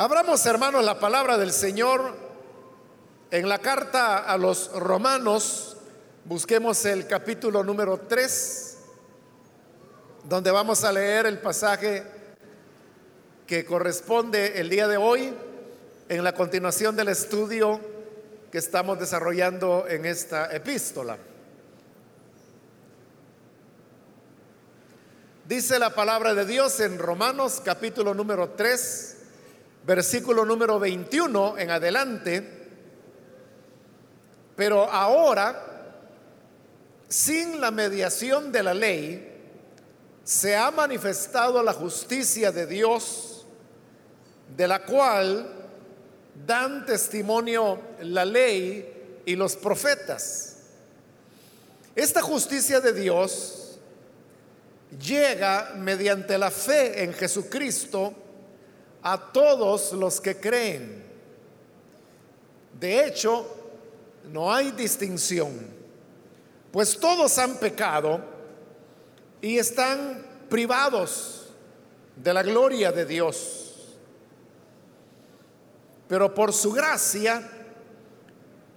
Abramos, 0.00 0.46
hermanos, 0.46 0.82
la 0.82 0.98
palabra 0.98 1.36
del 1.36 1.52
Señor 1.52 2.16
en 3.30 3.46
la 3.46 3.58
carta 3.58 4.16
a 4.16 4.38
los 4.38 4.72
romanos. 4.72 5.76
Busquemos 6.24 6.86
el 6.86 7.06
capítulo 7.06 7.62
número 7.62 7.98
3, 8.08 8.78
donde 10.24 10.50
vamos 10.50 10.84
a 10.84 10.92
leer 10.92 11.26
el 11.26 11.38
pasaje 11.38 12.02
que 13.46 13.66
corresponde 13.66 14.58
el 14.58 14.70
día 14.70 14.88
de 14.88 14.96
hoy 14.96 15.34
en 16.08 16.24
la 16.24 16.32
continuación 16.32 16.96
del 16.96 17.08
estudio 17.08 17.78
que 18.50 18.56
estamos 18.56 18.98
desarrollando 18.98 19.84
en 19.86 20.06
esta 20.06 20.50
epístola. 20.50 21.18
Dice 25.46 25.78
la 25.78 25.90
palabra 25.90 26.32
de 26.32 26.46
Dios 26.46 26.80
en 26.80 26.98
Romanos 26.98 27.60
capítulo 27.62 28.14
número 28.14 28.48
3, 28.56 29.18
versículo 29.86 30.44
número 30.44 30.78
21 30.78 31.58
en 31.58 31.70
adelante. 31.70 32.60
Pero 34.56 34.90
ahora, 34.90 35.94
sin 37.08 37.60
la 37.60 37.70
mediación 37.70 38.52
de 38.52 38.62
la 38.62 38.74
ley, 38.74 39.26
se 40.22 40.54
ha 40.56 40.70
manifestado 40.70 41.62
la 41.62 41.72
justicia 41.72 42.52
de 42.52 42.66
Dios, 42.66 43.46
de 44.56 44.68
la 44.68 44.84
cual 44.84 45.60
dan 46.46 46.86
testimonio 46.86 47.80
la 48.02 48.24
ley 48.24 49.22
y 49.24 49.34
los 49.36 49.56
profetas. 49.56 50.56
Esta 51.94 52.22
justicia 52.22 52.80
de 52.80 52.92
Dios 52.92 53.78
llega 54.98 55.72
mediante 55.76 56.38
la 56.38 56.50
fe 56.50 57.02
en 57.02 57.12
Jesucristo 57.12 58.14
a 59.02 59.32
todos 59.32 59.92
los 59.92 60.20
que 60.20 60.36
creen. 60.36 61.04
De 62.78 63.06
hecho, 63.06 63.46
no 64.32 64.52
hay 64.52 64.70
distinción, 64.70 65.50
pues 66.70 66.98
todos 66.98 67.36
han 67.38 67.56
pecado 67.56 68.20
y 69.40 69.58
están 69.58 70.26
privados 70.48 71.46
de 72.16 72.34
la 72.34 72.42
gloria 72.42 72.92
de 72.92 73.06
Dios. 73.06 73.66
Pero 76.08 76.34
por 76.34 76.52
su 76.52 76.72
gracia 76.72 77.48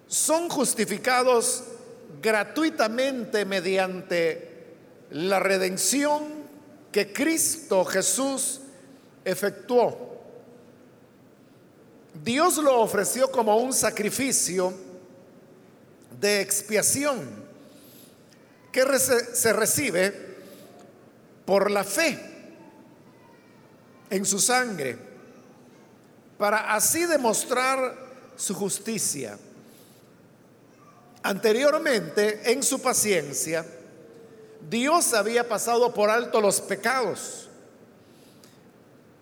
son 0.07 0.49
justificados 0.49 1.63
gratuitamente 2.21 3.45
mediante 3.45 4.75
la 5.11 5.39
redención 5.39 6.23
que 6.91 7.11
Cristo 7.11 7.83
Jesús 7.85 8.61
efectuó. 9.25 10.12
Dios 12.13 12.57
lo 12.57 12.79
ofreció 12.81 13.31
como 13.31 13.57
un 13.57 13.73
sacrificio 13.73 14.73
de 16.19 16.41
expiación 16.41 17.43
que 18.71 18.99
se 18.99 19.53
recibe 19.53 20.35
por 21.45 21.71
la 21.71 21.83
fe 21.83 22.19
en 24.09 24.25
su 24.25 24.39
sangre, 24.39 24.97
para 26.37 26.73
así 26.73 27.05
demostrar 27.05 27.97
su 28.35 28.53
justicia. 28.53 29.37
Anteriormente, 31.23 32.51
en 32.51 32.61
su 32.61 32.81
paciencia, 32.81 33.65
Dios 34.69 35.13
había 35.13 35.47
pasado 35.47 35.93
por 35.93 36.09
alto 36.09 36.39
los 36.41 36.61
pecados, 36.61 37.49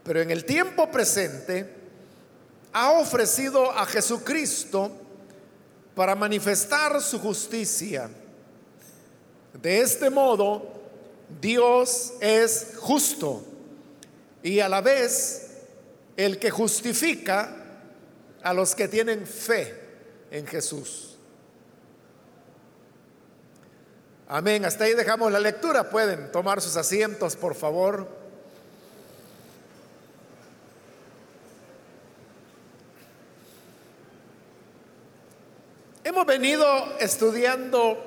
pero 0.04 0.22
en 0.22 0.32
el 0.32 0.46
tiempo 0.46 0.92
presente 0.92 1.81
ha 2.74 2.92
ofrecido 2.92 3.72
a 3.72 3.86
Jesucristo 3.86 4.92
para 5.96 6.16
manifestar 6.16 7.02
su 7.02 7.20
justicia. 7.20 8.10
De 9.62 9.82
este 9.82 10.10
modo, 10.10 10.66
Dios 11.42 12.14
es 12.20 12.74
justo 12.78 13.44
y 14.44 14.60
a 14.60 14.70
la 14.70 14.82
vez 14.82 15.52
el 16.18 16.40
que 16.40 16.50
justifica 16.50 17.58
a 18.42 18.54
los 18.54 18.76
que 18.76 18.88
tienen 18.88 19.26
fe 19.26 19.80
en 20.32 20.48
Jesús. 20.48 21.18
Amén. 24.28 24.64
Hasta 24.64 24.86
ahí 24.86 24.94
dejamos 24.94 25.30
la 25.32 25.42
lectura. 25.42 25.90
Pueden 25.90 26.32
tomar 26.32 26.62
sus 26.62 26.78
asientos, 26.78 27.36
por 27.36 27.54
favor. 27.54 28.21
Hemos 36.12 36.26
venido 36.26 36.68
estudiando 37.00 37.98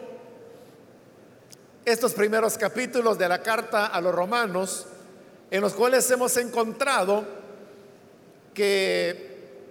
estos 1.87 2.13
primeros 2.13 2.59
capítulos 2.59 3.17
de 3.17 3.27
la 3.27 3.43
carta 3.43 3.87
a 3.87 3.99
los 4.03 4.15
romanos, 4.15 4.85
en 5.51 5.63
los 5.63 5.73
cuales 5.73 6.11
hemos 6.11 6.37
encontrado 6.37 7.25
que 8.53 9.63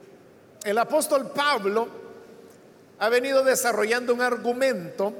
el 0.63 0.77
apóstol 0.79 1.29
Pablo 1.29 1.87
ha 2.97 3.07
venido 3.07 3.43
desarrollando 3.43 4.15
un 4.15 4.21
argumento 4.21 5.13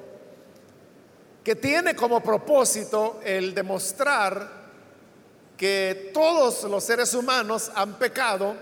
que 1.44 1.56
tiene 1.56 1.96
como 1.96 2.24
propósito 2.24 3.20
el 3.24 3.54
demostrar 3.54 4.50
que 5.56 6.10
todos 6.16 6.64
los 6.64 6.84
seres 6.84 7.14
humanos 7.14 7.72
han 7.76 7.94
pecado 8.00 8.56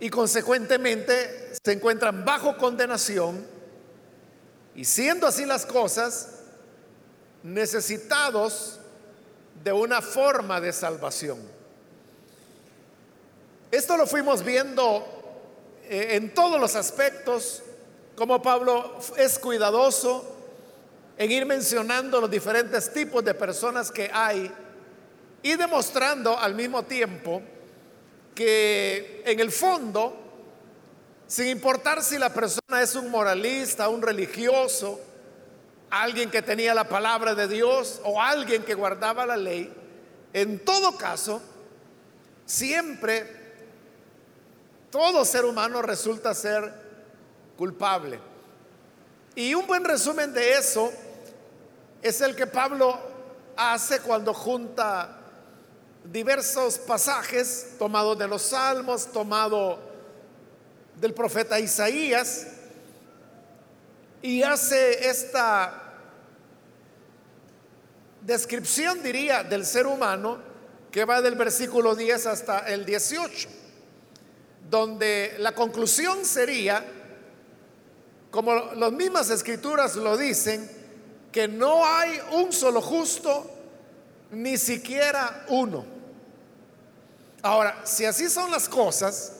y 0.00 0.08
consecuentemente 0.08 1.49
se 1.62 1.72
encuentran 1.72 2.24
bajo 2.24 2.56
condenación 2.56 3.46
y 4.74 4.86
siendo 4.86 5.26
así 5.26 5.44
las 5.44 5.66
cosas, 5.66 6.38
necesitados 7.42 8.78
de 9.62 9.70
una 9.70 10.00
forma 10.00 10.58
de 10.58 10.72
salvación. 10.72 11.38
Esto 13.70 13.98
lo 13.98 14.06
fuimos 14.06 14.42
viendo 14.42 15.04
eh, 15.84 16.16
en 16.16 16.32
todos 16.32 16.58
los 16.58 16.74
aspectos, 16.76 17.62
como 18.16 18.40
Pablo 18.40 18.98
es 19.18 19.38
cuidadoso 19.38 20.36
en 21.18 21.30
ir 21.30 21.44
mencionando 21.44 22.22
los 22.22 22.30
diferentes 22.30 22.90
tipos 22.90 23.22
de 23.22 23.34
personas 23.34 23.90
que 23.90 24.10
hay 24.10 24.50
y 25.42 25.56
demostrando 25.56 26.38
al 26.38 26.54
mismo 26.54 26.84
tiempo 26.84 27.42
que 28.34 29.22
en 29.26 29.40
el 29.40 29.52
fondo, 29.52 30.29
sin 31.30 31.46
importar 31.46 32.02
si 32.02 32.18
la 32.18 32.34
persona 32.34 32.82
es 32.82 32.96
un 32.96 33.08
moralista, 33.08 33.88
un 33.88 34.02
religioso, 34.02 34.98
alguien 35.88 36.28
que 36.28 36.42
tenía 36.42 36.74
la 36.74 36.88
palabra 36.88 37.36
de 37.36 37.46
Dios 37.46 38.00
o 38.02 38.20
alguien 38.20 38.64
que 38.64 38.74
guardaba 38.74 39.24
la 39.24 39.36
ley, 39.36 39.72
en 40.32 40.58
todo 40.64 40.98
caso, 40.98 41.40
siempre 42.44 43.28
todo 44.90 45.24
ser 45.24 45.44
humano 45.44 45.82
resulta 45.82 46.34
ser 46.34 46.74
culpable. 47.56 48.18
Y 49.36 49.54
un 49.54 49.68
buen 49.68 49.84
resumen 49.84 50.32
de 50.32 50.54
eso 50.54 50.92
es 52.02 52.20
el 52.22 52.34
que 52.34 52.48
Pablo 52.48 52.98
hace 53.56 54.00
cuando 54.00 54.34
junta 54.34 55.16
diversos 56.02 56.78
pasajes 56.78 57.76
tomados 57.78 58.18
de 58.18 58.26
los 58.26 58.42
salmos, 58.42 59.12
tomado 59.12 59.89
del 61.00 61.14
profeta 61.14 61.58
Isaías, 61.58 62.46
y 64.22 64.42
hace 64.42 65.08
esta 65.08 65.94
descripción, 68.20 69.02
diría, 69.02 69.42
del 69.42 69.64
ser 69.64 69.86
humano 69.86 70.38
que 70.90 71.06
va 71.06 71.22
del 71.22 71.36
versículo 71.36 71.94
10 71.94 72.26
hasta 72.26 72.58
el 72.68 72.84
18, 72.84 73.48
donde 74.68 75.36
la 75.38 75.54
conclusión 75.54 76.24
sería, 76.26 76.84
como 78.30 78.54
las 78.54 78.92
mismas 78.92 79.30
escrituras 79.30 79.96
lo 79.96 80.18
dicen, 80.18 80.70
que 81.32 81.48
no 81.48 81.86
hay 81.86 82.20
un 82.32 82.52
solo 82.52 82.82
justo, 82.82 83.50
ni 84.32 84.58
siquiera 84.58 85.46
uno. 85.48 85.86
Ahora, 87.42 87.80
si 87.84 88.04
así 88.04 88.28
son 88.28 88.50
las 88.50 88.68
cosas, 88.68 89.39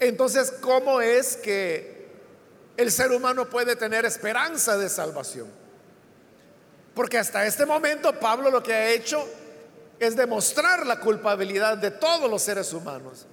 entonces, 0.00 0.50
¿cómo 0.62 1.02
es 1.02 1.36
que 1.36 2.08
el 2.78 2.90
ser 2.90 3.12
humano 3.12 3.48
puede 3.48 3.76
tener 3.76 4.06
esperanza 4.06 4.78
de 4.78 4.88
salvación? 4.88 5.48
Porque 6.94 7.18
hasta 7.18 7.46
este 7.46 7.66
momento 7.66 8.18
Pablo 8.18 8.50
lo 8.50 8.62
que 8.62 8.72
ha 8.72 8.88
hecho 8.88 9.22
es 9.98 10.16
demostrar 10.16 10.86
la 10.86 10.98
culpabilidad 10.98 11.76
de 11.76 11.90
todos 11.90 12.30
los 12.30 12.40
seres 12.40 12.72
humanos. 12.72 13.26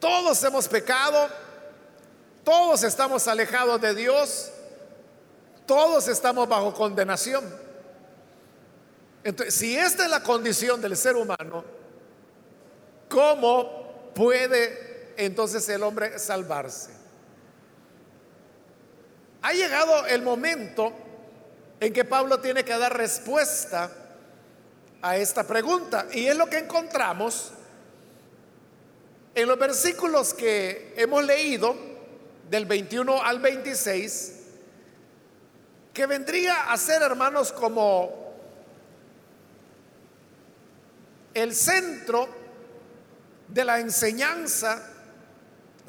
Todos 0.00 0.42
hemos 0.44 0.66
pecado, 0.66 1.28
todos 2.42 2.82
estamos 2.82 3.28
alejados 3.28 3.78
de 3.82 3.94
Dios, 3.94 4.50
todos 5.66 6.08
estamos 6.08 6.48
bajo 6.48 6.72
condenación. 6.72 7.44
Entonces, 9.22 9.54
si 9.54 9.76
esta 9.76 10.04
es 10.04 10.10
la 10.10 10.22
condición 10.22 10.80
del 10.80 10.96
ser 10.96 11.16
humano, 11.16 11.62
¿cómo 13.10 14.12
puede 14.14 14.89
entonces 15.24 15.68
el 15.68 15.82
hombre 15.82 16.18
salvarse. 16.18 16.90
Ha 19.42 19.52
llegado 19.52 20.06
el 20.06 20.22
momento 20.22 20.92
en 21.80 21.92
que 21.92 22.04
Pablo 22.04 22.40
tiene 22.40 22.64
que 22.64 22.76
dar 22.76 22.96
respuesta 22.96 23.90
a 25.02 25.16
esta 25.16 25.46
pregunta 25.46 26.06
y 26.12 26.26
es 26.26 26.36
lo 26.36 26.46
que 26.46 26.58
encontramos 26.58 27.52
en 29.34 29.48
los 29.48 29.58
versículos 29.58 30.34
que 30.34 30.92
hemos 30.96 31.24
leído 31.24 31.74
del 32.50 32.66
21 32.66 33.22
al 33.22 33.38
26 33.38 34.36
que 35.94 36.06
vendría 36.06 36.70
a 36.70 36.76
ser, 36.76 37.02
hermanos, 37.02 37.52
como 37.52 38.32
el 41.34 41.54
centro 41.54 42.28
de 43.48 43.64
la 43.64 43.80
enseñanza 43.80 44.89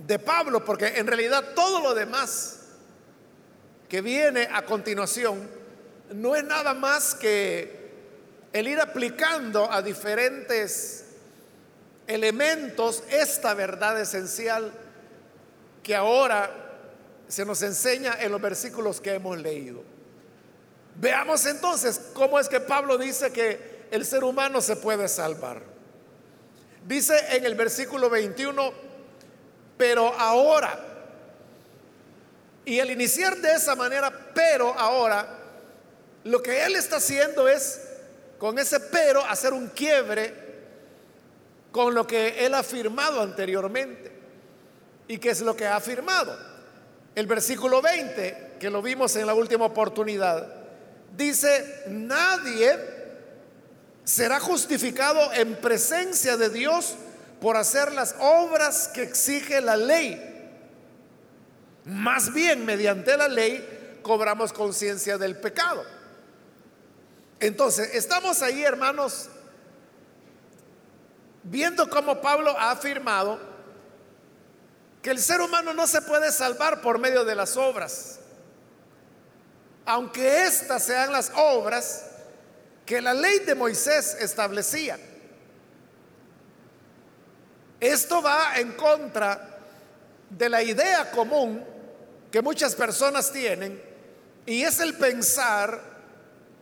de 0.05 0.19
Pablo, 0.19 0.63
porque 0.65 0.87
en 0.99 1.07
realidad 1.07 1.53
todo 1.55 1.81
lo 1.81 1.93
demás 1.93 2.59
que 3.87 4.01
viene 4.01 4.47
a 4.51 4.63
continuación 4.63 5.49
no 6.13 6.35
es 6.35 6.43
nada 6.43 6.73
más 6.73 7.15
que 7.15 7.81
el 8.53 8.67
ir 8.67 8.79
aplicando 8.79 9.71
a 9.71 9.81
diferentes 9.81 11.05
elementos 12.07 13.03
esta 13.09 13.53
verdad 13.53 13.99
esencial 13.99 14.71
que 15.83 15.95
ahora 15.95 16.49
se 17.27 17.45
nos 17.45 17.61
enseña 17.61 18.17
en 18.19 18.31
los 18.31 18.41
versículos 18.41 18.99
que 18.99 19.13
hemos 19.13 19.37
leído. 19.37 19.83
Veamos 20.95 21.45
entonces 21.45 22.01
cómo 22.13 22.39
es 22.39 22.49
que 22.49 22.59
Pablo 22.59 22.97
dice 22.97 23.31
que 23.31 23.87
el 23.91 24.05
ser 24.05 24.23
humano 24.23 24.61
se 24.61 24.75
puede 24.75 25.07
salvar. 25.07 25.61
Dice 26.85 27.15
en 27.35 27.45
el 27.45 27.55
versículo 27.55 28.09
21, 28.09 28.73
pero 29.81 30.13
ahora, 30.13 30.79
y 32.63 32.77
el 32.77 32.91
iniciar 32.91 33.35
de 33.37 33.55
esa 33.55 33.75
manera, 33.75 34.11
pero 34.31 34.77
ahora, 34.77 35.27
lo 36.23 36.39
que 36.43 36.63
él 36.63 36.75
está 36.75 36.97
haciendo 36.97 37.47
es, 37.47 37.81
con 38.37 38.59
ese 38.59 38.79
pero, 38.79 39.25
hacer 39.25 39.53
un 39.53 39.69
quiebre 39.69 40.35
con 41.71 41.95
lo 41.95 42.05
que 42.05 42.45
él 42.45 42.53
ha 42.53 42.59
afirmado 42.59 43.23
anteriormente. 43.23 44.11
¿Y 45.07 45.17
qué 45.17 45.31
es 45.31 45.41
lo 45.41 45.55
que 45.55 45.65
ha 45.65 45.77
afirmado? 45.77 46.37
El 47.15 47.25
versículo 47.25 47.81
20, 47.81 48.57
que 48.59 48.69
lo 48.69 48.83
vimos 48.83 49.15
en 49.15 49.25
la 49.25 49.33
última 49.33 49.65
oportunidad 49.65 50.47
dice, 51.17 51.85
nadie 51.87 52.77
será 54.03 54.39
justificado 54.39 55.33
en 55.33 55.55
presencia 55.55 56.37
de 56.37 56.51
Dios 56.51 56.97
por 57.41 57.57
hacer 57.57 57.91
las 57.91 58.15
obras 58.19 58.87
que 58.93 59.03
exige 59.03 59.59
la 59.59 59.75
ley. 59.75 60.29
Más 61.83 62.31
bien, 62.33 62.65
mediante 62.65 63.17
la 63.17 63.27
ley, 63.27 63.99
cobramos 64.01 64.53
conciencia 64.53 65.17
del 65.17 65.37
pecado. 65.37 65.83
Entonces, 67.41 67.95
estamos 67.95 68.41
ahí, 68.41 68.63
hermanos, 68.63 69.27
viendo 71.43 71.89
cómo 71.89 72.21
Pablo 72.21 72.55
ha 72.57 72.71
afirmado 72.71 73.37
que 75.01 75.09
el 75.09 75.19
ser 75.19 75.41
humano 75.41 75.73
no 75.73 75.85
se 75.85 76.01
puede 76.03 76.31
salvar 76.31 76.79
por 76.81 76.99
medio 76.99 77.25
de 77.25 77.35
las 77.35 77.57
obras 77.57 78.21
aunque 79.85 80.45
estas 80.45 80.83
sean 80.83 81.11
las 81.11 81.31
obras 81.35 82.05
que 82.85 83.01
la 83.01 83.13
ley 83.13 83.39
de 83.39 83.55
Moisés 83.55 84.17
establecía. 84.19 84.99
Esto 87.81 88.21
va 88.21 88.59
en 88.59 88.73
contra 88.73 89.57
de 90.29 90.47
la 90.47 90.61
idea 90.61 91.09
común 91.09 91.65
que 92.31 92.41
muchas 92.41 92.75
personas 92.75 93.31
tienen 93.31 93.81
y 94.45 94.61
es 94.61 94.79
el 94.79 94.93
pensar 94.93 95.81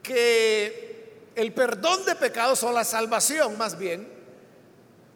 que 0.02 1.32
el 1.36 1.54
perdón 1.54 2.06
de 2.06 2.16
pecados 2.16 2.64
o 2.64 2.72
la 2.72 2.86
salvación 2.86 3.58
más 3.58 3.78
bien 3.78 4.08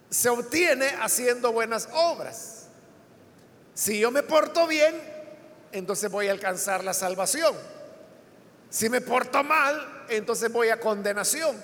se 0.10 0.28
obtiene 0.28 0.88
haciendo 1.02 1.54
buenas 1.54 1.88
obras. 1.94 2.68
Si 3.74 3.98
yo 3.98 4.12
me 4.12 4.24
porto 4.24 4.68
bien, 4.68 4.94
entonces 5.72 6.12
voy 6.12 6.28
a 6.28 6.32
alcanzar 6.32 6.84
la 6.84 6.94
salvación. 6.94 7.56
Si 8.70 8.90
me 8.90 9.00
porto 9.00 9.42
mal, 9.42 10.06
entonces 10.10 10.52
voy 10.52 10.68
a 10.68 10.82
condenación. 10.82 11.56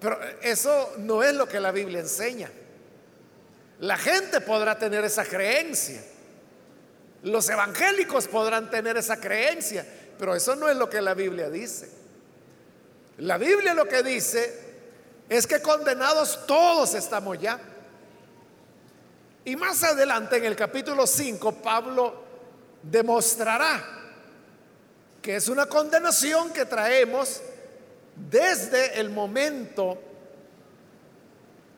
Pero 0.00 0.18
eso 0.40 0.94
no 0.96 1.22
es 1.22 1.34
lo 1.34 1.46
que 1.46 1.60
la 1.60 1.70
Biblia 1.70 2.00
enseña. 2.00 2.50
La 3.80 3.96
gente 3.96 4.40
podrá 4.42 4.78
tener 4.78 5.04
esa 5.04 5.24
creencia. 5.24 6.02
Los 7.22 7.48
evangélicos 7.48 8.28
podrán 8.28 8.70
tener 8.70 8.96
esa 8.96 9.18
creencia, 9.18 9.86
pero 10.18 10.34
eso 10.34 10.54
no 10.54 10.68
es 10.68 10.76
lo 10.76 10.88
que 10.88 11.00
la 11.00 11.14
Biblia 11.14 11.48
dice. 11.50 11.90
La 13.18 13.38
Biblia 13.38 13.74
lo 13.74 13.86
que 13.86 14.02
dice 14.02 14.70
es 15.28 15.46
que 15.46 15.60
condenados 15.60 16.46
todos 16.46 16.94
estamos 16.94 17.38
ya. 17.38 17.58
Y 19.44 19.56
más 19.56 19.82
adelante 19.82 20.36
en 20.36 20.44
el 20.44 20.56
capítulo 20.56 21.06
5, 21.06 21.52
Pablo 21.56 22.22
demostrará 22.82 23.82
que 25.22 25.36
es 25.36 25.48
una 25.48 25.66
condenación 25.66 26.52
que 26.52 26.66
traemos 26.66 27.40
desde 28.14 29.00
el 29.00 29.08
momento 29.08 29.98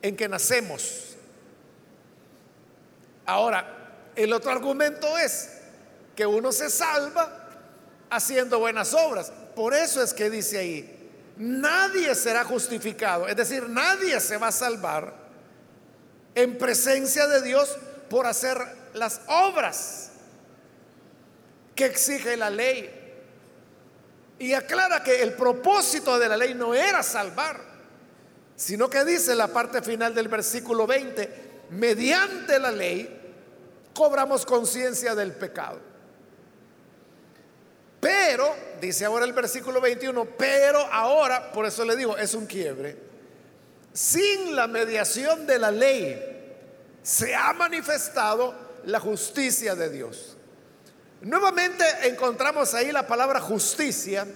en 0.01 0.15
que 0.17 0.27
nacemos. 0.27 1.12
Ahora, 3.25 3.83
el 4.15 4.33
otro 4.33 4.51
argumento 4.51 5.17
es 5.17 5.49
que 6.15 6.25
uno 6.25 6.51
se 6.51 6.69
salva 6.69 7.43
haciendo 8.09 8.59
buenas 8.59 8.93
obras. 8.93 9.31
Por 9.55 9.73
eso 9.73 10.01
es 10.01 10.13
que 10.13 10.29
dice 10.29 10.57
ahí, 10.57 11.11
nadie 11.37 12.13
será 12.15 12.43
justificado, 12.43 13.27
es 13.27 13.35
decir, 13.35 13.67
nadie 13.69 14.19
se 14.19 14.37
va 14.37 14.47
a 14.47 14.51
salvar 14.51 15.13
en 16.35 16.57
presencia 16.57 17.27
de 17.27 17.41
Dios 17.41 17.77
por 18.09 18.25
hacer 18.27 18.57
las 18.93 19.21
obras 19.27 20.11
que 21.75 21.85
exige 21.85 22.37
la 22.37 22.49
ley. 22.49 22.99
Y 24.39 24.53
aclara 24.53 25.03
que 25.03 25.21
el 25.21 25.33
propósito 25.33 26.19
de 26.19 26.27
la 26.27 26.37
ley 26.37 26.53
no 26.53 26.73
era 26.73 27.01
salvar, 27.03 27.61
sino 28.55 28.89
que 28.89 29.05
dice 29.05 29.35
la 29.35 29.47
parte 29.47 29.81
final 29.81 30.13
del 30.13 30.27
versículo 30.27 30.85
20, 30.85 31.51
mediante 31.71 32.59
la 32.59 32.71
ley 32.71 33.22
cobramos 33.93 34.45
conciencia 34.45 35.15
del 35.15 35.33
pecado. 35.33 35.79
Pero, 37.99 38.53
dice 38.81 39.05
ahora 39.05 39.23
el 39.23 39.33
versículo 39.33 39.79
21, 39.79 40.25
pero 40.37 40.79
ahora, 40.79 41.51
por 41.51 41.65
eso 41.65 41.85
le 41.85 41.95
digo, 41.95 42.17
es 42.17 42.33
un 42.33 42.45
quiebre, 42.45 42.97
sin 43.93 44.55
la 44.55 44.67
mediación 44.67 45.45
de 45.47 45.59
la 45.59 45.71
ley 45.71 46.33
se 47.01 47.35
ha 47.35 47.53
manifestado 47.53 48.53
la 48.85 48.99
justicia 48.99 49.75
de 49.75 49.89
Dios. 49.89 50.35
Nuevamente 51.21 51.85
encontramos 52.03 52.73
ahí 52.73 52.91
la 52.91 53.07
palabra 53.07 53.39
justicia, 53.39 54.27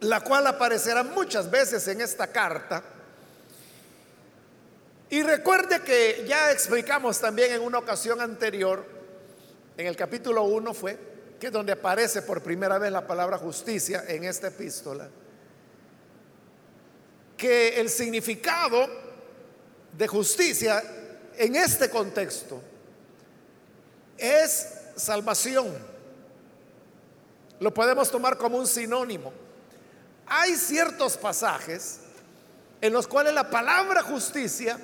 la 0.00 0.20
cual 0.20 0.46
aparecerá 0.46 1.02
muchas 1.02 1.50
veces 1.50 1.88
en 1.88 2.02
esta 2.02 2.26
carta. 2.26 2.82
Y 5.14 5.22
recuerde 5.22 5.80
que 5.82 6.24
ya 6.26 6.50
explicamos 6.50 7.20
también 7.20 7.52
en 7.52 7.62
una 7.62 7.78
ocasión 7.78 8.20
anterior, 8.20 8.84
en 9.76 9.86
el 9.86 9.94
capítulo 9.94 10.42
1 10.42 10.74
fue, 10.74 10.98
que 11.38 11.46
es 11.46 11.52
donde 11.52 11.70
aparece 11.70 12.22
por 12.22 12.42
primera 12.42 12.78
vez 12.78 12.90
la 12.90 13.06
palabra 13.06 13.38
justicia 13.38 14.06
en 14.08 14.24
esta 14.24 14.48
epístola, 14.48 15.08
que 17.36 17.80
el 17.80 17.90
significado 17.90 18.88
de 19.96 20.08
justicia 20.08 20.82
en 21.36 21.54
este 21.54 21.88
contexto 21.88 22.60
es 24.18 24.68
salvación. 24.96 25.78
Lo 27.60 27.72
podemos 27.72 28.10
tomar 28.10 28.36
como 28.36 28.58
un 28.58 28.66
sinónimo. 28.66 29.32
Hay 30.26 30.56
ciertos 30.56 31.16
pasajes 31.16 32.00
en 32.80 32.92
los 32.92 33.06
cuales 33.06 33.32
la 33.32 33.48
palabra 33.48 34.02
justicia 34.02 34.76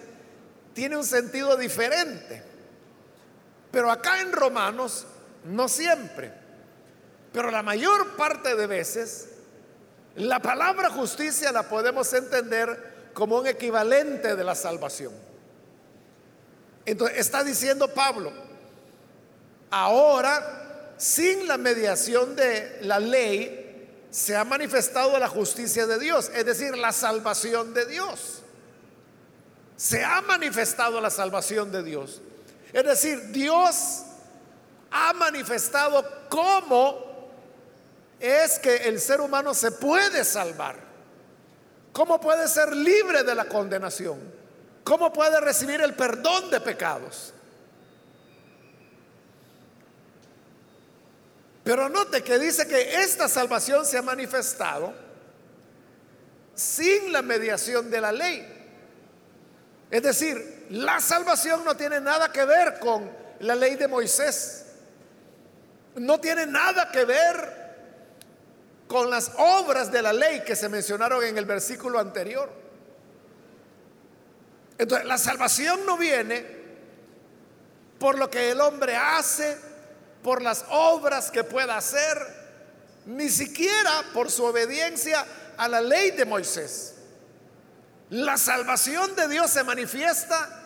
tiene 0.75 0.97
un 0.97 1.05
sentido 1.05 1.57
diferente. 1.57 2.43
Pero 3.71 3.91
acá 3.91 4.21
en 4.21 4.33
Romanos 4.33 5.07
no 5.45 5.69
siempre. 5.69 6.33
Pero 7.33 7.51
la 7.51 7.63
mayor 7.63 8.17
parte 8.17 8.57
de 8.57 8.67
veces 8.67 9.29
la 10.17 10.41
palabra 10.41 10.91
justicia 10.91 11.53
la 11.53 11.69
podemos 11.69 12.13
entender 12.13 13.11
como 13.15 13.39
un 13.39 13.47
equivalente 13.47 14.35
de 14.35 14.45
la 14.45 14.55
salvación. 14.55 15.13
Entonces 16.85 17.19
está 17.19 17.45
diciendo 17.45 17.89
Pablo, 17.95 18.33
Ahora, 19.71 20.95
sin 20.97 21.47
la 21.47 21.57
mediación 21.57 22.35
de 22.35 22.79
la 22.83 22.99
ley, 22.99 23.89
se 24.11 24.37
ha 24.37 24.45
manifestado 24.45 25.17
la 25.19 25.29
justicia 25.29 25.87
de 25.87 25.99
Dios, 25.99 26.31
es 26.35 26.45
decir, 26.45 26.77
la 26.77 26.93
salvación 26.93 27.73
de 27.73 27.87
Dios. 27.87 28.40
Se 29.81 30.05
ha 30.05 30.21
manifestado 30.21 31.01
la 31.01 31.09
salvación 31.09 31.73
de 31.73 31.83
Dios. 31.83 32.21
Es 32.71 32.85
decir, 32.85 33.33
Dios 33.33 34.03
ha 34.91 35.15
manifestado 35.15 36.05
cómo 36.29 37.31
es 38.21 38.59
que 38.59 38.77
el 38.77 39.01
ser 39.01 39.23
humano 39.23 39.55
se 39.55 39.73
puede 39.73 40.23
salvar, 40.23 40.77
cómo 41.95 42.21
puede 42.21 42.47
ser 42.47 42.77
libre 42.77 43.23
de 43.23 43.35
la 43.35 43.47
condenación, 43.47 44.19
cómo 44.85 45.11
puede 45.15 45.41
recibir 45.41 45.81
el 45.81 45.95
perdón 45.95 46.51
de 46.51 46.61
pecados. 46.61 47.33
Pero 51.65 51.89
note 51.89 52.23
que 52.23 52.39
dice 52.39 52.69
que 52.69 53.01
esta 53.01 53.31
salvación 53.31 53.87
se 53.87 53.97
ha 53.97 54.03
manifestado 54.03 54.93
sin 56.55 57.15
la 57.15 57.23
mediación 57.23 57.91
de 57.91 58.01
la 58.03 58.13
ley. 58.13 58.60
Es 59.91 60.03
decir, 60.03 60.67
la 60.71 61.01
salvación 61.01 61.65
no 61.65 61.77
tiene 61.77 62.01
nada 62.01 62.31
que 62.31 62.45
ver 62.45 62.79
con 62.79 63.11
la 63.41 63.57
ley 63.57 63.75
de 63.75 63.89
Moisés. 63.89 64.67
No 65.97 66.21
tiene 66.21 66.47
nada 66.47 66.91
que 66.93 67.05
ver 67.05 67.61
con 68.87 69.11
las 69.11 69.33
obras 69.37 69.91
de 69.91 70.03
la 70.03 70.13
ley 70.13 70.43
que 70.45 70.55
se 70.55 70.69
mencionaron 70.69 71.25
en 71.25 71.37
el 71.37 71.45
versículo 71.45 71.99
anterior. 71.99 72.51
Entonces, 74.79 75.07
la 75.07 75.19
salvación 75.19 75.85
no 75.85 75.97
viene 75.97 76.61
por 77.99 78.19
lo 78.19 78.31
que 78.31 78.51
el 78.51 78.61
hombre 78.61 78.97
hace, 78.97 79.57
por 80.23 80.41
las 80.41 80.65
obras 80.71 81.31
que 81.31 81.45
pueda 81.45 81.77
hacer, 81.77 82.17
ni 83.07 83.29
siquiera 83.29 84.05
por 84.15 84.31
su 84.31 84.45
obediencia 84.45 85.27
a 85.57 85.69
la 85.69 85.81
ley 85.81 86.13
de 86.13 86.25
Moisés. 86.25 86.95
La 88.11 88.37
salvación 88.37 89.15
de 89.15 89.29
Dios 89.29 89.51
se 89.51 89.63
manifiesta 89.63 90.65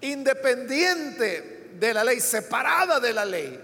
independiente 0.00 1.72
de 1.74 1.94
la 1.94 2.04
ley, 2.04 2.20
separada 2.20 3.00
de 3.00 3.12
la 3.12 3.24
ley. 3.24 3.60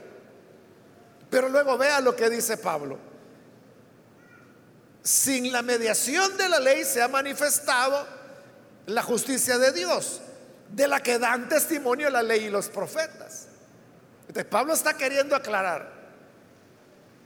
Pero 1.30 1.48
luego 1.48 1.78
vea 1.78 2.00
lo 2.00 2.16
que 2.16 2.28
dice 2.28 2.56
Pablo. 2.56 2.98
Sin 5.02 5.50
la 5.52 5.62
mediación 5.62 6.36
de 6.36 6.48
la 6.48 6.58
ley 6.58 6.84
se 6.84 7.00
ha 7.00 7.08
manifestado 7.08 8.06
la 8.86 9.02
justicia 9.02 9.56
de 9.56 9.72
Dios, 9.72 10.20
de 10.68 10.88
la 10.88 11.00
que 11.00 11.18
dan 11.18 11.48
testimonio 11.48 12.10
la 12.10 12.22
ley 12.22 12.46
y 12.46 12.50
los 12.50 12.68
profetas. 12.68 13.46
Entonces 14.22 14.44
Pablo 14.46 14.74
está 14.74 14.94
queriendo 14.96 15.36
aclarar 15.36 15.92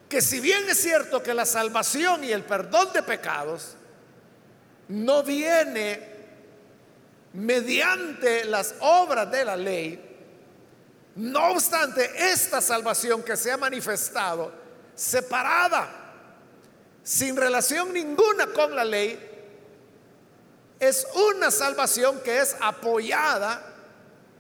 que 0.09 0.21
si 0.21 0.41
bien 0.41 0.69
es 0.69 0.81
cierto 0.81 1.23
que 1.23 1.35
la 1.35 1.47
salvación 1.47 2.23
y 2.23 2.33
el 2.33 2.45
perdón 2.45 2.93
de 2.93 3.03
pecados 3.03 3.77
no 4.89 5.23
viene 5.23 6.17
mediante 7.33 8.45
las 8.45 8.75
obras 8.81 9.31
de 9.31 9.45
la 9.45 9.57
ley, 9.57 10.03
no 11.17 11.51
obstante, 11.51 12.11
esta 12.33 12.61
salvación 12.61 13.23
que 13.23 13.37
se 13.37 13.51
ha 13.51 13.57
manifestado 13.57 14.53
separada, 14.95 15.89
sin 17.03 17.37
relación 17.37 17.93
ninguna 17.93 18.47
con 18.49 18.75
la 18.75 18.85
ley, 18.85 19.19
es 20.79 21.07
una 21.33 21.51
salvación 21.51 22.21
que 22.21 22.41
es 22.41 22.57
apoyada 22.61 23.63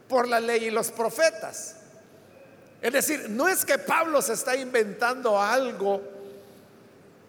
por 0.09 0.29
la 0.29 0.39
ley 0.39 0.67
y 0.67 0.71
los 0.71 0.91
profetas. 0.91 1.77
Es 2.83 2.93
decir, 2.93 3.31
no 3.31 3.49
es 3.49 3.65
que 3.65 3.79
Pablo 3.79 4.21
se 4.21 4.35
está 4.35 4.55
inventando 4.55 5.41
algo 5.41 6.17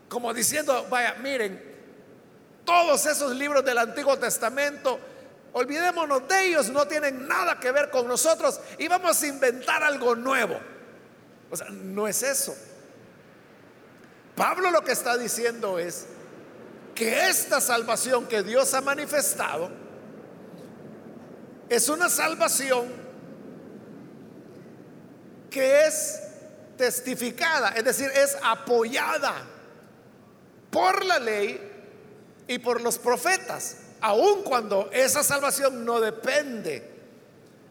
como 0.09 0.33
diciendo, 0.33 0.87
vaya, 0.89 1.15
miren, 1.21 1.76
todos 2.67 3.05
esos 3.05 3.33
libros 3.33 3.63
del 3.63 3.77
Antiguo 3.77 4.19
Testamento, 4.19 4.99
olvidémonos 5.53 6.27
de 6.27 6.47
ellos, 6.47 6.69
no 6.69 6.85
tienen 6.85 7.25
nada 7.25 7.57
que 7.61 7.71
ver 7.71 7.89
con 7.89 8.05
nosotros 8.09 8.59
y 8.77 8.89
vamos 8.89 9.23
a 9.23 9.27
inventar 9.27 9.81
algo 9.83 10.17
nuevo. 10.17 10.59
O 11.49 11.55
sea, 11.55 11.69
no 11.69 12.09
es 12.09 12.21
eso. 12.23 12.53
Pablo 14.35 14.69
lo 14.69 14.81
que 14.81 14.91
está 14.91 15.17
diciendo 15.17 15.79
es 15.79 16.07
que 16.93 17.29
esta 17.29 17.61
salvación 17.61 18.27
que 18.27 18.43
Dios 18.43 18.73
ha 18.73 18.81
manifestado 18.81 19.71
es 21.69 21.87
una 21.87 22.09
salvación 22.09 22.91
que 25.49 25.85
es 25.85 26.21
testificada, 26.75 27.69
es 27.69 27.85
decir, 27.85 28.11
es 28.13 28.37
apoyada 28.43 29.35
por 30.69 31.05
la 31.05 31.17
ley 31.17 31.66
y 32.47 32.59
por 32.59 32.81
los 32.81 32.97
profetas, 32.97 33.77
aun 34.01 34.43
cuando 34.43 34.89
esa 34.91 35.23
salvación 35.23 35.85
no 35.85 35.99
depende 35.99 36.97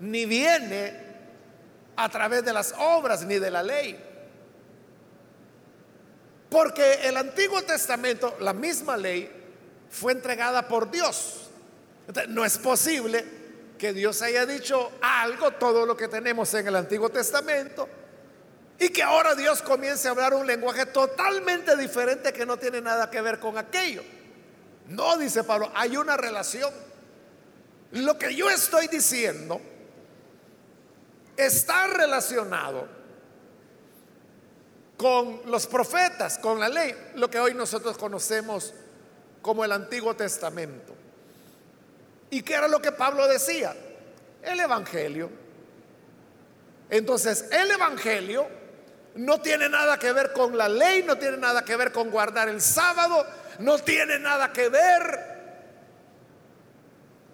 ni 0.01 0.27
viene 0.27 1.07
a 1.97 2.09
través 2.09 2.45
de 2.45 2.53
las 2.53 2.75
obras 2.79 3.25
ni 3.25 3.39
de 3.39 3.51
la 3.51 3.63
ley. 3.63 3.99
Porque 6.51 7.01
el 7.05 7.17
Antiguo 7.17 7.63
Testamento, 7.63 8.37
la 8.41 8.53
misma 8.53 8.97
ley, 8.97 9.31
fue 9.91 10.13
entregada 10.13 10.69
por 10.69 10.91
Dios. 10.91 11.51
no 12.29 12.45
es 12.45 12.59
posible 12.59 13.25
que 13.79 13.93
Dios 13.93 14.23
haya 14.23 14.47
dicho 14.47 14.93
algo, 15.03 15.53
todo 15.53 15.85
lo 15.85 15.97
que 15.97 16.09
tenemos 16.09 16.53
en 16.55 16.69
el 16.69 16.77
Antiguo 16.77 17.11
Testamento, 17.11 17.89
y 18.79 18.91
que 18.91 19.03
ahora 19.03 19.35
Dios 19.35 19.63
comience 19.63 20.07
a 20.07 20.13
hablar 20.13 20.35
un 20.35 20.47
lenguaje 20.47 20.87
totalmente 20.87 21.77
diferente 21.77 22.33
que 22.33 22.47
no 22.47 22.59
tiene 22.59 22.81
nada 22.81 23.11
que 23.11 23.21
ver 23.21 23.39
con 23.39 23.57
aquello. 23.59 24.03
No, 24.89 25.17
dice 25.17 25.45
Pablo, 25.45 25.71
hay 25.75 25.97
una 25.97 26.17
relación. 26.17 26.73
Lo 27.93 28.19
que 28.19 28.35
yo 28.35 28.51
estoy 28.51 28.89
diciendo 28.89 29.61
está 31.37 31.87
relacionado 31.89 32.89
con 34.97 35.43
los 35.47 35.67
profetas, 35.67 36.39
con 36.39 36.59
la 36.59 36.69
ley, 36.69 36.95
lo 37.15 37.29
que 37.29 37.39
hoy 37.39 37.55
nosotros 37.55 37.99
conocemos 37.99 38.73
como 39.43 39.65
el 39.65 39.73
Antiguo 39.73 40.15
Testamento. 40.17 40.95
¿Y 42.31 42.43
qué 42.43 42.55
era 42.55 42.69
lo 42.69 42.81
que 42.81 42.93
Pablo 42.93 43.29
decía? 43.29 43.75
El 44.43 44.59
Evangelio. 44.59 45.31
Entonces, 46.91 47.47
el 47.51 47.71
Evangelio 47.71 48.47
no 49.17 49.41
tiene 49.41 49.69
nada 49.69 49.99
que 49.99 50.13
ver 50.13 50.33
con 50.33 50.57
la 50.57 50.69
ley, 50.69 51.03
no 51.03 51.17
tiene 51.17 51.37
nada 51.37 51.65
que 51.65 51.77
ver 51.77 51.93
con 51.93 52.11
guardar 52.11 52.49
el 52.49 52.61
sábado, 52.61 53.27
no 53.59 53.79
tiene 53.79 54.19
nada 54.19 54.53
que 54.53 54.69
ver 54.69 55.37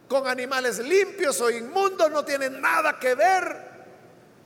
con 0.09 0.26
animales 0.29 0.79
limpios 0.79 1.41
o 1.41 1.50
inmundos, 1.50 2.11
no 2.11 2.25
tiene 2.25 2.50
nada 2.50 2.99
que 2.99 3.14
ver 3.14 3.73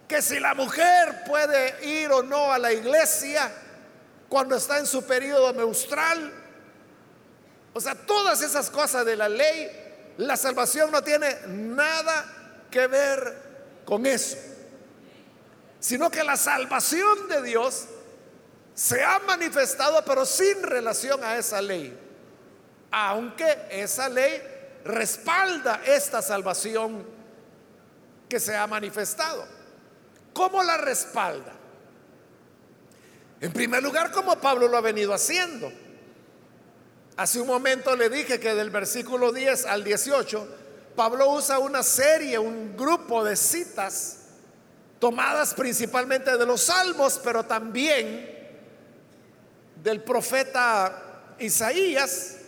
que 0.07 0.23
si 0.23 0.39
la 0.39 0.55
mujer 0.55 1.25
puede 1.27 1.85
ir 1.85 2.11
o 2.13 2.23
no 2.23 2.53
a 2.53 2.59
la 2.59 2.73
iglesia 2.73 3.51
cuando 4.29 4.57
está 4.57 4.79
en 4.79 4.87
su 4.87 5.05
periodo 5.05 5.53
menstrual. 5.55 6.33
O 7.73 7.81
sea, 7.81 7.95
todas 7.95 8.43
esas 8.43 8.71
cosas 8.71 9.05
de 9.05 9.17
la 9.17 9.29
ley, 9.29 10.15
la 10.19 10.37
salvación 10.37 10.91
no 10.91 11.03
tiene 11.03 11.37
nada 11.49 12.25
que 12.71 12.87
ver 12.87 13.83
con 13.85 14.07
eso, 14.07 14.37
sino 15.81 16.11
que 16.11 16.25
la 16.25 16.37
salvación 16.37 17.29
de 17.29 17.43
Dios 17.43 17.87
se 18.77 19.03
ha 19.03 19.19
manifestado 19.21 20.05
pero 20.05 20.27
sin 20.27 20.63
relación 20.63 21.25
a 21.25 21.39
esa 21.39 21.63
ley. 21.63 21.99
Aunque 22.91 23.67
esa 23.71 24.09
ley 24.09 24.41
respalda 24.85 25.81
esta 25.87 26.21
salvación 26.21 27.05
que 28.29 28.39
se 28.39 28.55
ha 28.55 28.67
manifestado. 28.67 29.47
¿Cómo 30.35 30.63
la 30.63 30.77
respalda? 30.77 31.53
En 33.41 33.51
primer 33.53 33.83
lugar, 33.83 34.13
como 34.13 34.37
Pablo 34.37 34.69
lo 34.69 34.77
ha 34.77 34.83
venido 34.83 35.15
haciendo. 35.15 35.73
Hace 37.17 37.41
un 37.41 37.47
momento 37.47 37.97
le 37.97 38.11
dije 38.11 38.39
que 38.39 38.55
del 38.55 38.69
versículo 38.69 39.33
10 39.33 39.65
al 39.67 39.85
18, 39.85 40.49
Pablo 40.95 41.31
usa 41.31 41.59
una 41.59 41.83
serie, 41.83 42.39
un 42.39 42.77
grupo 42.77 43.25
de 43.25 43.37
citas 43.37 44.19
tomadas 44.99 45.55
principalmente 45.55 46.37
de 46.37 46.45
los 46.45 46.61
salmos, 46.63 47.19
pero 47.25 47.45
también 47.45 48.36
del 49.87 50.03
profeta 50.03 51.35
Isaías 51.39 52.39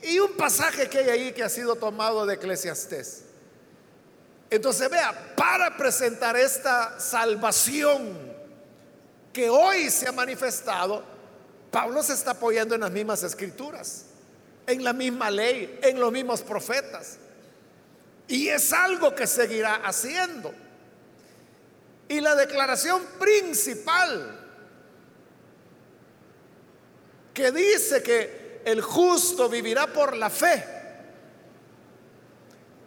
y 0.00 0.20
un 0.20 0.36
pasaje 0.36 0.88
que 0.88 0.98
hay 0.98 1.08
ahí 1.08 1.32
que 1.32 1.42
ha 1.42 1.48
sido 1.48 1.74
tomado 1.74 2.24
de 2.24 2.34
Eclesiastés. 2.34 3.24
Entonces 4.48 4.88
vea, 4.88 5.34
para 5.34 5.76
presentar 5.76 6.36
esta 6.36 7.00
salvación 7.00 8.16
que 9.32 9.50
hoy 9.50 9.90
se 9.90 10.06
ha 10.06 10.12
manifestado, 10.12 11.02
Pablo 11.72 12.00
se 12.04 12.12
está 12.12 12.30
apoyando 12.30 12.76
en 12.76 12.82
las 12.82 12.92
mismas 12.92 13.24
escrituras, 13.24 14.04
en 14.68 14.84
la 14.84 14.92
misma 14.92 15.32
ley, 15.32 15.80
en 15.82 15.98
los 15.98 16.12
mismos 16.12 16.42
profetas. 16.42 17.18
Y 18.28 18.46
es 18.50 18.72
algo 18.72 19.16
que 19.16 19.26
seguirá 19.26 19.80
haciendo. 19.84 20.54
Y 22.08 22.20
la 22.20 22.36
declaración 22.36 23.02
principal 23.18 24.45
que 27.36 27.52
dice 27.52 28.02
que 28.02 28.62
el 28.64 28.80
justo 28.80 29.46
vivirá 29.50 29.86
por 29.88 30.16
la 30.16 30.30
fe, 30.30 30.64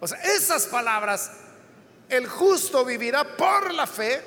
O 0.00 0.08
sea, 0.08 0.18
esas 0.22 0.66
palabras, 0.66 1.30
el 2.08 2.26
justo 2.26 2.84
vivirá 2.84 3.36
por 3.36 3.72
la 3.72 3.86
fe, 3.86 4.20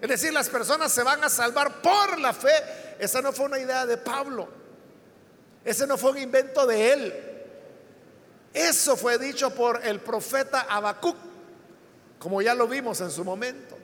es 0.00 0.08
decir, 0.08 0.32
las 0.32 0.48
personas 0.48 0.92
se 0.92 1.02
van 1.02 1.22
a 1.22 1.28
salvar 1.28 1.82
por 1.82 2.18
la 2.18 2.32
fe, 2.32 2.52
esa 2.98 3.20
no 3.20 3.32
fue 3.32 3.46
una 3.46 3.58
idea 3.58 3.84
de 3.84 3.98
Pablo, 3.98 4.48
ese 5.62 5.86
no 5.86 5.98
fue 5.98 6.12
un 6.12 6.18
invento 6.18 6.66
de 6.66 6.92
él. 6.92 7.14
Eso 8.54 8.96
fue 8.96 9.18
dicho 9.18 9.50
por 9.54 9.84
el 9.84 10.00
profeta 10.00 10.62
Habacuc, 10.70 11.16
como 12.18 12.40
ya 12.40 12.54
lo 12.54 12.66
vimos 12.66 13.02
en 13.02 13.10
su 13.10 13.24
momento. 13.24 13.76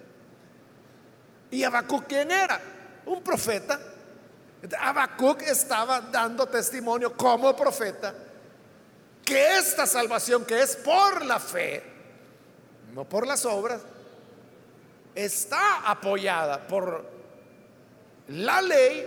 ¿Y 1.50 1.64
Habacuc 1.64 2.06
quién 2.06 2.30
era? 2.30 2.58
Un 3.04 3.22
profeta. 3.22 3.91
Habacuc 4.78 5.42
estaba 5.42 6.00
dando 6.00 6.46
testimonio 6.46 7.16
como 7.16 7.54
profeta 7.56 8.14
que 9.24 9.58
esta 9.58 9.86
salvación 9.86 10.44
que 10.44 10.62
es 10.62 10.76
por 10.76 11.24
la 11.24 11.40
fe, 11.40 11.82
no 12.92 13.04
por 13.08 13.26
las 13.26 13.44
obras, 13.44 13.80
está 15.14 15.90
apoyada 15.90 16.66
por 16.66 17.04
la 18.28 18.62
ley 18.62 19.06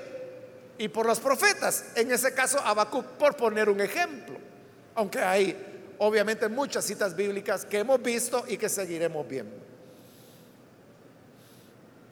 y 0.77 0.87
por 0.89 1.05
los 1.05 1.19
profetas. 1.19 1.85
En 1.95 2.11
ese 2.11 2.33
caso, 2.33 2.59
Habacuc, 2.59 3.05
por 3.17 3.35
poner 3.35 3.69
un 3.69 3.81
ejemplo, 3.81 4.37
aunque 4.93 5.19
hay 5.19 5.93
obviamente 5.99 6.47
muchas 6.49 6.85
citas 6.85 7.15
bíblicas 7.15 7.65
que 7.65 7.79
hemos 7.79 8.01
visto 8.01 8.43
y 8.47 8.57
que 8.57 8.69
seguiremos 8.69 9.27
viendo. 9.27 9.64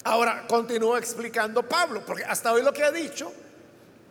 Ahora 0.03 0.45
continúa 0.47 0.99
explicando 0.99 1.63
Pablo, 1.63 2.03
porque 2.05 2.23
hasta 2.23 2.51
hoy 2.51 2.61
lo 2.61 2.73
que 2.73 2.83
ha 2.83 2.91
dicho 2.91 3.31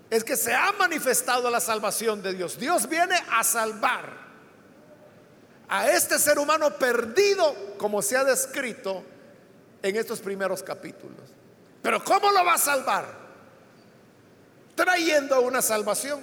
es 0.09 0.25
que 0.25 0.37
se 0.37 0.55
ha 0.55 0.73
manifestado 0.73 1.51
la 1.51 1.61
salvación 1.61 2.23
de 2.23 2.35
Dios. 2.35 2.59
Dios 2.59 2.89
viene 2.89 3.17
a 3.31 3.45
salvar 3.45 4.23
a 5.69 5.91
este 5.91 6.19
ser 6.19 6.39
humano 6.39 6.71
perdido, 6.77 7.77
como 7.79 8.03
se 8.03 8.17
ha 8.17 8.25
descrito 8.25 9.03
en 9.83 9.97
estos 9.97 10.21
primeros 10.21 10.63
capítulos. 10.63 11.19
Pero 11.83 12.05
¿cómo 12.05 12.31
lo 12.31 12.45
va 12.45 12.55
a 12.55 12.59
salvar? 12.59 13.07
Trayendo 14.75 15.41
una 15.41 15.63
salvación. 15.63 16.21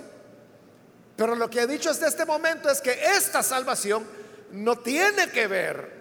Pero 1.15 1.35
lo 1.35 1.49
que 1.49 1.59
ha 1.59 1.67
dicho 1.67 1.89
hasta 1.89 2.07
este 2.07 2.25
momento 2.25 2.69
es 2.69 2.79
que 2.79 2.91
esta 2.91 3.43
salvación 3.43 4.07
no 4.51 4.77
tiene 4.77 5.29
que 5.31 5.47
ver 5.47 5.99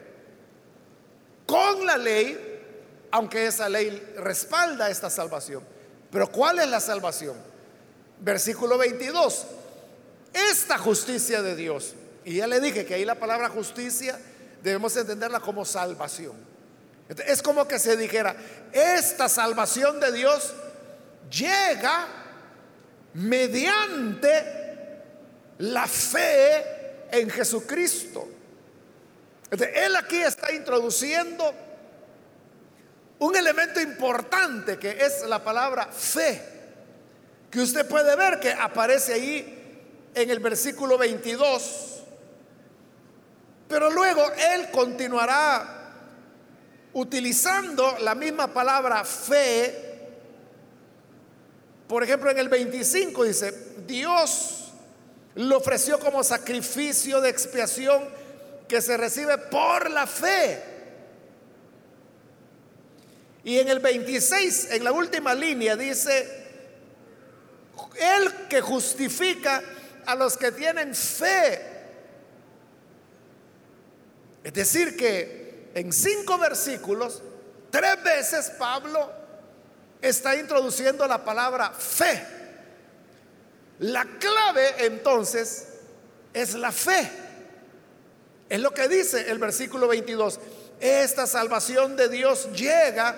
con 1.46 1.84
la 1.86 1.96
ley, 1.96 2.47
aunque 3.10 3.46
esa 3.46 3.68
ley 3.68 4.14
respalda 4.16 4.90
esta 4.90 5.10
salvación. 5.10 5.62
Pero 6.10 6.30
¿cuál 6.30 6.58
es 6.58 6.68
la 6.68 6.80
salvación? 6.80 7.36
Versículo 8.20 8.78
22. 8.78 9.46
Esta 10.32 10.78
justicia 10.78 11.42
de 11.42 11.56
Dios, 11.56 11.94
y 12.24 12.36
ya 12.36 12.46
le 12.46 12.60
dije 12.60 12.84
que 12.84 12.94
ahí 12.94 13.04
la 13.04 13.14
palabra 13.14 13.48
justicia 13.48 14.18
debemos 14.62 14.96
entenderla 14.96 15.40
como 15.40 15.64
salvación. 15.64 16.36
Es 17.26 17.42
como 17.42 17.66
que 17.66 17.78
se 17.78 17.96
dijera, 17.96 18.36
esta 18.72 19.28
salvación 19.28 19.98
de 19.98 20.12
Dios 20.12 20.52
llega 21.30 22.06
mediante 23.14 24.58
la 25.58 25.86
fe 25.86 27.06
en 27.10 27.30
Jesucristo. 27.30 28.28
Él 29.50 29.96
aquí 29.96 30.18
está 30.18 30.52
introduciendo 30.52 31.54
un 33.20 33.36
elemento 33.36 33.80
importante 33.80 34.78
que 34.78 34.90
es 34.90 35.22
la 35.26 35.42
palabra 35.42 35.86
fe 35.86 36.58
que 37.50 37.60
usted 37.60 37.86
puede 37.88 38.14
ver 38.14 38.38
que 38.40 38.52
aparece 38.52 39.14
ahí 39.14 39.58
en 40.14 40.30
el 40.30 40.38
versículo 40.40 40.98
22. 40.98 42.02
Pero 43.68 43.90
luego 43.90 44.22
él 44.54 44.70
continuará 44.70 45.92
utilizando 46.92 47.96
la 48.00 48.14
misma 48.14 48.52
palabra 48.52 49.04
fe. 49.04 49.84
Por 51.86 52.02
ejemplo, 52.02 52.30
en 52.30 52.38
el 52.38 52.48
25 52.48 53.24
dice, 53.24 53.52
Dios 53.86 54.72
lo 55.36 55.58
ofreció 55.58 55.98
como 55.98 56.22
sacrificio 56.24 57.20
de 57.20 57.30
expiación 57.30 58.08
que 58.66 58.82
se 58.82 58.96
recibe 58.96 59.38
por 59.38 59.90
la 59.90 60.06
fe. 60.06 60.77
Y 63.44 63.58
en 63.58 63.68
el 63.68 63.78
26, 63.80 64.72
en 64.72 64.84
la 64.84 64.92
última 64.92 65.34
línea, 65.34 65.76
dice, 65.76 66.48
él 67.98 68.48
que 68.48 68.60
justifica 68.60 69.62
a 70.06 70.14
los 70.14 70.36
que 70.36 70.52
tienen 70.52 70.94
fe. 70.94 71.62
Es 74.44 74.52
decir, 74.52 74.96
que 74.96 75.70
en 75.74 75.92
cinco 75.92 76.38
versículos, 76.38 77.22
tres 77.70 78.02
veces 78.02 78.50
Pablo 78.58 79.10
está 80.00 80.36
introduciendo 80.36 81.06
la 81.06 81.24
palabra 81.24 81.70
fe. 81.70 82.24
La 83.80 84.04
clave 84.04 84.86
entonces 84.86 85.68
es 86.32 86.54
la 86.54 86.72
fe. 86.72 87.10
Es 88.48 88.60
lo 88.60 88.72
que 88.72 88.88
dice 88.88 89.30
el 89.30 89.38
versículo 89.38 89.88
22. 89.88 90.40
Esta 90.80 91.26
salvación 91.26 91.96
de 91.96 92.08
Dios 92.08 92.50
llega 92.52 93.16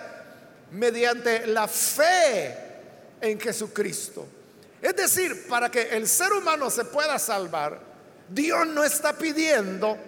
mediante 0.71 1.47
la 1.47 1.69
fe 1.69 2.57
en 3.21 3.39
Jesucristo. 3.39 4.27
Es 4.81 4.97
decir, 4.97 5.47
para 5.47 5.71
que 5.71 5.83
el 5.91 6.09
ser 6.09 6.33
humano 6.33 6.71
se 6.71 6.85
pueda 6.87 7.19
salvar, 7.19 7.79
Dios 8.29 8.67
no 8.67 8.83
está 8.83 9.13
pidiendo 9.13 9.99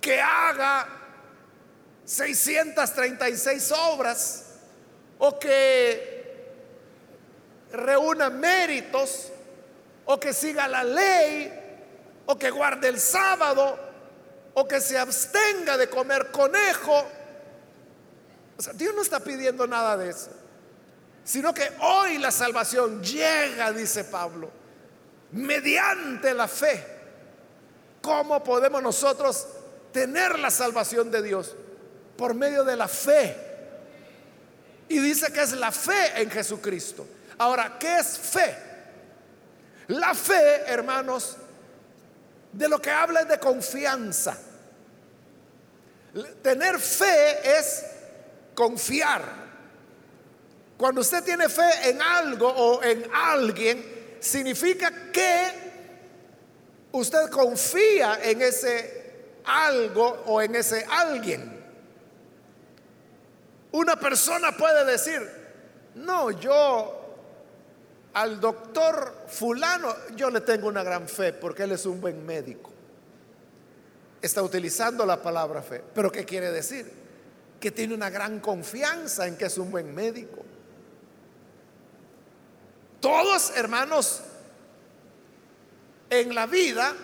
que 0.00 0.20
haga 0.20 0.86
636 2.04 3.72
obras 3.72 4.44
o 5.18 5.38
que 5.38 6.20
reúna 7.72 8.30
méritos 8.30 9.28
o 10.04 10.18
que 10.18 10.32
siga 10.32 10.68
la 10.68 10.84
ley 10.84 11.52
o 12.26 12.38
que 12.38 12.50
guarde 12.50 12.88
el 12.88 13.00
sábado 13.00 13.89
o 14.54 14.66
que 14.66 14.80
se 14.80 14.98
abstenga 14.98 15.76
de 15.76 15.88
comer 15.88 16.30
conejo. 16.30 17.06
O 18.56 18.62
sea, 18.62 18.72
Dios 18.72 18.94
no 18.94 19.02
está 19.02 19.20
pidiendo 19.20 19.66
nada 19.66 19.96
de 19.96 20.10
eso 20.10 20.30
sino 21.30 21.54
que 21.54 21.70
hoy 21.80 22.18
la 22.18 22.30
salvación 22.30 23.02
llega, 23.02 23.72
dice 23.72 24.04
Pablo, 24.04 24.50
mediante 25.32 26.34
la 26.34 26.48
fe. 26.48 26.84
¿Cómo 28.02 28.42
podemos 28.42 28.82
nosotros 28.82 29.46
tener 29.92 30.38
la 30.38 30.50
salvación 30.50 31.10
de 31.10 31.22
Dios? 31.22 31.54
Por 32.16 32.34
medio 32.34 32.64
de 32.64 32.74
la 32.74 32.88
fe. 32.88 33.36
Y 34.88 34.98
dice 34.98 35.32
que 35.32 35.42
es 35.42 35.52
la 35.52 35.70
fe 35.70 36.20
en 36.20 36.30
Jesucristo. 36.30 37.06
Ahora, 37.38 37.76
¿qué 37.78 37.98
es 37.98 38.18
fe? 38.18 38.56
La 39.88 40.14
fe, 40.14 40.62
hermanos, 40.66 41.36
de 42.52 42.68
lo 42.68 42.80
que 42.80 42.90
habla 42.90 43.20
es 43.20 43.28
de 43.28 43.38
confianza. 43.38 44.36
Tener 46.42 46.78
fe 46.78 47.58
es 47.58 47.84
confiar. 48.54 49.22
Cuando 50.76 51.02
usted 51.02 51.22
tiene 51.22 51.48
fe 51.48 51.90
en 51.90 52.00
algo 52.02 52.48
o 52.48 52.82
en 52.82 53.06
alguien, 53.12 54.16
significa 54.18 55.10
que 55.12 55.52
usted 56.92 57.28
confía 57.30 58.18
en 58.22 58.42
ese 58.42 59.00
algo 59.44 60.22
o 60.26 60.40
en 60.42 60.54
ese 60.54 60.84
alguien. 60.88 61.58
Una 63.72 63.96
persona 63.96 64.56
puede 64.56 64.84
decir, 64.84 65.20
no, 65.94 66.30
yo 66.32 66.99
al 68.14 68.40
doctor 68.40 69.24
fulano, 69.28 69.94
yo 70.16 70.30
le 70.30 70.40
tengo 70.40 70.68
una 70.68 70.82
gran 70.82 71.08
fe 71.08 71.32
porque 71.32 71.62
él 71.62 71.72
es 71.72 71.86
un 71.86 72.00
buen 72.00 72.24
médico. 72.26 72.70
Está 74.20 74.42
utilizando 74.42 75.06
la 75.06 75.22
palabra 75.22 75.62
fe. 75.62 75.82
Pero 75.94 76.10
¿qué 76.10 76.24
quiere 76.24 76.50
decir? 76.50 76.90
Que 77.60 77.70
tiene 77.70 77.94
una 77.94 78.10
gran 78.10 78.40
confianza 78.40 79.26
en 79.26 79.36
que 79.36 79.46
es 79.46 79.56
un 79.58 79.70
buen 79.70 79.94
médico. 79.94 80.44
Todos, 83.00 83.52
hermanos, 83.56 84.20
en 86.10 86.34
la 86.34 86.46
vida 86.46 86.94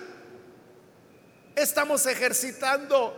estamos 1.54 2.04
ejercitando 2.06 3.14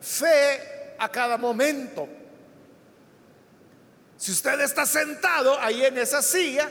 fe 0.00 0.94
a 0.98 1.08
cada 1.10 1.38
momento. 1.38 2.08
Si 4.18 4.32
usted 4.32 4.60
está 4.60 4.84
sentado 4.84 5.58
ahí 5.58 5.82
en 5.82 5.96
esa 5.96 6.20
silla, 6.20 6.68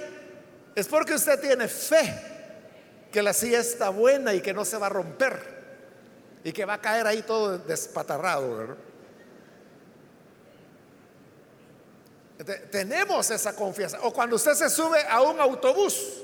es 0.79 0.87
porque 0.87 1.13
usted 1.13 1.39
tiene 1.39 1.67
fe 1.67 2.29
que 3.11 3.21
la 3.21 3.33
silla 3.33 3.59
está 3.59 3.89
buena 3.89 4.33
y 4.33 4.41
que 4.41 4.53
no 4.53 4.65
se 4.65 4.77
va 4.77 4.87
a 4.87 4.89
romper 4.89 5.59
y 6.43 6.51
que 6.51 6.65
va 6.65 6.75
a 6.75 6.81
caer 6.81 7.07
ahí 7.07 7.21
todo 7.21 7.57
despatarrado. 7.57 8.57
¿verdad? 8.57 8.77
Tenemos 12.71 13.29
esa 13.31 13.55
confianza. 13.55 13.99
O 14.01 14.13
cuando 14.13 14.35
usted 14.35 14.53
se 14.53 14.69
sube 14.69 15.03
a 15.07 15.21
un 15.21 15.39
autobús. 15.39 16.23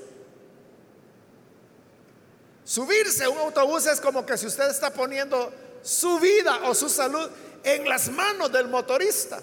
Subirse 2.63 3.25
a 3.25 3.29
un 3.29 3.37
autobús 3.37 3.85
es 3.85 3.99
como 3.99 4.25
que 4.25 4.37
si 4.37 4.47
usted 4.47 4.69
está 4.69 4.91
poniendo 4.91 5.53
su 5.83 6.19
vida 6.19 6.61
o 6.63 6.73
su 6.73 6.89
salud 6.89 7.29
en 7.63 7.87
las 7.87 8.09
manos 8.09 8.51
del 8.51 8.67
motorista. 8.67 9.39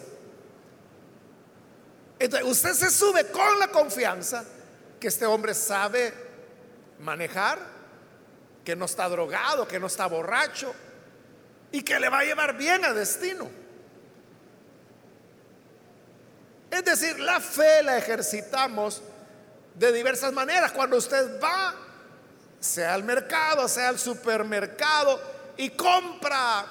Entonces, 2.18 2.48
usted 2.48 2.72
se 2.72 2.90
sube 2.90 3.26
con 3.26 3.58
la 3.58 3.68
confianza 3.68 4.44
que 5.02 5.08
este 5.08 5.26
hombre 5.26 5.52
sabe 5.52 6.14
manejar, 7.00 7.58
que 8.64 8.76
no 8.76 8.84
está 8.84 9.08
drogado, 9.08 9.66
que 9.66 9.80
no 9.80 9.88
está 9.88 10.06
borracho 10.06 10.72
y 11.72 11.82
que 11.82 11.98
le 11.98 12.08
va 12.08 12.20
a 12.20 12.24
llevar 12.24 12.56
bien 12.56 12.84
a 12.84 12.92
destino. 12.92 13.50
Es 16.70 16.84
decir, 16.84 17.18
la 17.18 17.40
fe 17.40 17.82
la 17.82 17.98
ejercitamos 17.98 19.02
de 19.74 19.92
diversas 19.92 20.32
maneras. 20.32 20.70
Cuando 20.70 20.98
usted 20.98 21.40
va, 21.42 21.74
sea 22.60 22.94
al 22.94 23.02
mercado, 23.02 23.66
sea 23.66 23.88
al 23.88 23.98
supermercado, 23.98 25.20
y 25.56 25.70
compra 25.70 26.64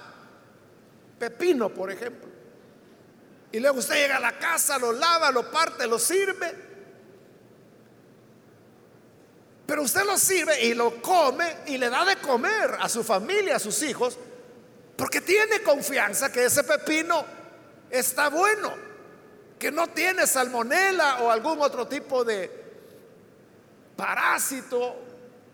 pepino, 1.19 1.67
por 1.67 1.91
ejemplo. 1.91 2.29
Y 3.51 3.59
luego 3.59 3.79
usted 3.79 3.95
llega 3.95 4.15
a 4.15 4.21
la 4.21 4.39
casa, 4.39 4.79
lo 4.79 4.93
lava, 4.93 5.31
lo 5.31 5.51
parte, 5.51 5.85
lo 5.85 5.99
sirve. 5.99 6.70
Pero 9.71 9.83
usted 9.83 10.03
lo 10.03 10.17
sirve 10.17 10.65
y 10.65 10.73
lo 10.73 11.01
come 11.01 11.59
y 11.67 11.77
le 11.77 11.89
da 11.89 12.03
de 12.03 12.17
comer 12.17 12.75
a 12.77 12.89
su 12.89 13.05
familia, 13.05 13.55
a 13.55 13.59
sus 13.59 13.81
hijos, 13.83 14.17
porque 14.97 15.21
tiene 15.21 15.63
confianza 15.63 16.29
que 16.29 16.43
ese 16.43 16.65
pepino 16.65 17.23
está 17.89 18.27
bueno, 18.27 18.73
que 19.57 19.71
no 19.71 19.87
tiene 19.87 20.27
salmonela 20.27 21.19
o 21.21 21.31
algún 21.31 21.61
otro 21.61 21.87
tipo 21.87 22.25
de 22.25 22.51
parásito 23.95 24.93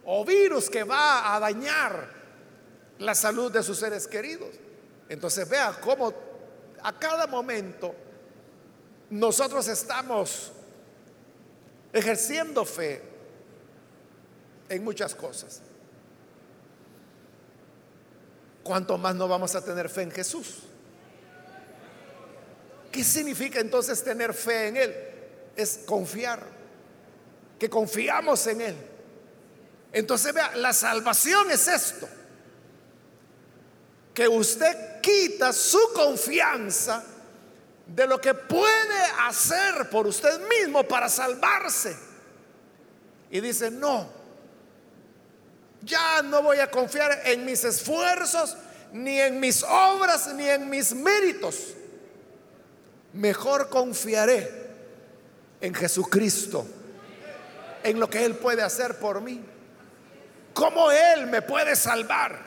o 0.06 0.26
virus 0.26 0.68
que 0.68 0.84
va 0.84 1.36
a 1.36 1.40
dañar 1.40 2.10
la 2.98 3.14
salud 3.14 3.52
de 3.52 3.62
sus 3.62 3.78
seres 3.78 4.08
queridos. 4.08 4.50
Entonces 5.10 5.48
vea 5.48 5.78
cómo 5.80 6.12
a 6.82 6.98
cada 6.98 7.28
momento 7.28 7.94
nosotros 9.12 9.68
estamos 9.68 10.54
ejerciendo 11.94 12.66
fe 12.66 13.17
en 14.70 14.84
muchas 14.84 15.16
cosas. 15.16 15.62
¿Cuánto 18.64 18.98
más 18.98 19.16
no 19.16 19.28
vamos 19.28 19.56
a 19.56 19.64
tener 19.64 19.90
fe 19.90 20.02
en 20.02 20.12
Jesús? 20.12 20.60
¿Qué 22.92 23.04
significa 23.04 23.60
entonces 23.60 24.04
tener 24.04 24.34
fe 24.34 24.68
en 24.68 24.78
Él? 24.78 24.96
Es 25.56 25.80
confiar, 25.86 26.44
que 27.58 27.70
confiamos 27.70 28.46
en 28.48 28.62
Él. 28.62 28.76
Entonces 29.94 30.34
vea, 30.34 30.56
la 30.56 30.74
salvación 30.74 31.50
es 31.52 31.68
esto 31.68 32.08
que 34.14 34.28
usted 34.28 35.00
quita 35.00 35.54
su 35.54 35.80
confianza 35.94 37.04
de 37.86 38.08
lo 38.08 38.20
que 38.20 38.34
puede 38.34 39.04
hacer 39.28 39.90
por 39.90 40.08
usted 40.08 40.42
mismo 40.50 40.84
para 40.84 41.08
salvarse. 41.08 41.96
Y 43.30 43.40
dice, 43.40 43.70
no, 43.72 44.17
ya 45.88 46.22
no 46.22 46.44
voy 46.44 46.60
a 46.60 46.70
confiar 46.70 47.22
en 47.26 47.46
mis 47.46 47.64
esfuerzos, 47.64 48.56
ni 48.92 49.20
en 49.20 49.40
mis 49.40 49.64
obras, 49.64 50.28
ni 50.34 50.48
en 50.48 50.70
mis 50.70 50.94
méritos. 50.94 51.74
Mejor 53.14 53.70
confiaré 53.70 54.68
en 55.62 55.74
Jesucristo, 55.74 56.68
en 57.84 58.00
lo 58.00 58.10
que 58.10 58.24
Él 58.24 58.36
puede 58.36 58.62
hacer 58.62 59.00
por 59.00 59.22
mí. 59.22 59.44
¿Cómo 60.54 60.92
Él 60.92 61.28
me 61.28 61.42
puede 61.42 61.76
salvar? 61.76 62.40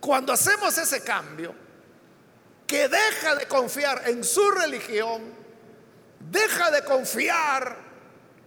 Cuando 0.00 0.32
hacemos 0.32 0.76
ese 0.78 1.02
cambio, 1.02 1.54
que 2.66 2.88
deja 2.88 3.34
de 3.34 3.46
confiar 3.46 4.08
en 4.08 4.24
su 4.24 4.50
religión, 4.50 5.22
deja 6.30 6.70
de 6.70 6.84
confiar 6.84 7.76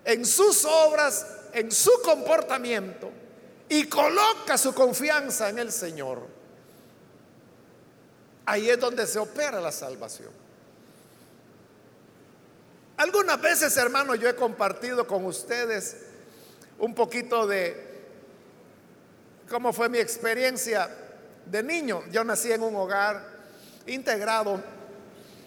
en 0.03 0.25
sus 0.25 0.65
obras, 0.65 1.25
en 1.55 1.71
su 1.71 2.01
comportamiento 2.03 3.09
y 3.69 3.87
coloca 3.87 4.57
su 4.57 4.75
confianza 4.75 5.47
en 5.49 5.59
el 5.59 5.71
Señor, 5.71 6.27
ahí 8.45 8.69
es 8.69 8.77
donde 8.77 9.07
se 9.07 9.17
opera 9.19 9.61
la 9.61 9.71
salvación. 9.71 10.31
Algunas 12.97 13.41
veces, 13.41 13.75
hermano, 13.77 14.15
yo 14.15 14.27
he 14.27 14.35
compartido 14.35 15.07
con 15.07 15.25
ustedes 15.25 15.95
un 16.77 16.93
poquito 16.93 17.47
de 17.47 18.03
cómo 19.49 19.71
fue 19.71 19.87
mi 19.87 19.99
experiencia 19.99 20.93
de 21.45 21.63
niño. 21.63 22.03
Yo 22.11 22.25
nací 22.25 22.51
en 22.51 22.63
un 22.63 22.75
hogar 22.75 23.25
integrado 23.87 24.61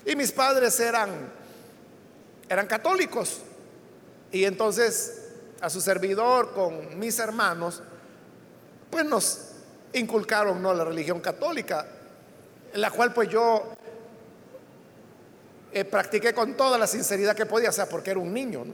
y 0.07 0.17
mis 0.17 0.33
padres 0.33 0.81
eran, 0.81 1.31
eran 2.49 2.67
católicos. 2.67 3.43
Y 4.33 4.45
entonces 4.45 5.28
a 5.61 5.71
su 5.71 5.81
servidor 5.81 6.53
con 6.53 6.99
mis 6.99 7.19
hermanos, 7.19 7.83
pues 8.91 9.05
nos 9.05 9.51
inculcaron 9.93 10.63
¿no? 10.63 10.73
la 10.75 10.85
religión 10.85 11.21
católica, 11.21 11.87
la 12.75 12.91
cual 12.91 13.13
pues 13.13 13.29
yo 13.29 13.73
eh, 15.73 15.85
practiqué 15.85 16.33
con 16.33 16.57
toda 16.57 16.79
la 16.79 16.87
sinceridad 16.87 17.35
que 17.35 17.47
podía, 17.47 17.71
o 17.71 17.73
sea, 17.73 17.89
porque 17.89 18.11
era 18.11 18.21
un 18.21 18.33
niño. 18.33 18.65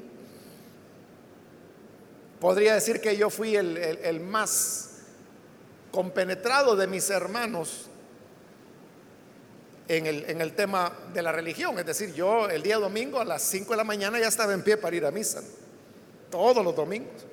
Podría 2.40 2.74
decir 2.74 3.00
que 3.00 3.16
yo 3.16 3.30
fui 3.30 3.56
el 3.56 4.20
más 4.20 4.90
compenetrado 5.90 6.76
de 6.76 6.86
mis 6.86 7.08
hermanos 7.08 7.88
en 9.88 10.06
el, 10.06 10.24
en 10.28 10.40
el, 10.40 10.54
tema 10.54 10.92
de 11.12 11.22
la 11.22 11.32
religión. 11.32 11.78
Es 11.78 11.86
decir, 11.86 12.12
yo 12.14 12.48
el 12.48 12.62
día 12.62 12.78
domingo 12.78 13.20
a 13.20 13.24
las 13.24 13.42
5 13.42 13.70
de 13.70 13.76
la 13.76 13.84
mañana 13.84 14.18
ya 14.18 14.28
estaba 14.28 14.52
en 14.54 14.62
pie 14.62 14.76
para 14.76 14.96
ir 14.96 15.04
a 15.04 15.10
misa. 15.10 15.42
Todos 16.34 16.64
los 16.64 16.74
domingos. 16.74 17.24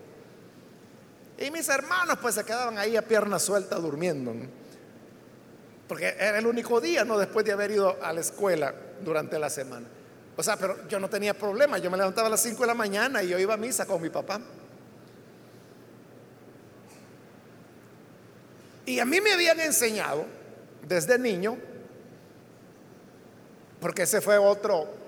Y 1.39 1.49
mis 1.49 1.67
hermanos 1.69 2.19
pues 2.21 2.35
se 2.35 2.43
quedaban 2.43 2.77
ahí 2.77 2.95
a 2.95 3.01
pierna 3.01 3.39
suelta 3.39 3.77
durmiendo. 3.77 4.31
Porque 5.87 6.15
era 6.19 6.37
el 6.37 6.45
único 6.45 6.79
día, 6.79 7.03
¿no? 7.03 7.17
Después 7.17 7.43
de 7.43 7.51
haber 7.51 7.71
ido 7.71 7.97
a 7.99 8.13
la 8.13 8.21
escuela 8.21 8.75
durante 9.03 9.39
la 9.39 9.49
semana. 9.49 9.87
O 10.37 10.43
sea, 10.43 10.55
pero 10.55 10.87
yo 10.87 10.99
no 10.99 11.09
tenía 11.09 11.33
problema. 11.33 11.79
Yo 11.79 11.89
me 11.89 11.97
levantaba 11.97 12.27
a 12.27 12.29
las 12.29 12.43
5 12.43 12.61
de 12.61 12.67
la 12.67 12.75
mañana 12.75 13.23
y 13.23 13.29
yo 13.29 13.39
iba 13.39 13.55
a 13.55 13.57
misa 13.57 13.87
con 13.87 13.99
mi 14.03 14.11
papá. 14.11 14.39
Y 18.85 18.99
a 18.99 19.05
mí 19.05 19.19
me 19.19 19.33
habían 19.33 19.59
enseñado 19.61 20.27
desde 20.87 21.17
niño, 21.17 21.57
porque 23.79 24.03
ese 24.03 24.21
fue 24.21 24.37
otro 24.37 25.00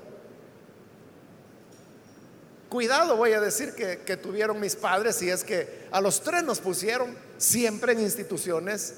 cuidado, 2.74 3.16
voy 3.16 3.34
a 3.34 3.40
decir, 3.40 3.76
que, 3.76 4.00
que, 4.00 4.18
tuvieron 4.18 4.60
mis 4.60 4.76
padres, 4.76 5.22
y 5.22 5.30
es 5.30 5.44
que 5.44 5.86
a 5.92 6.02
los 6.02 6.22
tres 6.22 6.44
nos 6.44 6.60
pusieron 6.60 7.16
siempre 7.38 7.94
en 7.94 8.00
instituciones 8.00 8.96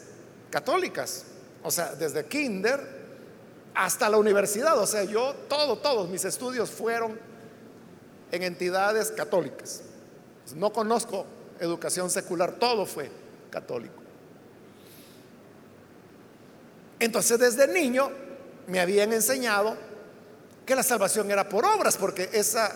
católicas, 0.50 1.26
o 1.62 1.70
sea, 1.70 1.94
desde 1.94 2.24
kinder 2.24 2.80
hasta 3.74 4.08
la 4.08 4.16
universidad, 4.16 4.80
o 4.80 4.88
sea, 4.88 5.04
yo, 5.04 5.36
todo, 5.50 5.80
todos 5.80 6.08
mis 6.08 6.24
estudios 6.24 6.70
fueron 6.70 7.20
en 8.32 8.44
entidades 8.44 9.12
católicas. 9.12 9.82
No 10.56 10.72
conozco 10.72 11.26
educación 11.60 12.10
secular, 12.10 12.54
todo 12.54 12.86
fue 12.86 13.12
católico. 13.50 14.02
Entonces 16.98 17.38
desde 17.40 17.68
niño 17.68 18.10
me 18.68 18.80
habían 18.80 19.12
enseñado 19.12 19.76
que 20.66 20.78
la 20.78 20.84
salvación 20.84 21.30
era 21.30 21.50
por 21.50 21.66
obras, 21.66 21.98
porque 21.98 22.30
esa 22.32 22.74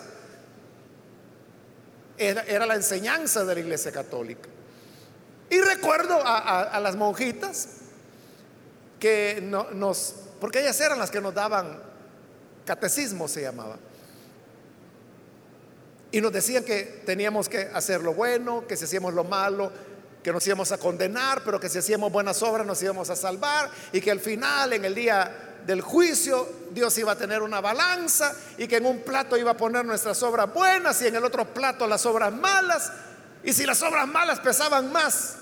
era, 2.20 2.66
la 2.66 2.76
enseñanza 2.76 3.46
de 3.46 3.54
la 3.54 3.60
iglesia 3.60 3.92
católica. 3.92 4.50
Y 5.50 5.60
recuerdo 5.62 6.20
a, 6.24 6.80
las 6.80 6.96
monjitas 6.96 7.68
que 9.00 9.42
nos, 9.42 10.16
porque 10.40 10.60
ellas 10.60 10.80
eran 10.82 11.00
las 11.00 11.10
que 11.10 11.22
nos 11.22 11.34
daban 11.34 11.82
catecismo, 12.66 13.28
se 13.28 13.42
llamaba. 13.42 13.78
Y 16.12 16.22
nos 16.22 16.32
decían 16.32 16.64
que 16.64 17.02
teníamos 17.06 17.50
que 17.50 17.70
hacer 17.74 18.02
lo 18.02 18.14
bueno, 18.14 18.68
que 18.68 18.76
si 18.76 18.86
hacíamos 18.86 19.14
lo 19.14 19.24
malo, 19.24 19.72
que 20.24 20.34
nos 20.34 20.46
íbamos 20.46 20.72
a 20.72 20.78
condenar, 20.78 21.42
pero 21.44 21.60
que 21.60 21.70
si 21.70 21.78
hacíamos 21.78 22.12
buenas 22.12 22.44
obras 22.44 22.66
nos 22.66 22.82
íbamos 22.84 23.10
a 23.10 23.16
salvar 23.16 23.70
y 23.94 24.02
que 24.02 24.12
al 24.12 24.20
final, 24.20 24.74
en 24.74 24.86
el 24.86 24.94
día 24.94 25.49
del 25.70 25.82
juicio, 25.82 26.50
Dios 26.72 26.98
iba 26.98 27.12
a 27.12 27.16
tener 27.16 27.44
una 27.44 27.62
balanza 27.62 28.34
y 28.58 28.68
que 28.68 28.78
en 28.78 28.88
un 28.88 29.02
plato 29.02 29.38
iba 29.38 29.52
a 29.52 29.54
poner 29.56 29.86
nuestras 29.86 30.24
obras 30.24 30.52
buenas 30.52 31.00
y 31.04 31.06
en 31.06 31.16
el 31.16 31.24
otro 31.24 31.54
plato 31.54 31.86
las 31.86 32.08
obras 32.08 32.34
malas. 32.34 32.92
Y 33.44 33.54
si 33.54 33.68
las 33.68 33.80
obras 33.84 34.08
malas 34.08 34.40
pesaban 34.40 34.92
más 34.92 35.36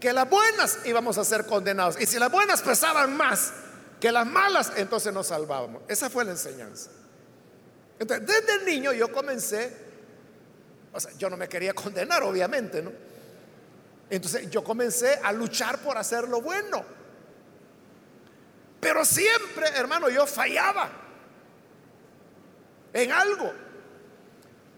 que 0.00 0.12
las 0.12 0.28
buenas, 0.28 0.80
íbamos 0.86 1.18
a 1.18 1.24
ser 1.24 1.46
condenados. 1.46 2.00
Y 2.00 2.06
si 2.06 2.18
las 2.18 2.32
buenas 2.32 2.62
pesaban 2.62 3.16
más 3.16 3.52
que 4.00 4.10
las 4.10 4.26
malas, 4.26 4.72
entonces 4.74 5.12
nos 5.12 5.28
salvábamos. 5.28 5.82
Esa 5.86 6.10
fue 6.10 6.24
la 6.24 6.32
enseñanza. 6.32 6.90
Entonces, 8.00 8.26
desde 8.26 8.64
niño 8.64 8.92
yo 8.92 9.12
comencé, 9.12 9.72
o 10.92 10.98
sea, 10.98 11.12
yo 11.16 11.30
no 11.30 11.36
me 11.36 11.48
quería 11.48 11.74
condenar, 11.74 12.24
obviamente, 12.24 12.82
¿no? 12.82 12.90
Entonces 14.10 14.50
yo 14.50 14.64
comencé 14.64 15.20
a 15.22 15.30
luchar 15.30 15.78
por 15.78 15.96
hacer 15.96 16.26
lo 16.26 16.40
bueno. 16.40 16.99
Pero 18.80 19.04
siempre, 19.04 19.68
hermano, 19.76 20.08
yo 20.08 20.26
fallaba 20.26 20.90
en 22.92 23.12
algo. 23.12 23.52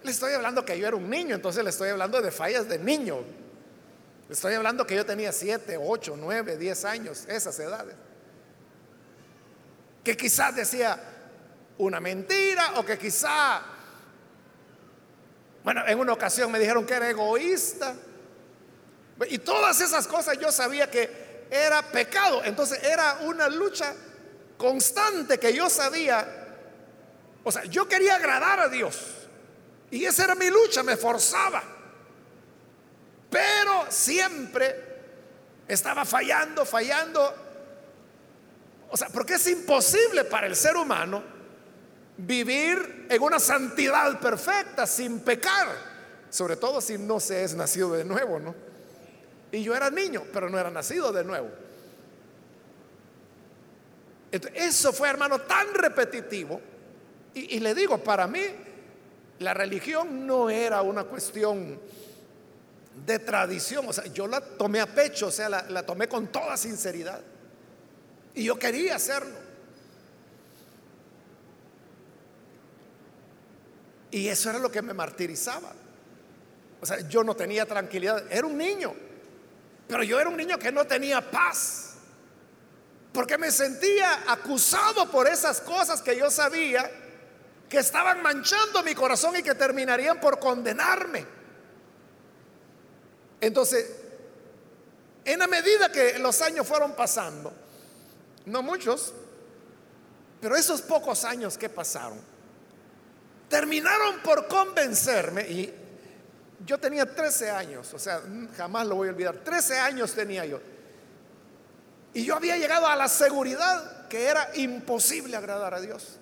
Le 0.03 0.11
estoy 0.11 0.33
hablando 0.33 0.65
que 0.65 0.79
yo 0.79 0.89
era 0.89 0.97
un 0.97 1.09
niño, 1.09 1.37
entonces 1.37 1.63
le 1.63 1.71
estoy 1.71 1.91
hablando 1.91 2.21
de 2.21 2.33
fallas 2.33 2.69
de 2.69 2.79
niño. 2.79 3.21
Le 4.29 4.35
estoy 4.35 4.55
hablando 4.55 4.85
que 4.87 4.97
yo 4.97 5.07
tenía 5.07 5.31
7, 5.31 5.79
8, 5.81 6.17
9, 6.19 6.57
10 6.57 6.85
años, 6.85 7.25
esas 7.29 7.59
edades. 7.61 7.95
Que 10.03 10.17
quizás 10.17 10.57
decía 10.57 11.01
una 11.79 12.01
mentira 12.01 12.73
o 12.77 12.85
que 12.85 12.99
quizá, 12.99 13.63
bueno, 15.63 15.87
en 15.87 15.99
una 15.99 16.13
ocasión 16.13 16.51
me 16.51 16.59
dijeron 16.59 16.85
que 16.85 16.95
era 16.95 17.09
egoísta. 17.09 17.95
Y 19.29 19.39
todas 19.39 19.81
esas 19.81 20.09
cosas 20.09 20.37
yo 20.39 20.51
sabía 20.51 20.91
que 20.91 21.22
era 21.53 21.83
pecado. 21.83 22.43
Entonces 22.45 22.83
era 22.83 23.19
una 23.23 23.47
lucha 23.49 23.95
constante 24.57 25.39
que 25.39 25.53
yo 25.53 25.69
sabía. 25.69 26.27
O 27.45 27.53
sea, 27.53 27.65
yo 27.65 27.87
quería 27.87 28.17
agradar 28.17 28.59
a 28.59 28.69
Dios. 28.69 28.99
Y 29.91 30.07
esa 30.07 30.25
era 30.25 30.35
mi 30.35 30.49
lucha, 30.49 30.83
me 30.83 30.97
forzaba. 30.97 31.63
Pero 33.29 33.87
siempre 33.91 34.93
estaba 35.69 36.07
fallando, 36.07 36.65
fallando. 36.65 37.35
O 38.89 38.97
sea, 38.97 39.09
porque 39.09 39.35
es 39.35 39.47
imposible 39.47 40.25
para 40.25 40.47
el 40.47 40.57
ser 40.57 40.77
humano 40.77 41.23
vivir 42.17 43.07
en 43.11 43.23
una 43.23 43.39
santidad 43.39 44.19
perfecta, 44.21 44.87
sin 44.87 45.21
pecar. 45.21 45.69
Sobre 46.31 46.57
todo 46.57 46.81
si 46.81 46.97
no 46.97 47.21
se 47.21 47.45
es 47.45 47.55
nacido 47.55 47.93
de 47.93 48.05
nuevo, 48.05 48.39
¿no? 48.39 48.72
Y 49.53 49.63
yo 49.63 49.77
era 49.77 49.91
niño, 49.91 50.25
pero 50.33 50.49
no 50.49 50.59
era 50.59 50.71
nacido 50.71 51.13
de 51.13 51.23
nuevo. 51.23 51.51
eso 54.55 54.93
fue, 54.95 55.11
hermano, 55.11 55.43
tan 55.43 55.75
repetitivo. 55.75 56.59
Y, 57.35 57.57
y, 57.57 57.61
le 57.61 57.75
digo, 57.75 57.99
para 57.99 58.27
mí, 58.27 58.41
la 59.41 59.53
religión 59.53 60.27
no 60.27 60.49
era 60.49 60.81
una 60.81 61.05
cuestión 61.05 61.79
de 63.05 63.19
tradición. 63.19 63.85
O 63.87 63.93
sea, 63.93 64.07
yo 64.07 64.27
la 64.27 64.41
tomé 64.41 64.81
a 64.81 64.87
pecho, 64.87 65.27
o 65.27 65.31
sea, 65.31 65.51
la, 65.51 65.69
la 65.69 65.85
tomé 65.85 66.09
con 66.09 66.29
toda 66.29 66.57
sinceridad. 66.57 67.21
Y 68.35 68.45
yo 68.45 68.59
quería 68.59 68.97
hacerlo. 68.97 69.37
Y 74.11 74.29
eso 74.29 74.49
era 74.49 74.59
lo 74.59 74.71
que 74.71 74.81
me 74.81 74.95
martirizaba. 74.95 75.73
O 76.81 76.87
sea, 76.87 77.07
yo 77.07 77.23
no 77.23 77.37
tenía 77.37 77.67
tranquilidad. 77.67 78.25
Era 78.31 78.47
un 78.47 78.57
niño. 78.57 78.95
Pero 79.89 80.03
yo 80.03 80.21
era 80.21 80.29
un 80.29 80.37
niño 80.37 80.59
que 80.59 80.73
no 80.73 80.87
tenía 80.87 81.31
paz. 81.31 81.95
Porque 83.13 83.37
me 83.37 83.51
sentía 83.51 84.25
acusado 84.27 85.11
por 85.11 85.29
esas 85.29 85.61
cosas 85.61 86.01
que 86.01 86.17
yo 86.17 86.31
sabía 86.31 86.91
que 87.69 87.79
estaban 87.79 88.23
manchando 88.23 88.83
mi 88.83 88.95
corazón 88.95 89.37
y 89.37 89.43
que 89.43 89.55
terminarían 89.55 90.21
por 90.21 90.39
condenarme. 90.39 91.27
Entonces, 93.41 93.91
en 95.25 95.39
la 95.39 95.47
medida 95.47 95.91
que 95.91 96.19
los 96.19 96.41
años 96.43 96.67
fueron 96.67 96.93
pasando, 96.93 97.53
no 98.47 98.63
muchos, 98.63 99.13
pero 100.41 100.57
esos 100.57 100.83
pocos 100.83 101.25
años 101.25 101.57
que 101.57 101.69
pasaron, 101.69 102.21
terminaron 103.49 104.21
por 104.21 104.49
convencerme 104.49 105.43
y 105.43 105.82
yo 106.65 106.79
tenía 106.79 107.07
13 107.07 107.51
años, 107.51 107.93
o 107.93 107.99
sea, 107.99 108.23
jamás 108.57 108.87
lo 108.87 108.97
voy 108.97 109.09
a 109.09 109.11
olvidar. 109.13 109.37
13 109.39 109.79
años 109.79 110.13
tenía 110.13 110.45
yo. 110.45 110.61
Y 112.15 112.25
yo 112.25 112.37
había 112.37 112.57
llegado 112.57 112.87
a 112.87 112.97
la 112.97 113.09
seguridad 113.09 114.07
que 114.09 114.27
era 114.27 114.51
imposible 114.55 115.37
agradar 115.37 115.75
a 115.75 115.81
Dios. 115.81 116.19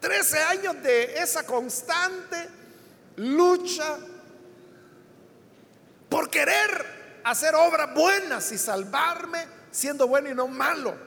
Trece 0.00 0.38
años 0.38 0.80
de 0.84 1.18
esa 1.18 1.44
constante 1.44 2.48
lucha 3.16 3.98
por 6.08 6.30
querer 6.30 7.20
hacer 7.24 7.56
obras 7.56 7.92
buenas 7.92 8.52
y 8.52 8.58
salvarme 8.58 9.44
siendo 9.72 10.06
bueno 10.06 10.30
y 10.30 10.34
no 10.34 10.46
malo. 10.46 11.05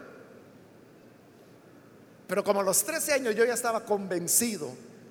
Pero 2.30 2.44
como 2.44 2.60
a 2.60 2.64
los 2.64 2.84
13 2.84 3.14
años 3.14 3.36
yo 3.36 3.44
ya 3.44 3.56
estaba 3.56 3.84
convencido 3.84 4.70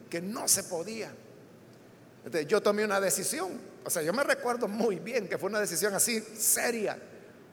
que 0.09 0.23
no 0.23 0.47
se 0.47 0.63
podía. 0.63 1.13
Yo 2.47 2.63
tomé 2.63 2.85
una 2.85 3.01
decisión. 3.01 3.61
O 3.85 3.91
sea, 3.91 4.03
yo 4.03 4.13
me 4.13 4.23
recuerdo 4.23 4.69
muy 4.69 5.01
bien 5.01 5.27
que 5.29 5.37
fue 5.37 5.51
una 5.51 5.59
decisión 5.59 5.93
así 5.95 6.21
seria. 6.21 6.97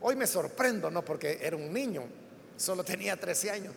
Hoy 0.02 0.16
me 0.16 0.28
sorprendo, 0.28 0.92
¿no? 0.92 1.04
Porque 1.04 1.40
era 1.42 1.56
un 1.56 1.74
niño, 1.74 2.04
solo 2.56 2.84
tenía 2.84 3.20
13 3.20 3.50
años. 3.50 3.74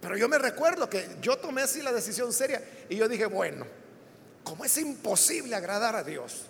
Pero 0.00 0.16
yo 0.16 0.28
me 0.28 0.38
recuerdo 0.38 0.88
que 0.88 1.16
yo 1.20 1.36
tomé 1.38 1.62
así 1.62 1.82
la 1.82 1.92
decisión 1.92 2.32
seria 2.32 2.62
y 2.88 2.94
yo 2.94 3.08
dije, 3.08 3.26
bueno, 3.26 3.66
como 4.44 4.64
es 4.64 4.78
imposible 4.78 5.56
agradar 5.56 5.96
a 5.96 6.04
Dios, 6.04 6.42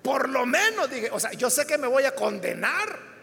por 0.00 0.28
lo 0.28 0.46
menos 0.46 0.88
dije, 0.88 1.10
o 1.10 1.18
sea, 1.18 1.32
yo 1.32 1.50
sé 1.50 1.66
que 1.66 1.76
me 1.76 1.88
voy 1.88 2.04
a 2.04 2.14
condenar 2.14 3.13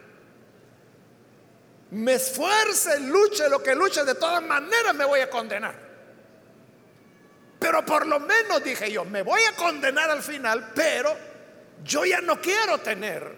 me 1.92 2.14
esfuerce, 2.14 3.00
luche 3.02 3.50
lo 3.50 3.62
que 3.62 3.76
luche, 3.76 4.04
de 4.04 4.16
todas 4.16 4.42
maneras 4.42 4.96
me 4.96 5.06
voy 5.06 5.20
a 5.20 5.30
condenar. 5.30 5.76
Pero 7.60 7.86
por 7.86 8.08
lo 8.08 8.20
menos 8.20 8.64
dije 8.64 8.92
yo, 8.92 9.06
me 9.06 9.22
voy 9.22 9.42
a 9.42 9.56
condenar 9.56 10.10
al 10.10 10.24
final, 10.24 10.72
pero 10.74 11.16
yo 11.84 12.06
ya 12.06 12.22
no 12.22 12.40
quiero 12.42 12.78
tener 12.80 13.36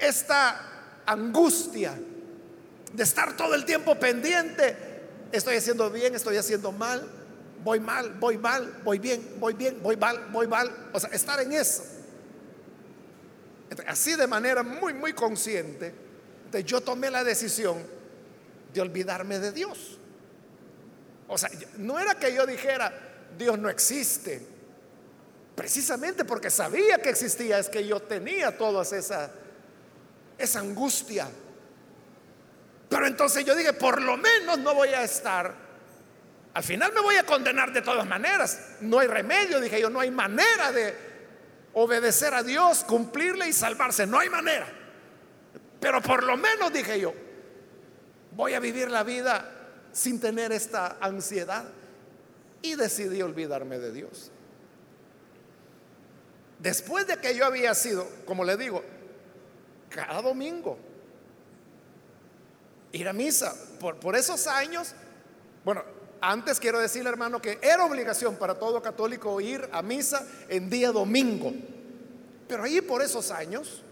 esta 0.00 1.02
angustia 1.06 1.98
de 2.92 3.02
estar 3.02 3.36
todo 3.36 3.54
el 3.54 3.64
tiempo 3.64 3.96
pendiente. 3.96 4.76
Estoy 5.32 5.56
haciendo 5.56 5.90
bien, 5.90 6.14
estoy 6.14 6.36
haciendo 6.36 6.70
mal, 6.70 7.06
voy 7.64 7.80
mal, 7.80 8.12
voy 8.14 8.38
mal, 8.38 8.80
voy 8.84 9.00
bien, 9.00 9.36
voy 9.38 9.54
bien, 9.54 9.82
voy 9.82 9.96
mal, 9.96 10.28
voy 10.30 10.46
mal. 10.46 10.90
O 10.92 11.00
sea, 11.00 11.10
estar 11.10 11.40
en 11.40 11.52
eso. 11.52 11.82
Así 13.86 14.14
de 14.14 14.26
manera 14.28 14.62
muy, 14.62 14.94
muy 14.94 15.12
consciente 15.12 16.09
yo 16.64 16.80
tomé 16.80 17.10
la 17.10 17.24
decisión 17.24 17.84
de 18.72 18.80
olvidarme 18.80 19.38
de 19.38 19.52
Dios. 19.52 19.98
O 21.28 21.38
sea, 21.38 21.48
no 21.78 21.98
era 21.98 22.16
que 22.16 22.34
yo 22.34 22.46
dijera, 22.46 22.92
Dios 23.38 23.58
no 23.58 23.68
existe. 23.68 24.44
Precisamente 25.54 26.24
porque 26.24 26.50
sabía 26.50 26.98
que 26.98 27.10
existía, 27.10 27.58
es 27.58 27.68
que 27.68 27.86
yo 27.86 28.00
tenía 28.00 28.56
toda 28.56 28.82
esa, 28.82 29.30
esa 30.38 30.60
angustia. 30.60 31.28
Pero 32.88 33.06
entonces 33.06 33.44
yo 33.44 33.54
dije, 33.54 33.72
por 33.72 34.02
lo 34.02 34.16
menos 34.16 34.58
no 34.58 34.74
voy 34.74 34.88
a 34.88 35.04
estar. 35.04 35.54
Al 36.52 36.62
final 36.64 36.92
me 36.92 37.00
voy 37.00 37.14
a 37.16 37.24
condenar 37.24 37.72
de 37.72 37.82
todas 37.82 38.06
maneras. 38.06 38.60
No 38.80 38.98
hay 38.98 39.06
remedio, 39.06 39.60
dije 39.60 39.80
yo, 39.80 39.88
no 39.88 40.00
hay 40.00 40.10
manera 40.10 40.72
de 40.72 41.10
obedecer 41.74 42.34
a 42.34 42.42
Dios, 42.42 42.82
cumplirle 42.84 43.48
y 43.48 43.52
salvarse. 43.52 44.06
No 44.06 44.18
hay 44.18 44.28
manera. 44.28 44.66
Pero 45.80 46.02
por 46.02 46.22
lo 46.22 46.36
menos 46.36 46.72
dije 46.72 47.00
yo, 47.00 47.14
voy 48.36 48.54
a 48.54 48.60
vivir 48.60 48.90
la 48.90 49.02
vida 49.02 49.50
sin 49.92 50.20
tener 50.20 50.52
esta 50.52 50.98
ansiedad. 51.00 51.64
Y 52.62 52.74
decidí 52.74 53.22
olvidarme 53.22 53.78
de 53.78 53.90
Dios. 53.90 54.30
Después 56.58 57.06
de 57.06 57.16
que 57.16 57.34
yo 57.34 57.46
había 57.46 57.74
sido, 57.74 58.06
como 58.26 58.44
le 58.44 58.58
digo, 58.58 58.84
cada 59.88 60.20
domingo, 60.20 60.78
ir 62.92 63.08
a 63.08 63.14
misa, 63.14 63.54
por, 63.80 63.96
por 63.96 64.14
esos 64.14 64.46
años, 64.46 64.94
bueno, 65.64 65.82
antes 66.20 66.60
quiero 66.60 66.78
decirle 66.78 67.08
hermano 67.08 67.40
que 67.40 67.58
era 67.62 67.84
obligación 67.84 68.36
para 68.36 68.58
todo 68.58 68.82
católico 68.82 69.40
ir 69.40 69.66
a 69.72 69.80
misa 69.80 70.26
en 70.50 70.68
día 70.68 70.92
domingo. 70.92 71.52
Pero 72.46 72.64
ahí 72.64 72.82
por 72.82 73.00
esos 73.00 73.30
años, 73.30 73.82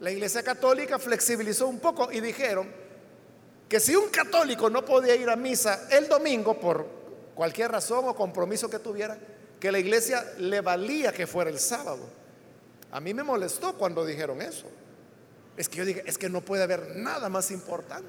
la 0.00 0.10
Iglesia 0.10 0.42
Católica 0.42 0.98
flexibilizó 0.98 1.66
un 1.66 1.80
poco 1.80 2.10
y 2.12 2.20
dijeron 2.20 2.70
que 3.68 3.80
si 3.80 3.94
un 3.96 4.08
católico 4.08 4.70
no 4.70 4.84
podía 4.84 5.14
ir 5.14 5.28
a 5.28 5.36
misa 5.36 5.88
el 5.90 6.08
domingo 6.08 6.58
por 6.58 6.86
cualquier 7.34 7.70
razón 7.70 8.08
o 8.08 8.14
compromiso 8.14 8.70
que 8.70 8.78
tuviera, 8.78 9.18
que 9.60 9.70
la 9.70 9.78
iglesia 9.78 10.24
le 10.38 10.60
valía 10.60 11.12
que 11.12 11.26
fuera 11.26 11.50
el 11.50 11.58
sábado. 11.58 12.08
A 12.90 13.00
mí 13.00 13.12
me 13.12 13.22
molestó 13.22 13.74
cuando 13.74 14.04
dijeron 14.04 14.40
eso. 14.40 14.66
Es 15.56 15.68
que 15.68 15.78
yo 15.78 15.84
dije, 15.84 16.02
es 16.06 16.16
que 16.16 16.28
no 16.28 16.40
puede 16.40 16.62
haber 16.62 16.96
nada 16.96 17.28
más 17.28 17.50
importante 17.50 18.08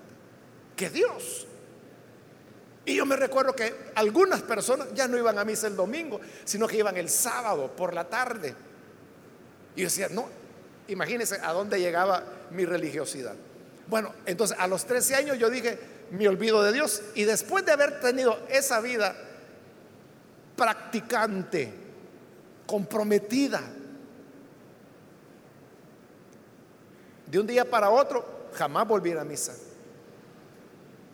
que 0.76 0.90
Dios. 0.90 1.48
Y 2.86 2.96
yo 2.96 3.06
me 3.06 3.16
recuerdo 3.16 3.54
que 3.54 3.92
algunas 3.96 4.42
personas 4.42 4.88
ya 4.94 5.08
no 5.08 5.18
iban 5.18 5.38
a 5.38 5.44
misa 5.44 5.68
el 5.68 5.76
domingo, 5.76 6.22
sino 6.46 6.68
que 6.68 6.78
iban 6.78 6.96
el 6.98 7.10
sábado 7.10 7.76
por 7.76 7.94
la 7.94 8.08
tarde. 8.08 8.56
Y 9.76 9.82
yo 9.82 9.86
decía, 9.86 10.08
no, 10.10 10.28
Imagínense 10.90 11.40
a 11.42 11.54
dónde 11.54 11.80
llegaba 11.80 12.24
mi 12.52 12.66
religiosidad. 12.66 13.36
Bueno, 13.88 14.14
entonces 14.26 14.58
a 14.60 14.68
los 14.68 14.86
13 14.86 15.16
años 15.16 15.38
yo 15.38 15.50
dije, 15.50 15.80
me 16.12 16.28
olvido 16.28 16.62
de 16.64 16.74
Dios. 16.74 17.02
Y 17.16 17.24
después 17.24 17.66
de 17.66 17.72
haber 17.72 18.00
tenido 18.00 18.40
esa 18.50 18.82
vida 18.82 19.16
practicante, 20.56 21.74
comprometida, 22.66 23.62
de 27.26 27.40
un 27.40 27.48
día 27.48 27.70
para 27.70 27.90
otro, 27.90 28.50
jamás 28.54 28.88
volví 28.88 29.12
a 29.12 29.24
misa. 29.24 29.56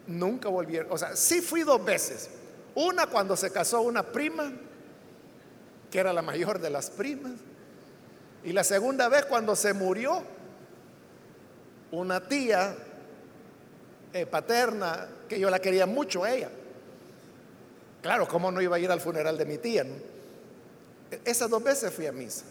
Nunca 0.08 0.50
volví. 0.50 0.80
O 0.90 0.98
sea, 0.98 1.16
sí 1.16 1.42
fui 1.42 1.64
dos 1.64 1.84
veces. 1.84 2.30
Una 2.76 3.08
cuando 3.08 3.36
se 3.36 3.52
casó 3.52 3.82
una 3.82 4.04
prima, 4.04 4.52
que 5.92 6.00
era 6.00 6.14
la 6.14 6.22
mayor 6.22 6.60
de 6.60 6.70
las 6.70 6.90
primas. 6.90 7.34
Y 8.46 8.54
la 8.54 8.64
segunda 8.64 9.10
vez 9.10 9.26
cuando 9.26 9.56
se 9.56 9.74
murió 9.74 10.22
una 11.92 12.28
tía 12.28 12.76
eh, 14.14 14.26
paterna, 14.28 15.08
que 15.28 15.40
yo 15.40 15.50
la 15.50 15.60
quería 15.60 15.88
mucho 15.88 16.24
a 16.24 16.32
ella. 16.32 16.50
Claro, 18.04 18.28
¿cómo 18.28 18.52
no 18.52 18.62
iba 18.62 18.76
a 18.76 18.80
ir 18.80 18.92
al 18.92 19.02
funeral 19.02 19.36
de 19.36 19.46
mi 19.46 19.58
tía? 19.58 19.84
Esas 21.24 21.50
dos 21.50 21.64
veces 21.64 21.92
fui 21.92 22.06
a 22.06 22.12
misa. 22.12 22.44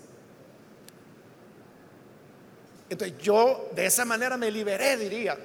Entonces 2.90 3.16
yo 3.18 3.70
de 3.74 3.86
esa 3.86 4.04
manera 4.04 4.36
me 4.36 4.50
liberé, 4.50 4.96
diría, 4.96 5.38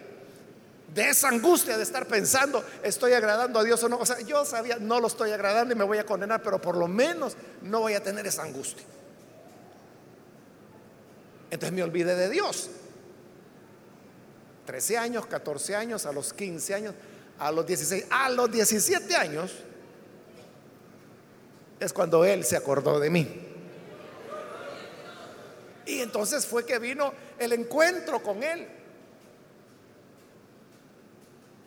de 0.93 1.09
esa 1.09 1.27
angustia 1.29 1.77
de 1.77 1.83
estar 1.83 2.07
pensando, 2.07 2.63
estoy 2.81 3.13
agradando 3.13 3.59
a 3.59 3.63
Dios 3.63 3.83
o 3.83 3.89
no. 3.89 3.99
O 3.99 4.05
sea, 4.05 4.19
yo 4.21 4.43
sabía, 4.45 4.77
no 4.79 4.99
lo 4.99 5.05
estoy 5.05 5.29
agradando 5.29 5.75
y 5.75 5.77
me 5.77 5.83
voy 5.83 5.99
a 5.99 6.05
condenar, 6.07 6.41
pero 6.41 6.59
por 6.59 6.75
lo 6.75 6.87
menos 6.87 7.37
no 7.61 7.81
voy 7.81 7.93
a 7.93 8.01
tener 8.01 8.25
esa 8.25 8.41
angustia. 8.41 8.83
Entonces 11.51 11.71
me 11.71 11.83
olvidé 11.83 12.15
de 12.15 12.29
Dios. 12.29 12.69
13 14.65 14.97
años, 14.97 15.25
14 15.25 15.75
años, 15.75 16.05
a 16.05 16.11
los 16.11 16.31
15 16.33 16.73
años, 16.75 16.95
a 17.39 17.51
los 17.51 17.65
16, 17.65 18.05
a 18.09 18.29
los 18.29 18.51
17 18.51 19.15
años, 19.15 19.51
es 21.79 21.93
cuando 21.93 22.23
Él 22.23 22.43
se 22.43 22.55
acordó 22.55 22.99
de 22.99 23.09
mí. 23.09 23.27
Y 25.85 26.01
entonces 26.01 26.45
fue 26.45 26.65
que 26.65 26.77
vino 26.77 27.11
el 27.39 27.53
encuentro 27.53 28.21
con 28.21 28.43
Él. 28.43 28.67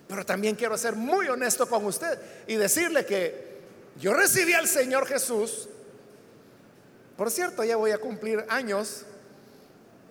Pero 0.07 0.25
también 0.25 0.55
quiero 0.55 0.79
ser 0.79 0.95
muy 0.95 1.27
honesto 1.27 1.67
con 1.67 1.85
usted 1.87 2.19
y 2.47 2.55
decirle 2.55 3.05
que 3.05 3.61
yo 3.99 4.15
recibí 4.15 4.53
al 4.53 4.69
Señor 4.69 5.07
Jesús. 5.07 5.69
Por 7.17 7.31
cierto, 7.31 7.65
ya 7.65 7.77
voy 7.77 7.91
a 7.91 7.99
cumplir 7.99 8.45
años. 8.49 9.07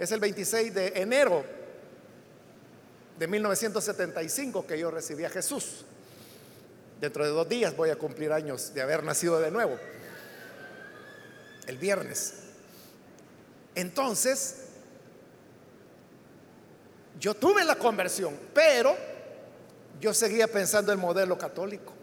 Es 0.01 0.11
el 0.11 0.19
26 0.19 0.73
de 0.73 0.87
enero 0.95 1.45
de 3.19 3.27
1975 3.27 4.65
que 4.65 4.79
yo 4.79 4.89
recibí 4.89 5.25
a 5.25 5.29
Jesús. 5.29 5.85
Dentro 6.99 7.23
de 7.23 7.29
dos 7.29 7.47
días 7.47 7.75
voy 7.77 7.91
a 7.91 7.95
cumplir 7.95 8.31
años 8.31 8.73
de 8.73 8.81
haber 8.81 9.03
nacido 9.03 9.39
de 9.39 9.51
nuevo. 9.51 9.77
El 11.67 11.77
viernes. 11.77 12.33
Entonces, 13.75 14.69
yo 17.19 17.35
tuve 17.35 17.63
la 17.63 17.75
conversión, 17.75 18.39
pero 18.55 18.97
yo 19.99 20.15
seguía 20.15 20.47
pensando 20.47 20.91
el 20.91 20.97
modelo 20.97 21.37
católico. 21.37 21.93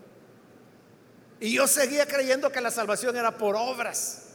Y 1.41 1.53
yo 1.53 1.67
seguía 1.67 2.07
creyendo 2.07 2.53
que 2.53 2.61
la 2.61 2.71
salvación 2.71 3.17
era 3.17 3.37
por 3.37 3.57
obras. 3.57 4.28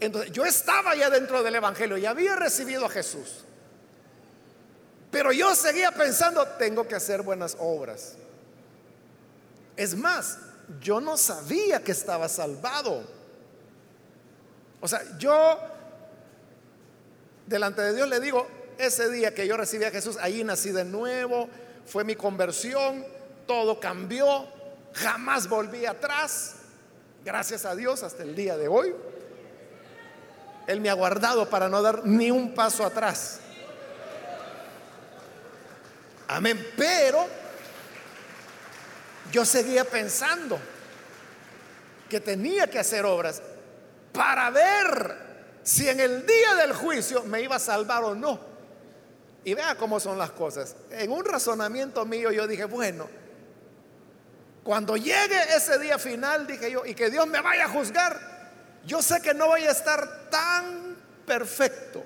Entonces, 0.00 0.30
yo 0.32 0.44
estaba 0.44 0.94
ya 0.94 1.08
dentro 1.10 1.42
del 1.42 1.54
Evangelio 1.54 1.96
y 1.96 2.06
había 2.06 2.36
recibido 2.36 2.86
a 2.86 2.88
Jesús. 2.88 3.44
Pero 5.10 5.32
yo 5.32 5.54
seguía 5.54 5.92
pensando, 5.92 6.46
tengo 6.58 6.86
que 6.86 6.94
hacer 6.94 7.22
buenas 7.22 7.56
obras. 7.58 8.14
Es 9.76 9.96
más, 9.96 10.38
yo 10.80 11.00
no 11.00 11.16
sabía 11.16 11.82
que 11.82 11.92
estaba 11.92 12.28
salvado. 12.28 13.02
O 14.80 14.88
sea, 14.88 15.02
yo 15.18 15.58
delante 17.46 17.82
de 17.82 17.94
Dios 17.94 18.08
le 18.08 18.20
digo, 18.20 18.46
ese 18.78 19.08
día 19.10 19.34
que 19.34 19.46
yo 19.46 19.56
recibí 19.56 19.84
a 19.84 19.90
Jesús, 19.90 20.18
ahí 20.20 20.44
nací 20.44 20.70
de 20.70 20.84
nuevo, 20.84 21.48
fue 21.86 22.04
mi 22.04 22.14
conversión, 22.16 23.04
todo 23.46 23.80
cambió, 23.80 24.46
jamás 24.92 25.48
volví 25.48 25.86
atrás, 25.86 26.56
gracias 27.24 27.64
a 27.64 27.74
Dios 27.74 28.02
hasta 28.02 28.22
el 28.22 28.34
día 28.34 28.56
de 28.56 28.68
hoy. 28.68 28.94
Él 30.66 30.80
me 30.80 30.90
ha 30.90 30.94
guardado 30.94 31.48
para 31.48 31.68
no 31.68 31.80
dar 31.80 32.04
ni 32.04 32.30
un 32.30 32.54
paso 32.54 32.84
atrás. 32.84 33.40
Amén. 36.28 36.72
Pero 36.76 37.26
yo 39.30 39.44
seguía 39.44 39.84
pensando 39.84 40.58
que 42.08 42.20
tenía 42.20 42.68
que 42.68 42.78
hacer 42.78 43.04
obras 43.04 43.42
para 44.12 44.50
ver 44.50 45.26
si 45.62 45.88
en 45.88 46.00
el 46.00 46.24
día 46.26 46.54
del 46.54 46.72
juicio 46.72 47.24
me 47.24 47.40
iba 47.42 47.56
a 47.56 47.60
salvar 47.60 48.04
o 48.04 48.14
no. 48.14 48.38
Y 49.44 49.54
vea 49.54 49.76
cómo 49.76 50.00
son 50.00 50.18
las 50.18 50.32
cosas. 50.32 50.74
En 50.90 51.12
un 51.12 51.24
razonamiento 51.24 52.04
mío 52.04 52.32
yo 52.32 52.46
dije, 52.48 52.64
bueno, 52.64 53.08
cuando 54.64 54.96
llegue 54.96 55.40
ese 55.54 55.78
día 55.78 55.98
final, 55.98 56.46
dije 56.46 56.70
yo, 56.72 56.84
y 56.84 56.94
que 56.94 57.10
Dios 57.10 57.28
me 57.28 57.40
vaya 57.40 57.66
a 57.66 57.68
juzgar, 57.68 58.35
yo 58.86 59.02
sé 59.02 59.20
que 59.20 59.34
no 59.34 59.46
voy 59.46 59.62
a 59.62 59.70
estar 59.70 60.30
tan 60.30 60.96
perfecto. 61.26 62.04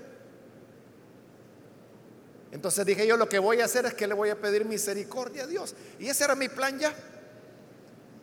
Entonces 2.52 2.84
dije 2.84 3.06
yo, 3.06 3.16
lo 3.16 3.28
que 3.28 3.38
voy 3.38 3.60
a 3.60 3.66
hacer 3.66 3.86
es 3.86 3.94
que 3.94 4.06
le 4.06 4.14
voy 4.14 4.30
a 4.30 4.40
pedir 4.40 4.64
misericordia 4.64 5.44
a 5.44 5.46
Dios. 5.46 5.74
Y 5.98 6.08
ese 6.08 6.24
era 6.24 6.34
mi 6.34 6.48
plan 6.48 6.78
ya. 6.78 6.92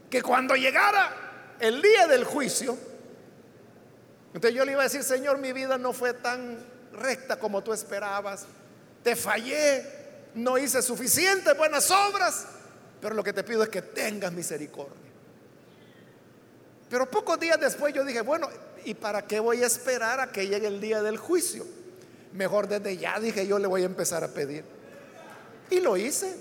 Que 0.09 0.21
cuando 0.21 0.55
llegara 0.55 1.55
el 1.59 1.81
día 1.81 2.07
del 2.07 2.25
juicio, 2.25 2.77
entonces 4.33 4.53
yo 4.53 4.65
le 4.65 4.73
iba 4.73 4.81
a 4.81 4.85
decir, 4.85 5.03
Señor, 5.03 5.37
mi 5.37 5.53
vida 5.53 5.77
no 5.77 5.93
fue 5.93 6.13
tan 6.13 6.57
recta 6.91 7.39
como 7.39 7.63
tú 7.63 7.71
esperabas 7.71 8.45
te 9.07 9.15
fallé, 9.15 9.85
no 10.35 10.57
hice 10.57 10.81
suficientes 10.81 11.55
buenas 11.57 11.89
obras, 11.91 12.45
pero 12.99 13.15
lo 13.15 13.23
que 13.23 13.31
te 13.31 13.41
pido 13.41 13.63
es 13.63 13.69
que 13.69 13.81
tengas 13.81 14.33
misericordia. 14.33 15.06
Pero 16.89 17.09
pocos 17.09 17.39
días 17.39 17.59
después 17.59 17.93
yo 17.93 18.05
dije, 18.05 18.21
bueno, 18.21 18.49
¿y 18.85 18.93
para 18.93 19.23
qué 19.23 19.39
voy 19.39 19.63
a 19.63 19.67
esperar 19.67 20.19
a 20.19 20.31
que 20.31 20.47
llegue 20.47 20.67
el 20.67 20.79
día 20.79 21.01
del 21.01 21.17
juicio? 21.17 21.65
Mejor 22.33 22.67
desde 22.67 22.97
ya 22.97 23.19
dije 23.19 23.47
yo 23.47 23.59
le 23.59 23.67
voy 23.67 23.83
a 23.83 23.85
empezar 23.85 24.23
a 24.23 24.29
pedir. 24.29 24.63
Y 25.69 25.79
lo 25.79 25.97
hice. 25.97 26.35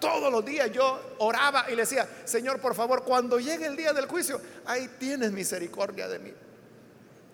Todos 0.00 0.30
los 0.30 0.44
días 0.44 0.70
yo 0.72 1.14
oraba 1.18 1.70
y 1.70 1.76
le 1.76 1.82
decía, 1.82 2.06
Señor, 2.24 2.60
por 2.60 2.74
favor, 2.74 3.04
cuando 3.04 3.38
llegue 3.38 3.66
el 3.66 3.76
día 3.76 3.92
del 3.92 4.06
juicio, 4.06 4.40
ahí 4.66 4.90
tienes 4.98 5.32
misericordia 5.32 6.08
de 6.08 6.18
mí. 6.18 6.32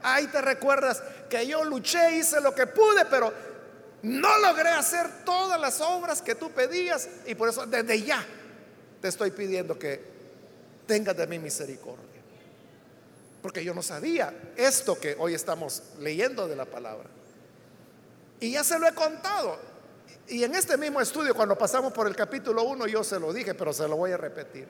Ahí 0.03 0.27
te 0.29 0.41
recuerdas 0.41 1.03
que 1.29 1.47
yo 1.47 1.65
luché, 1.65 2.17
hice 2.17 2.41
lo 2.41 2.55
que 2.55 2.67
pude, 2.67 3.07
pero 3.07 3.33
no 4.03 4.39
logré 4.39 4.69
hacer 4.71 5.25
todas 5.25 5.61
las 5.61 5.81
obras 5.81 6.23
que 6.23 6.35
tú 6.35 6.51
pedías 6.51 7.09
y 7.27 7.35
por 7.35 7.49
eso 7.49 7.67
desde 7.67 8.03
ya 8.03 8.25
te 9.01 9.09
estoy 9.09 9.31
pidiendo 9.31 9.79
que 9.79 10.10
tengas 10.91 11.17
de 11.17 11.25
mí 11.29 11.39
misericordia. 11.39 12.21
Porque 13.41 13.63
yo 13.63 13.73
no 13.73 13.81
sabía 13.81 14.35
esto 14.57 14.99
que 14.99 15.15
hoy 15.17 15.35
estamos 15.35 15.85
leyendo 16.01 16.49
de 16.49 16.57
la 16.57 16.65
palabra. 16.65 17.09
Y 18.41 18.51
ya 18.51 18.65
se 18.65 18.77
lo 18.77 18.89
he 18.89 18.93
contado. 18.93 19.57
Y 20.27 20.43
en 20.43 20.53
este 20.57 20.77
mismo 20.77 21.01
estudio, 21.01 21.33
cuando 21.33 21.57
pasamos 21.57 21.93
por 21.93 22.09
el 22.09 22.17
capítulo 22.17 22.65
1, 22.65 22.89
yo 22.89 23.05
se 23.05 23.21
lo 23.21 23.33
dije, 23.33 23.55
pero 23.55 23.73
se 23.73 23.87
lo 23.87 23.97
voy 23.97 24.11
a 24.11 24.17
repetir. 24.17 24.67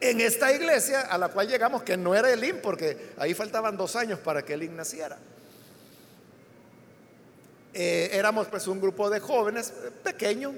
En 0.00 0.20
esta 0.20 0.52
iglesia 0.52 1.02
a 1.02 1.16
la 1.18 1.28
cual 1.28 1.46
llegamos, 1.46 1.84
que 1.84 1.96
no 1.96 2.16
era 2.16 2.28
el 2.32 2.42
IN, 2.42 2.60
porque 2.60 3.12
ahí 3.16 3.34
faltaban 3.34 3.76
dos 3.76 3.94
años 3.94 4.18
para 4.18 4.44
que 4.44 4.54
el 4.54 4.64
IN 4.64 4.76
naciera. 4.76 5.18
Eh, 7.74 8.10
éramos 8.12 8.48
pues 8.48 8.66
un 8.66 8.80
grupo 8.80 9.08
de 9.08 9.20
jóvenes 9.20 9.72
eh, 9.84 9.92
pequeño, 10.02 10.52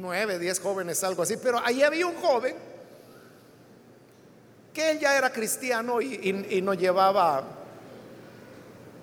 nueve, 0.00 0.38
diez 0.38 0.60
jóvenes, 0.60 1.02
algo 1.04 1.22
así, 1.22 1.36
pero 1.36 1.60
ahí 1.64 1.82
había 1.82 2.06
un 2.06 2.16
joven 2.16 2.54
que 4.72 4.90
él 4.90 4.98
ya 4.98 5.16
era 5.16 5.32
cristiano 5.32 6.02
y, 6.02 6.46
y, 6.50 6.60
nos 6.60 6.76
llevaba, 6.76 7.42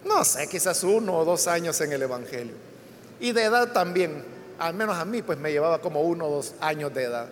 no 0.06 0.24
sé, 0.24 0.48
quizás 0.48 0.84
uno 0.84 1.18
o 1.18 1.26
dos 1.26 1.48
años 1.48 1.82
en 1.82 1.92
el 1.92 2.04
Evangelio. 2.04 2.54
Y 3.20 3.32
de 3.32 3.44
edad 3.44 3.72
también, 3.72 4.24
al 4.60 4.76
menos 4.76 4.96
a 4.98 5.04
mí, 5.04 5.24
pues 5.24 5.40
me 5.40 5.52
llevaba 5.52 5.82
como 5.82 6.02
uno 6.02 6.28
o 6.28 6.36
dos 6.36 6.54
años 6.60 6.94
de 6.94 7.04
edad. 7.04 7.28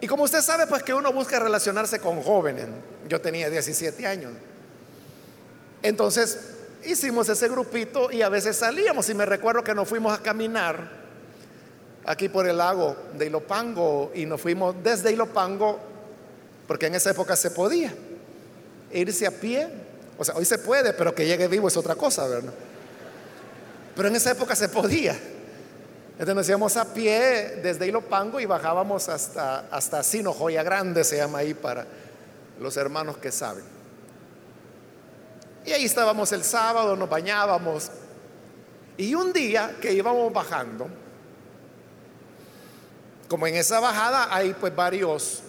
Y 0.00 0.06
como 0.06 0.22
usted 0.22 0.42
sabe, 0.42 0.68
pues 0.68 0.84
que 0.84 0.94
uno 0.94 1.12
busca 1.12 1.40
relacionarse 1.40 1.98
con 1.98 2.22
jóvenes. 2.22 2.66
Yo 3.08 3.20
tenía 3.20 3.50
17 3.50 4.06
años. 4.06 4.32
Entonces 5.82 6.53
hicimos 6.86 7.28
ese 7.28 7.48
grupito 7.48 8.10
y 8.10 8.22
a 8.22 8.28
veces 8.28 8.56
salíamos. 8.56 9.08
Y 9.08 9.14
me 9.14 9.26
recuerdo 9.26 9.62
que 9.62 9.74
nos 9.74 9.88
fuimos 9.88 10.18
a 10.18 10.22
caminar 10.22 11.04
aquí 12.06 12.28
por 12.28 12.46
el 12.46 12.58
lago 12.58 12.96
de 13.16 13.26
Ilopango 13.26 14.12
y 14.14 14.26
nos 14.26 14.40
fuimos 14.40 14.74
desde 14.82 15.12
Ilopango, 15.12 15.78
porque 16.66 16.86
en 16.86 16.94
esa 16.94 17.10
época 17.10 17.36
se 17.36 17.50
podía 17.50 17.94
irse 18.92 19.26
a 19.26 19.30
pie 19.30 19.68
O 20.16 20.24
sea, 20.24 20.36
hoy 20.36 20.44
se 20.44 20.58
puede, 20.58 20.92
pero 20.92 21.14
que 21.14 21.26
llegue 21.26 21.48
vivo 21.48 21.68
es 21.68 21.76
otra 21.76 21.96
cosa, 21.96 22.28
¿verdad? 22.28 22.52
Pero 23.96 24.08
en 24.08 24.16
esa 24.16 24.30
época 24.30 24.54
se 24.54 24.68
podía. 24.68 25.18
Entonces 26.12 26.34
nos 26.34 26.48
íbamos 26.48 26.76
a 26.76 26.94
pie 26.94 27.60
desde 27.62 27.88
Ilopango 27.88 28.38
y 28.38 28.46
bajábamos 28.46 29.08
hasta, 29.08 29.66
hasta 29.70 30.02
Sino, 30.04 30.32
Joya 30.32 30.62
Grande 30.62 31.02
se 31.02 31.16
llama 31.16 31.38
ahí 31.38 31.54
para 31.54 31.84
los 32.60 32.76
hermanos 32.76 33.16
que 33.16 33.32
saben. 33.32 33.73
Y 35.66 35.72
ahí 35.72 35.84
estábamos 35.84 36.30
el 36.32 36.44
sábado, 36.44 36.94
nos 36.96 37.08
bañábamos. 37.08 37.90
Y 38.96 39.14
un 39.14 39.32
día 39.32 39.76
que 39.80 39.92
íbamos 39.92 40.32
bajando, 40.32 40.88
como 43.28 43.46
en 43.46 43.56
esa 43.56 43.80
bajada 43.80 44.34
hay 44.34 44.54
pues 44.54 44.74
varios 44.74 45.42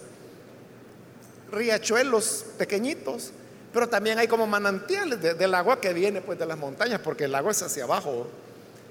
riachuelos 1.52 2.46
pequeñitos, 2.58 3.30
pero 3.72 3.88
también 3.88 4.18
hay 4.18 4.26
como 4.26 4.46
manantiales 4.46 5.20
del 5.20 5.54
agua 5.54 5.80
que 5.80 5.92
viene 5.92 6.20
pues 6.22 6.38
de 6.38 6.46
las 6.46 6.58
montañas, 6.58 7.00
porque 7.00 7.24
el 7.24 7.34
agua 7.34 7.52
es 7.52 7.62
hacia 7.62 7.84
abajo. 7.84 8.26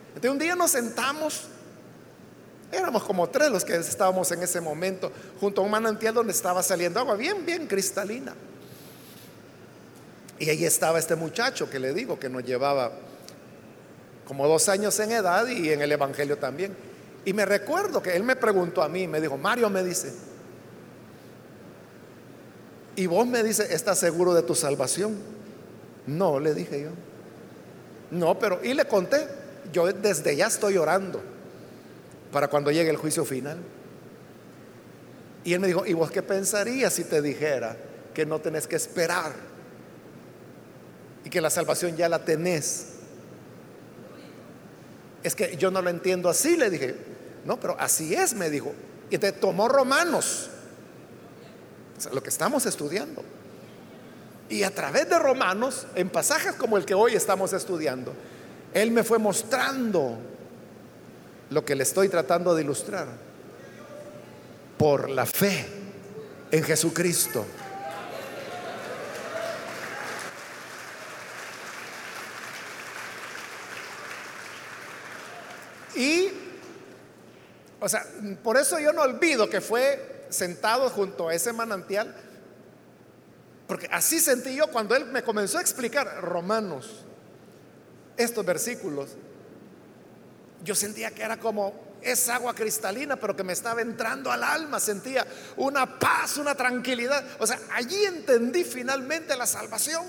Entonces 0.10 0.32
un 0.32 0.40
día 0.40 0.56
nos 0.56 0.72
sentamos, 0.72 1.46
éramos 2.72 3.04
como 3.04 3.28
tres 3.28 3.50
los 3.50 3.66
que 3.66 3.76
estábamos 3.76 4.32
en 4.32 4.44
ese 4.44 4.62
momento, 4.62 5.12
junto 5.40 5.62
a 5.62 5.66
un 5.66 5.72
manantial 5.72 6.14
donde 6.14 6.32
estaba 6.32 6.62
saliendo 6.62 7.00
agua 7.00 7.16
bien, 7.16 7.46
bien 7.46 7.68
cristalina. 7.68 8.34
Y 10.40 10.50
ahí 10.50 10.66
estaba 10.66 11.00
este 11.00 11.16
muchacho 11.16 11.70
que 11.70 11.80
le 11.80 11.94
digo 11.94 12.20
que 12.20 12.30
nos 12.30 12.44
llevaba 12.44 12.92
como 14.26 14.48
dos 14.48 14.68
años 14.70 15.00
en 15.00 15.12
edad 15.12 15.48
y 15.48 15.72
en 15.72 15.82
el 15.82 15.92
Evangelio 15.92 16.38
también. 16.38 16.76
Y 17.24 17.34
me 17.34 17.46
recuerdo 17.46 18.02
que 18.02 18.16
él 18.16 18.24
me 18.24 18.36
preguntó 18.36 18.82
a 18.82 18.90
mí, 18.90 19.08
me 19.08 19.22
dijo, 19.22 19.38
Mario 19.38 19.70
me 19.70 19.84
dice, 19.84 20.14
y 22.96 23.08
vos 23.08 23.26
me 23.28 23.44
dice, 23.44 23.74
¿estás 23.74 24.00
seguro 24.00 24.34
de 24.34 24.44
tu 24.44 24.56
salvación? 24.56 25.16
No, 26.08 26.40
le 26.40 26.54
dije 26.54 26.84
yo. 26.84 26.90
No, 28.12 28.38
pero, 28.38 28.60
y 28.64 28.74
le 28.74 28.86
conté, 28.86 29.28
yo 29.72 29.92
desde 29.92 30.36
ya 30.36 30.48
estoy 30.48 30.78
orando 30.78 31.22
para 32.32 32.48
cuando 32.48 32.72
llegue 32.72 32.90
el 32.90 32.98
juicio 32.98 33.26
final. 33.26 33.58
Y 35.44 35.54
él 35.54 35.60
me 35.60 35.68
dijo, 35.68 35.86
¿y 35.86 35.94
vos 35.94 36.12
qué 36.12 36.22
pensarías 36.22 36.94
si 36.94 37.04
te 37.04 37.22
dijera 37.22 37.76
que 38.14 38.26
no 38.26 38.40
tenés 38.40 38.68
que 38.68 38.76
esperar 38.76 39.34
y 41.26 41.30
que 41.30 41.42
la 41.42 41.50
salvación 41.50 41.98
ya 41.98 42.08
la 42.08 42.24
tenés? 42.24 42.86
Es 45.24 45.36
que 45.36 45.58
yo 45.58 45.72
no 45.72 45.82
lo 45.82 45.90
entiendo 45.90 46.30
así, 46.30 46.56
le 46.56 46.70
dije. 46.70 46.96
No, 47.44 47.60
pero 47.60 47.76
así 47.80 48.14
es, 48.14 48.36
me 48.36 48.50
dijo. 48.50 48.74
Y 49.10 49.18
te 49.18 49.32
tomó 49.32 49.68
Romanos 49.68 50.50
lo 52.14 52.22
que 52.22 52.30
estamos 52.30 52.66
estudiando. 52.68 53.24
Y 54.50 54.62
a 54.62 54.74
través 54.74 55.10
de 55.10 55.18
Romanos, 55.18 55.88
en 55.96 56.10
pasajes 56.10 56.54
como 56.54 56.78
el 56.78 56.86
que 56.86 56.94
hoy 56.94 57.16
estamos 57.16 57.54
estudiando, 57.54 58.14
Él 58.74 58.92
me 58.92 59.04
fue 59.04 59.18
mostrando 59.18 60.20
lo 61.50 61.66
que 61.66 61.74
le 61.74 61.84
estoy 61.84 62.08
tratando 62.08 62.54
de 62.54 62.62
ilustrar. 62.62 63.08
Por 64.78 65.10
la 65.10 65.26
fe 65.26 65.66
en 66.52 66.64
Jesucristo. 66.64 67.46
Y, 75.96 76.30
o 77.80 77.90
sea, 77.90 78.06
por 78.44 78.58
eso 78.58 78.80
yo 78.80 78.94
no 78.94 79.02
olvido 79.02 79.50
que 79.50 79.62
fue 79.62 80.26
sentado 80.30 80.90
junto 80.90 81.30
a 81.30 81.34
ese 81.34 81.54
manantial, 81.54 82.16
porque 83.68 83.88
así 83.92 84.20
sentí 84.20 84.56
yo 84.56 84.68
cuando 84.68 84.96
él 84.96 85.06
me 85.06 85.24
comenzó 85.24 85.58
a 85.58 85.62
explicar 85.62 86.22
Romanos, 86.22 87.06
estos 88.18 88.46
versículos, 88.46 89.10
yo 90.64 90.76
sentía 90.76 91.12
que 91.12 91.24
era 91.24 91.38
como 91.38 91.74
esa 92.02 92.36
agua 92.36 92.54
cristalina, 92.54 93.16
pero 93.16 93.36
que 93.36 93.44
me 93.44 93.54
estaba 93.54 93.82
entrando 93.82 94.32
al 94.32 94.44
alma, 94.44 94.80
sentía 94.80 95.26
una 95.58 96.00
paz, 96.00 96.38
una 96.38 96.56
tranquilidad. 96.56 97.26
O 97.40 97.48
sea, 97.48 97.60
allí 97.74 98.06
entendí 98.06 98.64
finalmente 98.64 99.36
la 99.36 99.48
salvación. 99.48 100.06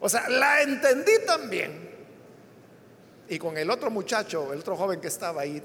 O 0.00 0.08
sea, 0.08 0.28
la 0.28 0.62
entendí 0.62 1.12
también 1.26 1.93
y 3.28 3.38
con 3.38 3.56
el 3.56 3.70
otro 3.70 3.90
muchacho, 3.90 4.52
el 4.52 4.60
otro 4.60 4.76
joven 4.76 5.00
que 5.00 5.08
estaba 5.08 5.42
ahí, 5.42 5.62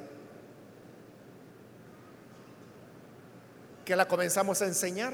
que 3.86 3.96
la 3.96 4.08
comenzamos 4.08 4.62
a 4.62 4.66
enseñar. 4.66 5.14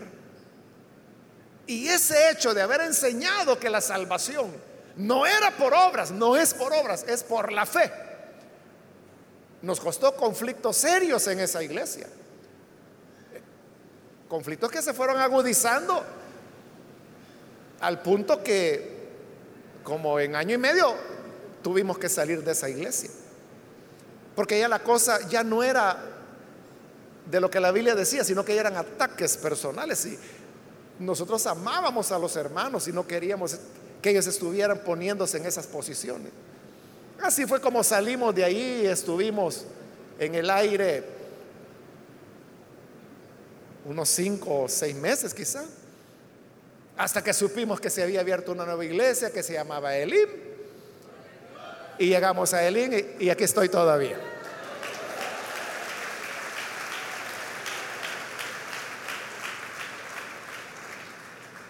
Y 1.68 1.88
ese 1.88 2.30
hecho 2.30 2.54
de 2.54 2.62
haber 2.62 2.82
enseñado 2.82 3.58
que 3.58 3.70
la 3.70 3.82
salvación 3.82 4.52
no 4.98 5.26
era 5.26 5.52
por 5.52 5.74
obras, 5.74 6.12
no 6.12 6.38
es 6.38 6.54
por 6.54 6.72
obras, 6.74 7.04
es 7.08 7.24
por 7.24 7.52
la 7.52 7.66
fe, 7.66 7.92
nos 9.62 9.80
costó 9.80 10.16
conflictos 10.16 10.78
serios 10.78 11.28
en 11.28 11.40
esa 11.40 11.64
iglesia. 11.64 12.08
Conflictos 14.28 14.72
que 14.72 14.82
se 14.82 14.94
fueron 14.94 15.18
agudizando 15.18 16.04
al 17.80 18.02
punto 18.02 18.44
que 18.44 18.96
como 19.84 20.20
en 20.20 20.36
año 20.36 20.56
y 20.56 20.58
medio 20.58 21.15
tuvimos 21.66 21.98
que 21.98 22.10
salir 22.10 22.44
de 22.44 22.52
esa 22.52 22.70
iglesia. 22.70 23.10
Porque 24.36 24.60
ya 24.60 24.68
la 24.68 24.84
cosa 24.84 25.28
ya 25.30 25.44
no 25.44 25.64
era 25.64 25.98
de 27.26 27.40
lo 27.42 27.50
que 27.50 27.60
la 27.60 27.72
Biblia 27.72 27.96
decía, 27.96 28.24
sino 28.24 28.46
que 28.46 28.56
eran 28.56 28.78
ataques 28.78 29.36
personales. 29.36 30.06
Y 30.06 30.20
nosotros 31.00 31.44
amábamos 31.48 32.12
a 32.12 32.20
los 32.20 32.36
hermanos 32.36 32.88
y 32.88 32.92
no 32.92 33.08
queríamos 33.08 33.58
que 34.00 34.12
ellos 34.12 34.28
estuvieran 34.28 34.78
poniéndose 34.86 35.38
en 35.38 35.48
esas 35.48 35.66
posiciones. 35.66 36.32
Así 37.20 37.48
fue 37.48 37.60
como 37.60 37.84
salimos 37.84 38.36
de 38.36 38.44
ahí 38.44 38.82
y 38.84 38.86
estuvimos 38.86 39.66
en 40.20 40.36
el 40.36 40.48
aire 40.52 41.04
unos 43.86 44.08
cinco 44.08 44.66
o 44.66 44.70
seis 44.70 44.96
meses 44.96 45.34
quizá, 45.34 45.66
hasta 46.96 47.24
que 47.24 47.34
supimos 47.34 47.82
que 47.82 47.90
se 47.90 48.04
había 48.04 48.20
abierto 48.20 48.52
una 48.52 48.66
nueva 48.66 48.86
iglesia 48.86 49.32
que 49.32 49.42
se 49.42 49.54
llamaba 49.54 49.98
Elim 49.98 50.54
y 51.98 52.08
llegamos 52.08 52.54
a 52.54 52.64
Elín 52.64 53.16
y, 53.20 53.30
aquí 53.30 53.44
estoy 53.44 53.70
todavía. 53.70 54.18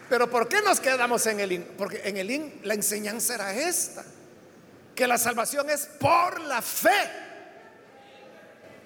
Pero 0.09 0.29
¿por 0.29 0.47
qué 0.47 0.61
nos 0.61 0.79
quedamos 0.79 1.25
en 1.27 1.39
Elín? 1.39 1.67
Porque 1.77 2.01
en 2.05 2.17
Elín 2.17 2.61
la 2.63 2.73
enseñanza 2.73 3.35
era 3.35 3.53
esta, 3.53 4.03
que 4.95 5.07
la 5.07 5.17
salvación 5.17 5.69
es 5.69 5.87
por 5.99 6.39
la 6.41 6.61
fe 6.61 7.11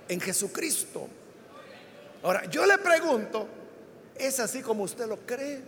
en 0.07 0.19
Jesucristo. 0.19 1.07
Ahora, 2.23 2.45
yo 2.45 2.65
le 2.65 2.77
pregunto, 2.77 3.47
¿es 4.15 4.39
así 4.39 4.61
como 4.61 4.83
usted 4.83 5.07
lo 5.07 5.17
cree? 5.25 5.61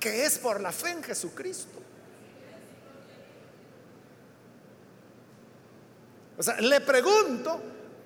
Que 0.00 0.24
es 0.24 0.38
por 0.38 0.60
la 0.60 0.72
fe 0.72 0.90
en 0.90 1.02
Jesucristo. 1.02 1.77
O 6.38 6.42
sea, 6.42 6.60
le 6.60 6.80
pregunto 6.80 7.60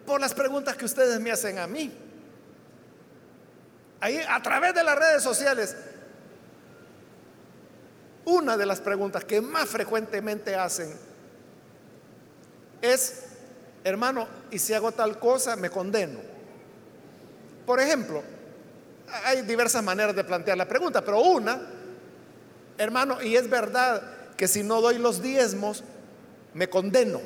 por 0.06 0.20
las 0.20 0.32
preguntas 0.32 0.74
que 0.76 0.86
ustedes 0.86 1.20
me 1.20 1.30
hacen 1.30 1.58
a 1.58 1.66
mí. 1.66 1.92
Ahí, 4.00 4.18
a 4.28 4.42
través 4.42 4.74
de 4.74 4.82
las 4.82 4.98
redes 4.98 5.22
sociales, 5.22 5.76
una 8.24 8.56
de 8.56 8.66
las 8.66 8.80
preguntas 8.80 9.24
que 9.24 9.40
más 9.40 9.68
frecuentemente 9.68 10.56
hacen 10.56 10.92
es, 12.80 13.24
hermano, 13.84 14.26
¿y 14.50 14.58
si 14.58 14.74
hago 14.74 14.92
tal 14.92 15.18
cosa, 15.18 15.54
me 15.54 15.70
condeno? 15.70 16.18
Por 17.66 17.80
ejemplo, 17.80 18.22
hay 19.24 19.42
diversas 19.42 19.84
maneras 19.84 20.16
de 20.16 20.24
plantear 20.24 20.56
la 20.56 20.66
pregunta, 20.66 21.04
pero 21.04 21.20
una, 21.20 21.60
hermano, 22.78 23.22
y 23.22 23.36
es 23.36 23.48
verdad 23.48 24.02
que 24.36 24.48
si 24.48 24.62
no 24.62 24.80
doy 24.80 24.98
los 24.98 25.22
diezmos, 25.22 25.84
me 26.54 26.68
condeno. 26.68 27.20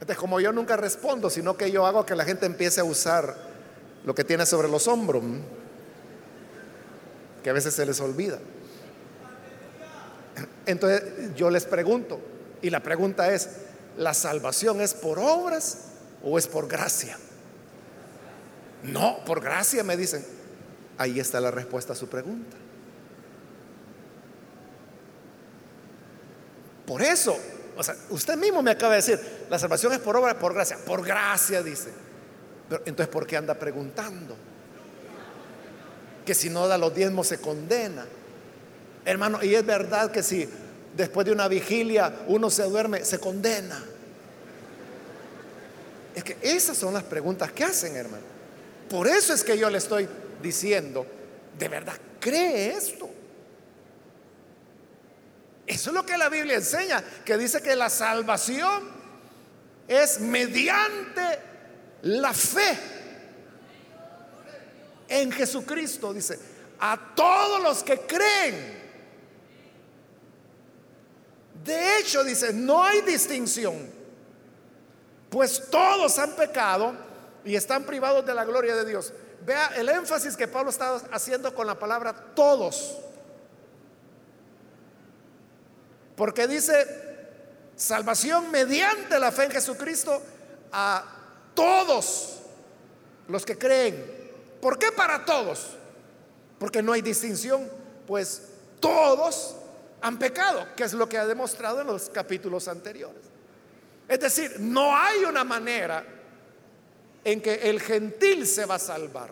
Entonces, 0.00 0.16
como 0.16 0.40
yo 0.40 0.50
nunca 0.52 0.76
respondo, 0.76 1.28
sino 1.28 1.56
que 1.56 1.70
yo 1.70 1.86
hago 1.86 2.06
que 2.06 2.14
la 2.14 2.24
gente 2.24 2.46
empiece 2.46 2.80
a 2.80 2.84
usar 2.84 3.36
lo 4.04 4.14
que 4.14 4.24
tiene 4.24 4.46
sobre 4.46 4.68
los 4.68 4.88
hombros, 4.88 5.22
que 7.42 7.50
a 7.50 7.52
veces 7.52 7.74
se 7.74 7.84
les 7.84 8.00
olvida. 8.00 8.38
Entonces, 10.64 11.34
yo 11.36 11.50
les 11.50 11.64
pregunto, 11.66 12.18
y 12.62 12.70
la 12.70 12.80
pregunta 12.80 13.32
es, 13.32 13.50
¿la 13.98 14.14
salvación 14.14 14.80
es 14.80 14.94
por 14.94 15.18
obras 15.18 15.78
o 16.22 16.38
es 16.38 16.46
por 16.46 16.66
gracia? 16.66 17.18
No, 18.82 19.18
por 19.26 19.42
gracia 19.42 19.84
me 19.84 19.96
dicen. 19.96 20.24
Ahí 20.96 21.20
está 21.20 21.40
la 21.40 21.50
respuesta 21.50 21.92
a 21.92 21.96
su 21.96 22.08
pregunta. 22.08 22.56
Por 26.86 27.02
eso 27.02 27.36
o 27.76 27.82
sea, 27.82 27.96
usted 28.10 28.36
mismo 28.36 28.62
me 28.62 28.70
acaba 28.70 28.92
de 28.92 28.96
decir, 28.96 29.20
la 29.48 29.58
salvación 29.58 29.92
es 29.92 29.98
por 29.98 30.16
obra, 30.16 30.38
por 30.38 30.54
gracia. 30.54 30.76
Por 30.84 31.04
gracia, 31.04 31.62
dice. 31.62 31.88
Pero, 32.68 32.82
entonces, 32.86 33.12
¿por 33.12 33.26
qué 33.26 33.36
anda 33.36 33.54
preguntando? 33.54 34.36
Que 36.24 36.34
si 36.34 36.50
no 36.50 36.68
da 36.68 36.78
los 36.78 36.94
diezmos 36.94 37.26
se 37.26 37.38
condena. 37.38 38.06
Hermano, 39.04 39.42
y 39.42 39.54
es 39.54 39.64
verdad 39.64 40.10
que 40.10 40.22
si 40.22 40.48
después 40.96 41.26
de 41.26 41.32
una 41.32 41.48
vigilia 41.48 42.14
uno 42.28 42.50
se 42.50 42.62
duerme, 42.64 43.04
se 43.04 43.18
condena. 43.18 43.82
Es 46.14 46.24
que 46.24 46.36
esas 46.42 46.76
son 46.76 46.92
las 46.92 47.04
preguntas 47.04 47.52
que 47.52 47.64
hacen, 47.64 47.96
hermano. 47.96 48.24
Por 48.88 49.06
eso 49.06 49.32
es 49.32 49.44
que 49.44 49.56
yo 49.56 49.70
le 49.70 49.78
estoy 49.78 50.08
diciendo, 50.42 51.06
¿de 51.58 51.68
verdad 51.68 51.94
cree? 52.18 52.76
Eso 55.70 55.90
es 55.90 55.94
lo 55.94 56.04
que 56.04 56.18
la 56.18 56.28
Biblia 56.28 56.56
enseña, 56.56 57.02
que 57.24 57.38
dice 57.38 57.62
que 57.62 57.76
la 57.76 57.88
salvación 57.88 58.90
es 59.86 60.20
mediante 60.20 61.38
la 62.02 62.32
fe 62.32 62.78
en 65.08 65.30
Jesucristo, 65.30 66.12
dice, 66.12 66.38
a 66.80 67.14
todos 67.14 67.62
los 67.62 67.82
que 67.82 68.00
creen. 68.00 68.80
De 71.62 71.98
hecho, 71.98 72.24
dice, 72.24 72.52
no 72.52 72.82
hay 72.82 73.02
distinción 73.02 74.00
pues 75.30 75.70
todos 75.70 76.18
han 76.18 76.32
pecado 76.32 76.92
y 77.44 77.54
están 77.54 77.84
privados 77.84 78.26
de 78.26 78.34
la 78.34 78.44
gloria 78.44 78.74
de 78.74 78.84
Dios. 78.84 79.12
Vea 79.46 79.68
el 79.76 79.88
énfasis 79.88 80.36
que 80.36 80.48
Pablo 80.48 80.70
está 80.70 80.96
haciendo 81.12 81.54
con 81.54 81.66
la 81.66 81.78
palabra 81.78 82.12
todos. 82.34 82.98
Porque 86.20 86.46
dice 86.46 86.86
salvación 87.74 88.50
mediante 88.50 89.18
la 89.18 89.32
fe 89.32 89.44
en 89.44 89.52
Jesucristo 89.52 90.22
a 90.70 91.02
todos 91.54 92.40
los 93.26 93.46
que 93.46 93.56
creen. 93.56 94.04
¿Por 94.60 94.78
qué 94.78 94.92
para 94.92 95.24
todos? 95.24 95.78
Porque 96.58 96.82
no 96.82 96.92
hay 96.92 97.00
distinción, 97.00 97.66
pues 98.06 98.48
todos 98.80 99.56
han 100.02 100.18
pecado, 100.18 100.66
que 100.76 100.84
es 100.84 100.92
lo 100.92 101.08
que 101.08 101.16
ha 101.16 101.24
demostrado 101.24 101.80
en 101.80 101.86
los 101.86 102.10
capítulos 102.10 102.68
anteriores. 102.68 103.22
Es 104.06 104.20
decir, 104.20 104.56
no 104.60 104.94
hay 104.94 105.24
una 105.24 105.42
manera 105.42 106.04
en 107.24 107.40
que 107.40 107.54
el 107.54 107.80
gentil 107.80 108.46
se 108.46 108.66
va 108.66 108.74
a 108.74 108.78
salvar. 108.78 109.30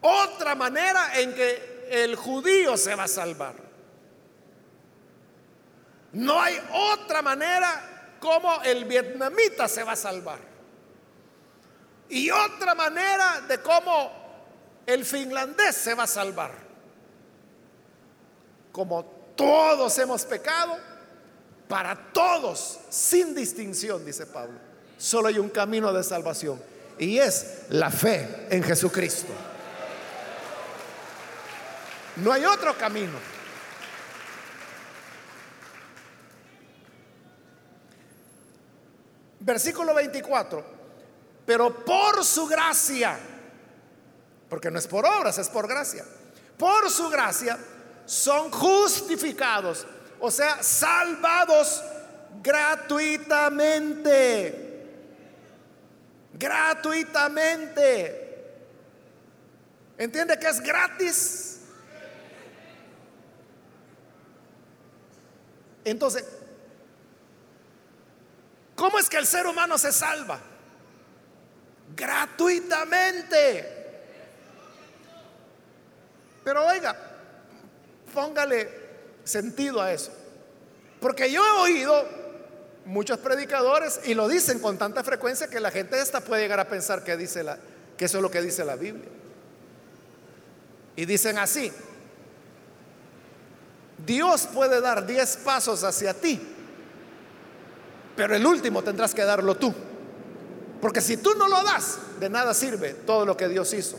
Otra 0.00 0.56
manera 0.56 1.16
en 1.20 1.32
que 1.32 1.86
el 1.90 2.16
judío 2.16 2.76
se 2.76 2.96
va 2.96 3.04
a 3.04 3.08
salvar. 3.08 3.63
No 6.14 6.40
hay 6.40 6.60
otra 6.72 7.22
manera 7.22 8.16
como 8.20 8.62
el 8.62 8.84
vietnamita 8.84 9.68
se 9.68 9.82
va 9.82 9.92
a 9.92 9.96
salvar. 9.96 10.38
Y 12.08 12.30
otra 12.30 12.74
manera 12.74 13.42
de 13.48 13.60
cómo 13.60 14.12
el 14.86 15.04
finlandés 15.04 15.76
se 15.76 15.94
va 15.94 16.04
a 16.04 16.06
salvar. 16.06 16.52
Como 18.70 19.04
todos 19.36 19.98
hemos 19.98 20.24
pecado, 20.24 20.76
para 21.68 21.96
todos, 22.12 22.78
sin 22.90 23.34
distinción, 23.34 24.04
dice 24.04 24.26
Pablo. 24.26 24.58
Solo 24.96 25.28
hay 25.28 25.38
un 25.38 25.48
camino 25.48 25.92
de 25.92 26.04
salvación 26.04 26.62
y 26.98 27.18
es 27.18 27.62
la 27.70 27.90
fe 27.90 28.46
en 28.50 28.62
Jesucristo. 28.62 29.32
No 32.16 32.32
hay 32.32 32.44
otro 32.44 32.76
camino. 32.78 33.33
Versículo 39.44 39.94
24. 39.94 40.74
Pero 41.46 41.84
por 41.84 42.24
su 42.24 42.46
gracia, 42.46 43.18
porque 44.48 44.70
no 44.70 44.78
es 44.78 44.86
por 44.86 45.04
obras, 45.04 45.38
es 45.38 45.48
por 45.48 45.68
gracia. 45.68 46.04
Por 46.56 46.90
su 46.90 47.10
gracia 47.10 47.58
son 48.06 48.50
justificados 48.50 49.86
o 50.24 50.30
sea, 50.30 50.62
salvados 50.62 51.82
gratuitamente. 52.42 54.86
Gratuitamente. 56.32 58.20
¿Entiende 59.98 60.38
que 60.38 60.46
es 60.46 60.60
gratis? 60.60 61.58
Entonces, 65.84 66.24
¿cómo 68.74 68.98
es 68.98 69.08
que 69.08 69.16
el 69.16 69.26
ser 69.26 69.46
humano 69.46 69.78
se 69.78 69.92
salva? 69.92 70.40
Gratuitamente. 71.96 73.74
Pero 76.44 76.66
oiga, 76.66 76.96
póngale 78.12 78.68
sentido 79.24 79.80
a 79.80 79.92
eso. 79.92 80.12
Porque 81.00 81.30
yo 81.30 81.44
he 81.44 81.50
oído 81.62 82.24
muchos 82.84 83.18
predicadores 83.18 84.00
y 84.04 84.14
lo 84.14 84.28
dicen 84.28 84.58
con 84.58 84.78
tanta 84.78 85.02
frecuencia 85.02 85.48
que 85.48 85.60
la 85.60 85.70
gente 85.70 86.00
esta 86.00 86.20
puede 86.20 86.42
llegar 86.42 86.60
a 86.60 86.68
pensar 86.68 87.02
que, 87.02 87.16
que 87.16 88.04
eso 88.04 88.18
es 88.18 88.22
lo 88.22 88.30
que 88.30 88.42
dice 88.42 88.64
la 88.64 88.76
Biblia. 88.76 89.08
Y 90.96 91.06
dicen 91.06 91.38
así, 91.38 91.72
Dios 94.06 94.48
puede 94.52 94.80
dar 94.80 95.06
10 95.06 95.38
pasos 95.38 95.82
hacia 95.82 96.14
ti, 96.14 96.40
pero 98.16 98.34
el 98.34 98.46
último 98.46 98.82
tendrás 98.82 99.14
que 99.14 99.24
darlo 99.24 99.56
tú. 99.56 99.74
Porque 100.80 101.00
si 101.00 101.16
tú 101.16 101.34
no 101.34 101.48
lo 101.48 101.62
das, 101.62 101.98
de 102.20 102.28
nada 102.28 102.54
sirve 102.54 102.94
todo 102.94 103.24
lo 103.24 103.36
que 103.36 103.48
Dios 103.48 103.72
hizo. 103.72 103.98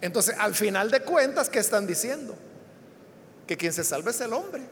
Entonces, 0.00 0.36
al 0.38 0.54
final 0.54 0.90
de 0.90 1.00
cuentas, 1.00 1.48
¿qué 1.48 1.58
están 1.58 1.86
diciendo? 1.86 2.36
Que 3.46 3.56
quien 3.56 3.72
se 3.72 3.82
salve 3.82 4.10
es 4.10 4.20
el 4.20 4.34
hombre, 4.34 4.62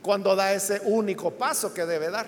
cuando 0.00 0.34
da 0.34 0.54
ese 0.54 0.80
único 0.84 1.32
paso 1.32 1.74
que 1.74 1.84
debe 1.84 2.10
dar. 2.10 2.26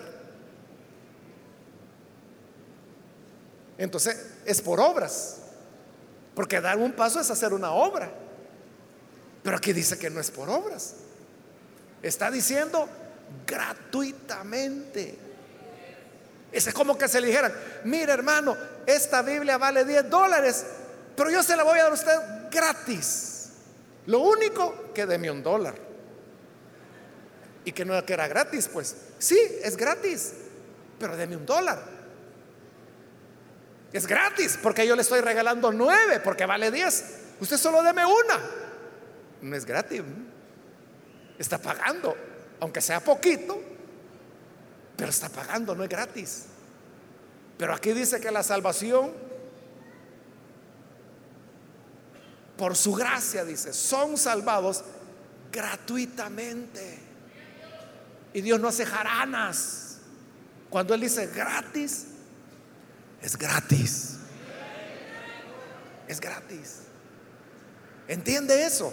Entonces, 3.79 4.33
es 4.45 4.61
por 4.61 4.81
obras, 4.81 5.39
porque 6.35 6.61
dar 6.61 6.77
un 6.77 6.93
paso 6.93 7.21
es 7.21 7.31
hacer 7.31 7.55
una 7.55 7.73
obra. 7.73 8.13
Pero 9.43 9.57
aquí 9.57 9.73
dice 9.73 9.99
que 9.99 10.11
no 10.11 10.21
es 10.21 10.31
por 10.31 10.51
obras. 10.51 10.97
Está 12.03 12.31
diciendo 12.31 12.87
gratuitamente. 13.47 15.19
Es 16.53 16.73
como 16.73 16.97
que 16.97 17.09
se 17.09 17.21
le 17.21 17.27
dijeran, 17.27 17.53
mire 17.85 18.13
hermano, 18.13 18.57
esta 18.87 19.23
Biblia 19.23 19.59
vale 19.59 19.85
10 19.85 20.09
dólares, 20.09 20.65
pero 21.17 21.31
yo 21.31 21.43
se 21.43 21.57
la 21.57 21.65
voy 21.65 21.79
a 21.79 21.83
dar 21.83 21.91
a 21.91 21.95
usted 21.95 22.13
gratis. 22.51 23.51
Lo 24.07 24.21
único 24.21 24.93
que 24.95 25.07
deme 25.07 25.31
un 25.31 25.43
dólar. 25.43 25.75
Y 27.65 27.73
que 27.73 27.85
no 27.85 28.05
que 28.05 28.13
era 28.13 28.29
gratis, 28.29 28.69
pues 28.73 28.95
sí, 29.19 29.39
es 29.63 29.77
gratis, 29.77 30.35
pero 30.99 31.17
deme 31.17 31.37
un 31.37 31.47
dólar. 31.47 31.83
Es 33.93 34.07
gratis, 34.07 34.59
porque 34.63 34.87
yo 34.87 34.97
le 34.97 35.03
estoy 35.03 35.21
regalando 35.21 35.73
nueve, 35.73 36.21
porque 36.21 36.47
vale 36.47 36.71
diez. 36.71 37.05
Usted 37.41 37.57
solo 37.57 37.83
deme 37.83 38.05
una. 38.05 38.41
No 39.41 39.57
es 39.57 39.65
gratis. 39.65 40.03
Está 41.39 41.59
pagando, 41.59 42.17
aunque 42.65 42.81
sea 42.81 43.01
poquito, 43.01 43.61
pero 44.97 45.11
está 45.11 45.29
pagando, 45.29 45.75
no 45.75 45.85
es 45.85 45.89
gratis. 45.89 46.45
Pero 47.59 47.75
aquí 47.75 47.93
dice 47.93 48.21
que 48.21 48.31
la 48.31 48.43
salvación 48.43 49.13
por 52.57 52.75
su 52.75 52.95
gracia, 52.95 53.45
dice, 53.45 53.75
son 53.75 54.17
salvados 54.17 54.83
gratuitamente. 55.53 57.01
Y 58.33 58.41
Dios 58.41 58.59
no 58.59 58.69
hace 58.69 58.87
jaranas. 58.87 59.99
Cuando 60.71 60.95
Él 60.95 61.03
dice 61.03 61.27
gratis, 61.27 62.07
es 63.21 63.37
gratis. 63.37 64.17
Es 66.09 66.19
gratis. 66.19 66.79
¿Entiende 68.09 68.65
eso? 68.65 68.91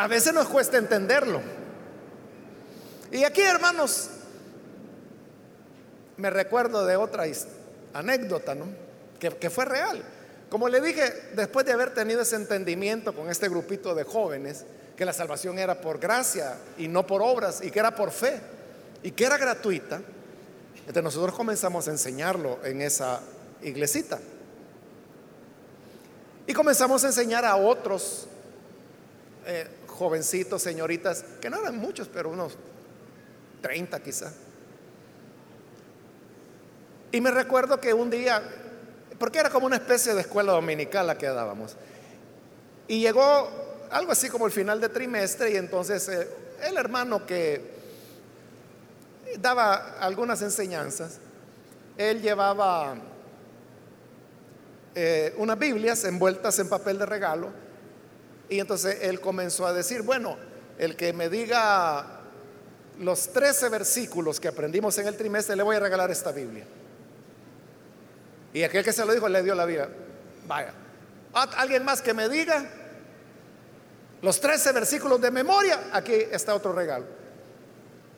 A 0.00 0.06
veces 0.06 0.32
nos 0.32 0.48
cuesta 0.48 0.78
entenderlo. 0.78 1.42
Y 3.12 3.22
aquí, 3.24 3.42
hermanos, 3.42 4.08
me 6.16 6.30
recuerdo 6.30 6.86
de 6.86 6.96
otra 6.96 7.24
anécdota, 7.92 8.54
¿no? 8.54 8.64
Que, 9.18 9.50
fue 9.50 9.66
real. 9.66 10.02
Como 10.48 10.70
le 10.70 10.80
dije, 10.80 11.02
después 11.34 11.66
de 11.66 11.72
haber 11.72 11.92
tenido 11.92 12.22
ese 12.22 12.36
entendimiento 12.36 13.14
con 13.14 13.28
este 13.28 13.50
grupito 13.50 13.94
de 13.94 14.04
jóvenes, 14.04 14.64
que 14.96 15.04
la 15.04 15.12
salvación 15.12 15.58
era 15.58 15.82
por 15.82 15.98
gracia 15.98 16.56
y 16.78 16.88
no 16.88 17.06
por 17.06 17.20
obras, 17.20 17.60
y 17.62 17.70
que 17.70 17.80
era 17.80 17.94
por 17.94 18.10
fe, 18.10 18.40
y 19.02 19.10
que 19.10 19.26
era 19.26 19.36
gratuita, 19.36 20.00
entonces 20.78 21.02
nosotros 21.02 21.34
comenzamos 21.34 21.88
a 21.88 21.90
enseñarlo 21.90 22.58
en 22.64 22.80
esa 22.80 23.20
iglesita. 23.60 24.18
Y 26.46 26.54
comenzamos 26.54 27.04
a 27.04 27.08
enseñar 27.08 27.44
a 27.44 27.56
otros 27.56 28.28
eh, 29.46 29.66
jovencitos, 30.00 30.62
señoritas, 30.62 31.26
que 31.42 31.50
no 31.50 31.58
eran 31.58 31.76
muchos, 31.76 32.08
pero 32.08 32.30
unos 32.30 32.56
30 33.60 34.02
quizá. 34.02 34.32
Y 37.12 37.20
me 37.20 37.30
recuerdo 37.30 37.78
que 37.78 37.92
un 37.92 38.08
día, 38.08 38.42
porque 39.18 39.40
era 39.40 39.50
como 39.50 39.66
una 39.66 39.76
especie 39.76 40.14
de 40.14 40.22
escuela 40.22 40.52
dominical 40.52 41.06
la 41.06 41.18
que 41.18 41.26
dábamos, 41.26 41.76
y 42.88 43.00
llegó 43.00 43.50
algo 43.90 44.12
así 44.12 44.30
como 44.30 44.46
el 44.46 44.52
final 44.52 44.80
de 44.80 44.88
trimestre 44.88 45.50
y 45.50 45.56
entonces 45.56 46.08
eh, 46.08 46.26
el 46.66 46.78
hermano 46.78 47.26
que 47.26 47.60
daba 49.38 49.98
algunas 50.00 50.40
enseñanzas, 50.40 51.18
él 51.98 52.22
llevaba 52.22 52.94
eh, 54.94 55.34
unas 55.36 55.58
Biblias 55.58 56.02
envueltas 56.04 56.58
en 56.58 56.70
papel 56.70 56.98
de 56.98 57.04
regalo 57.04 57.69
y 58.50 58.58
entonces 58.58 58.98
él 59.02 59.20
comenzó 59.20 59.64
a 59.64 59.72
decir, 59.72 60.02
bueno, 60.02 60.36
el 60.76 60.96
que 60.96 61.12
me 61.12 61.28
diga 61.28 62.20
los 62.98 63.32
13 63.32 63.68
versículos 63.68 64.40
que 64.40 64.48
aprendimos 64.48 64.98
en 64.98 65.06
el 65.06 65.16
trimestre, 65.16 65.54
le 65.54 65.62
voy 65.62 65.76
a 65.76 65.80
regalar 65.80 66.10
esta 66.10 66.32
Biblia. 66.32 66.64
Y 68.52 68.64
aquel 68.64 68.84
que 68.84 68.92
se 68.92 69.06
lo 69.06 69.12
dijo 69.12 69.28
le 69.28 69.42
dio 69.44 69.54
la 69.54 69.64
Biblia. 69.64 69.88
Vaya, 70.48 70.74
alguien 71.32 71.84
más 71.84 72.02
que 72.02 72.12
me 72.12 72.28
diga 72.28 72.68
los 74.20 74.40
13 74.40 74.72
versículos 74.72 75.20
de 75.20 75.30
memoria, 75.30 75.88
aquí 75.92 76.12
está 76.12 76.54
otro 76.54 76.72
regalo. 76.72 77.06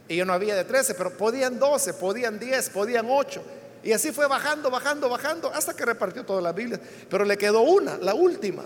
Y 0.08 0.16
yo 0.16 0.24
no 0.24 0.32
había 0.32 0.56
de 0.56 0.64
13, 0.64 0.94
pero 0.94 1.16
podían 1.16 1.58
12, 1.58 1.94
podían 1.94 2.38
10, 2.38 2.70
podían 2.70 3.06
8. 3.08 3.42
Y 3.84 3.92
así 3.92 4.12
fue 4.12 4.26
bajando, 4.26 4.70
bajando, 4.70 5.10
bajando, 5.10 5.52
hasta 5.52 5.74
que 5.74 5.84
repartió 5.84 6.24
toda 6.24 6.40
la 6.40 6.52
Biblia. 6.52 6.80
Pero 7.10 7.24
le 7.26 7.36
quedó 7.36 7.60
una, 7.60 7.98
la 7.98 8.14
última. 8.14 8.64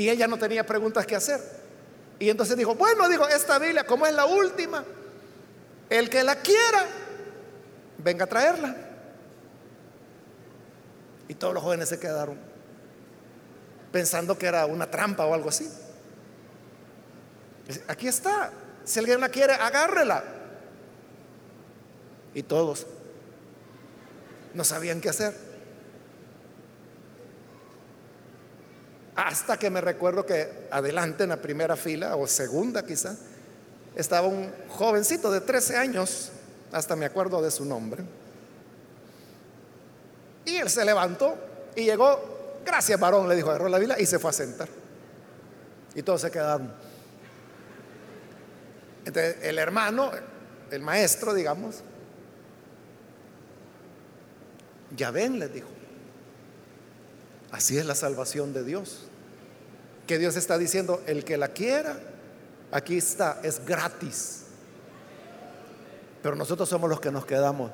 Y 0.00 0.08
ella 0.08 0.26
no 0.26 0.38
tenía 0.38 0.64
preguntas 0.64 1.04
que 1.04 1.14
hacer. 1.14 1.38
Y 2.18 2.30
entonces 2.30 2.56
dijo, 2.56 2.74
bueno, 2.74 3.06
dijo, 3.06 3.28
esta 3.28 3.58
Biblia, 3.58 3.84
como 3.84 4.06
es 4.06 4.14
la 4.14 4.24
última, 4.24 4.82
el 5.90 6.08
que 6.08 6.24
la 6.24 6.36
quiera, 6.36 6.86
venga 7.98 8.24
a 8.24 8.26
traerla. 8.26 8.74
Y 11.28 11.34
todos 11.34 11.52
los 11.52 11.62
jóvenes 11.62 11.90
se 11.90 12.00
quedaron 12.00 12.38
pensando 13.92 14.38
que 14.38 14.46
era 14.46 14.64
una 14.64 14.90
trampa 14.90 15.26
o 15.26 15.34
algo 15.34 15.50
así. 15.50 15.70
Aquí 17.86 18.08
está. 18.08 18.52
Si 18.84 19.00
alguien 19.00 19.20
la 19.20 19.28
quiere, 19.28 19.52
agárrela. 19.52 20.24
Y 22.32 22.42
todos 22.42 22.86
no 24.54 24.64
sabían 24.64 25.02
qué 25.02 25.10
hacer. 25.10 25.49
Hasta 29.22 29.58
que 29.58 29.68
me 29.68 29.82
recuerdo 29.82 30.24
que 30.24 30.66
adelante 30.70 31.24
en 31.24 31.28
la 31.28 31.36
primera 31.36 31.76
fila, 31.76 32.16
o 32.16 32.26
segunda 32.26 32.86
quizá, 32.86 33.14
estaba 33.94 34.26
un 34.26 34.50
jovencito 34.68 35.30
de 35.30 35.42
13 35.42 35.76
años, 35.76 36.30
hasta 36.72 36.96
me 36.96 37.04
acuerdo 37.04 37.42
de 37.42 37.50
su 37.50 37.66
nombre. 37.66 38.02
Y 40.46 40.56
él 40.56 40.70
se 40.70 40.86
levantó 40.86 41.36
y 41.76 41.84
llegó, 41.84 42.60
gracias 42.64 42.98
varón, 42.98 43.28
le 43.28 43.36
dijo, 43.36 43.50
agarró 43.50 43.68
la 43.68 43.78
Biblia 43.78 44.00
y 44.00 44.06
se 44.06 44.18
fue 44.18 44.30
a 44.30 44.32
sentar. 44.32 44.68
Y 45.94 46.02
todos 46.02 46.22
se 46.22 46.30
quedaron. 46.30 46.72
Entonces 49.04 49.36
el 49.42 49.58
hermano, 49.58 50.12
el 50.70 50.80
maestro, 50.80 51.34
digamos, 51.34 51.82
ya 54.96 55.10
ven, 55.10 55.38
les 55.38 55.52
dijo, 55.52 55.68
así 57.52 57.76
es 57.76 57.84
la 57.84 57.94
salvación 57.94 58.54
de 58.54 58.64
Dios. 58.64 59.09
Que 60.10 60.18
Dios 60.18 60.34
está 60.34 60.58
diciendo, 60.58 61.04
el 61.06 61.24
que 61.24 61.36
la 61.36 61.50
quiera, 61.50 61.96
aquí 62.72 62.98
está, 62.98 63.38
es 63.44 63.64
gratis. 63.64 64.40
Pero 66.20 66.34
nosotros 66.34 66.68
somos 66.68 66.90
los 66.90 67.00
que 67.00 67.12
nos 67.12 67.24
quedamos. 67.24 67.70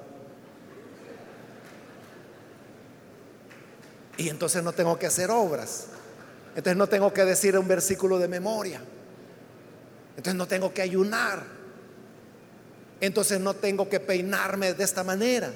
Y 4.18 4.28
entonces 4.28 4.62
no 4.62 4.74
tengo 4.74 4.98
que 4.98 5.06
hacer 5.06 5.30
obras. 5.30 5.86
Entonces 6.50 6.76
no 6.76 6.86
tengo 6.86 7.10
que 7.10 7.24
decir 7.24 7.58
un 7.58 7.66
versículo 7.66 8.18
de 8.18 8.28
memoria. 8.28 8.82
Entonces 10.10 10.34
no 10.34 10.46
tengo 10.46 10.74
que 10.74 10.82
ayunar. 10.82 11.42
Entonces 13.00 13.40
no 13.40 13.54
tengo 13.54 13.88
que 13.88 13.98
peinarme 13.98 14.74
de 14.74 14.84
esta 14.84 15.02
manera. 15.02 15.50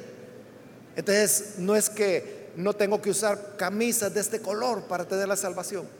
Entonces 0.96 1.56
no 1.58 1.76
es 1.76 1.90
que 1.90 2.52
no 2.56 2.72
tengo 2.72 3.02
que 3.02 3.10
usar 3.10 3.56
camisas 3.58 4.14
de 4.14 4.20
este 4.20 4.40
color 4.40 4.84
para 4.84 5.04
tener 5.04 5.28
la 5.28 5.36
salvación. 5.36 5.99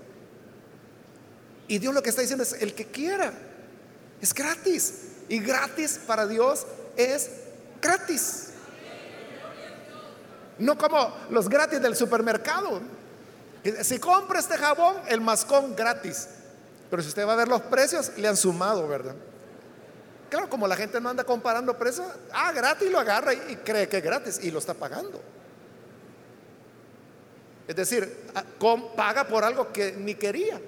Y 1.70 1.78
Dios 1.78 1.94
lo 1.94 2.02
que 2.02 2.10
está 2.10 2.20
diciendo 2.20 2.42
es 2.42 2.52
el 2.54 2.74
que 2.74 2.86
quiera. 2.86 3.32
Es 4.20 4.34
gratis. 4.34 4.92
Y 5.28 5.38
gratis 5.38 6.00
para 6.04 6.26
Dios 6.26 6.66
es 6.96 7.30
gratis. 7.80 8.48
No 10.58 10.76
como 10.76 11.14
los 11.30 11.48
gratis 11.48 11.80
del 11.80 11.94
supermercado. 11.94 12.80
Si 13.84 14.00
compra 14.00 14.40
este 14.40 14.58
jabón, 14.58 14.96
el 15.06 15.20
mascón 15.20 15.76
gratis. 15.76 16.26
Pero 16.90 17.02
si 17.02 17.08
usted 17.08 17.24
va 17.24 17.34
a 17.34 17.36
ver 17.36 17.46
los 17.46 17.62
precios, 17.62 18.10
le 18.16 18.26
han 18.26 18.36
sumado, 18.36 18.88
¿verdad? 18.88 19.14
Claro, 20.28 20.50
como 20.50 20.66
la 20.66 20.74
gente 20.74 21.00
no 21.00 21.08
anda 21.08 21.22
comparando 21.22 21.78
precios, 21.78 22.08
ah, 22.32 22.50
gratis 22.50 22.90
lo 22.90 22.98
agarra 22.98 23.32
y, 23.32 23.54
cree 23.64 23.88
que 23.88 23.98
es 23.98 24.02
gratis 24.02 24.40
y 24.42 24.50
lo 24.50 24.58
está 24.58 24.74
pagando. 24.74 25.22
Es 27.68 27.76
decir, 27.76 28.26
ah, 28.34 28.42
paga 28.96 29.28
por 29.28 29.44
algo 29.44 29.72
que 29.72 29.92
ni 29.92 30.16
quería, 30.16 30.60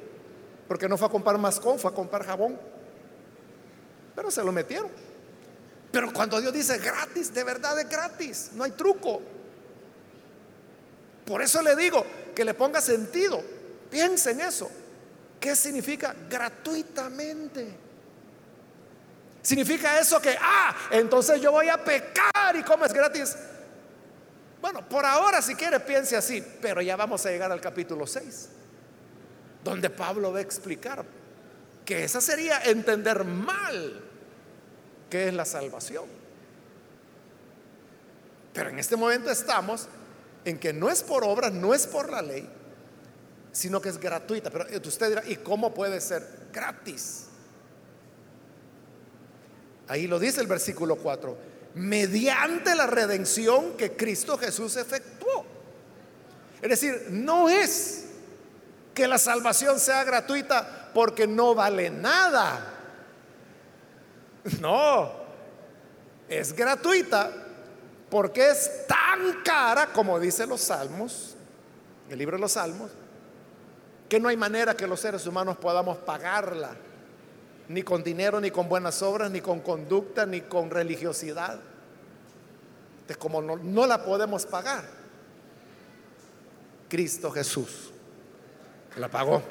porque 0.72 0.88
no 0.88 0.96
fue 0.96 1.06
a 1.06 1.10
comprar 1.10 1.36
mascón, 1.36 1.78
fue 1.78 1.90
a 1.90 1.94
comprar 1.94 2.24
jabón. 2.24 2.58
Pero 4.16 4.30
se 4.30 4.42
lo 4.42 4.50
metieron. 4.52 4.90
Pero 5.90 6.10
cuando 6.14 6.40
Dios 6.40 6.50
dice 6.50 6.78
gratis, 6.78 7.34
de 7.34 7.44
verdad 7.44 7.78
es 7.78 7.86
gratis, 7.90 8.52
no 8.54 8.64
hay 8.64 8.70
truco. 8.70 9.20
Por 11.26 11.42
eso 11.42 11.60
le 11.60 11.76
digo 11.76 12.06
que 12.34 12.42
le 12.42 12.54
ponga 12.54 12.80
sentido. 12.80 13.44
Piense 13.90 14.30
en 14.30 14.40
eso. 14.40 14.70
¿Qué 15.38 15.54
significa 15.54 16.16
gratuitamente? 16.30 17.76
Significa 19.42 20.00
eso 20.00 20.22
que, 20.22 20.34
ah, 20.40 20.74
entonces 20.90 21.38
yo 21.38 21.52
voy 21.52 21.68
a 21.68 21.84
pecar 21.84 22.56
y 22.58 22.62
como 22.62 22.86
es 22.86 22.94
gratis. 22.94 23.36
Bueno, 24.62 24.88
por 24.88 25.04
ahora 25.04 25.42
si 25.42 25.54
quiere 25.54 25.80
piense 25.80 26.16
así, 26.16 26.42
pero 26.62 26.80
ya 26.80 26.96
vamos 26.96 27.26
a 27.26 27.30
llegar 27.30 27.52
al 27.52 27.60
capítulo 27.60 28.06
6, 28.06 28.48
donde 29.64 29.90
Pablo 29.90 30.32
va 30.32 30.38
a 30.38 30.42
explicar 30.42 31.04
que 31.84 32.04
esa 32.04 32.20
sería 32.20 32.62
entender 32.62 33.24
mal 33.24 34.02
qué 35.10 35.28
es 35.28 35.34
la 35.34 35.44
salvación. 35.44 36.04
Pero 38.52 38.70
en 38.70 38.78
este 38.78 38.96
momento 38.96 39.30
estamos 39.30 39.88
en 40.44 40.58
que 40.58 40.72
no 40.72 40.90
es 40.90 41.02
por 41.02 41.24
obras, 41.24 41.52
no 41.52 41.74
es 41.74 41.86
por 41.86 42.10
la 42.10 42.22
ley, 42.22 42.48
sino 43.52 43.80
que 43.80 43.88
es 43.88 43.98
gratuita. 43.98 44.50
Pero 44.50 44.66
usted 44.84 45.08
dirá, 45.08 45.22
¿y 45.26 45.36
cómo 45.36 45.72
puede 45.72 46.00
ser 46.00 46.26
gratis? 46.52 47.26
Ahí 49.88 50.06
lo 50.06 50.18
dice 50.18 50.40
el 50.40 50.46
versículo 50.46 50.96
4, 50.96 51.36
mediante 51.74 52.74
la 52.74 52.86
redención 52.86 53.76
que 53.76 53.92
Cristo 53.92 54.38
Jesús 54.38 54.76
efectuó. 54.76 55.44
Es 56.60 56.68
decir, 56.68 57.08
no 57.10 57.48
es 57.48 58.01
que 58.94 59.08
la 59.08 59.18
salvación 59.18 59.78
sea 59.78 60.04
gratuita 60.04 60.90
porque 60.92 61.26
no 61.26 61.54
vale 61.54 61.90
nada. 61.90 62.68
No, 64.60 65.08
es 66.28 66.52
gratuita 66.52 67.30
porque 68.10 68.50
es 68.50 68.88
tan 68.88 69.42
cara, 69.44 69.92
como 69.92 70.18
dice 70.18 70.48
los 70.48 70.62
salmos, 70.62 71.36
el 72.10 72.18
libro 72.18 72.36
de 72.36 72.40
los 72.40 72.50
salmos, 72.50 72.90
que 74.08 74.18
no 74.18 74.28
hay 74.28 74.36
manera 74.36 74.74
que 74.74 74.88
los 74.88 74.98
seres 74.98 75.24
humanos 75.28 75.58
podamos 75.58 75.98
pagarla, 75.98 76.70
ni 77.68 77.84
con 77.84 78.02
dinero, 78.02 78.40
ni 78.40 78.50
con 78.50 78.68
buenas 78.68 79.00
obras, 79.00 79.30
ni 79.30 79.40
con 79.40 79.60
conducta, 79.60 80.26
ni 80.26 80.40
con 80.40 80.70
religiosidad. 80.70 81.60
Entonces, 83.02 83.16
como 83.16 83.40
no 83.40 83.86
la 83.86 84.04
podemos 84.04 84.44
pagar, 84.44 84.84
Cristo 86.88 87.30
Jesús 87.30 87.92
la 88.96 89.08
pagó. 89.08 89.42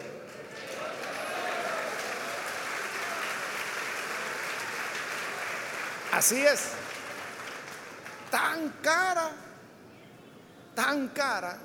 Así 6.11 6.45
es. 6.45 6.69
Tan 8.29 8.69
cara, 8.81 9.31
tan 10.75 11.07
cara 11.09 11.57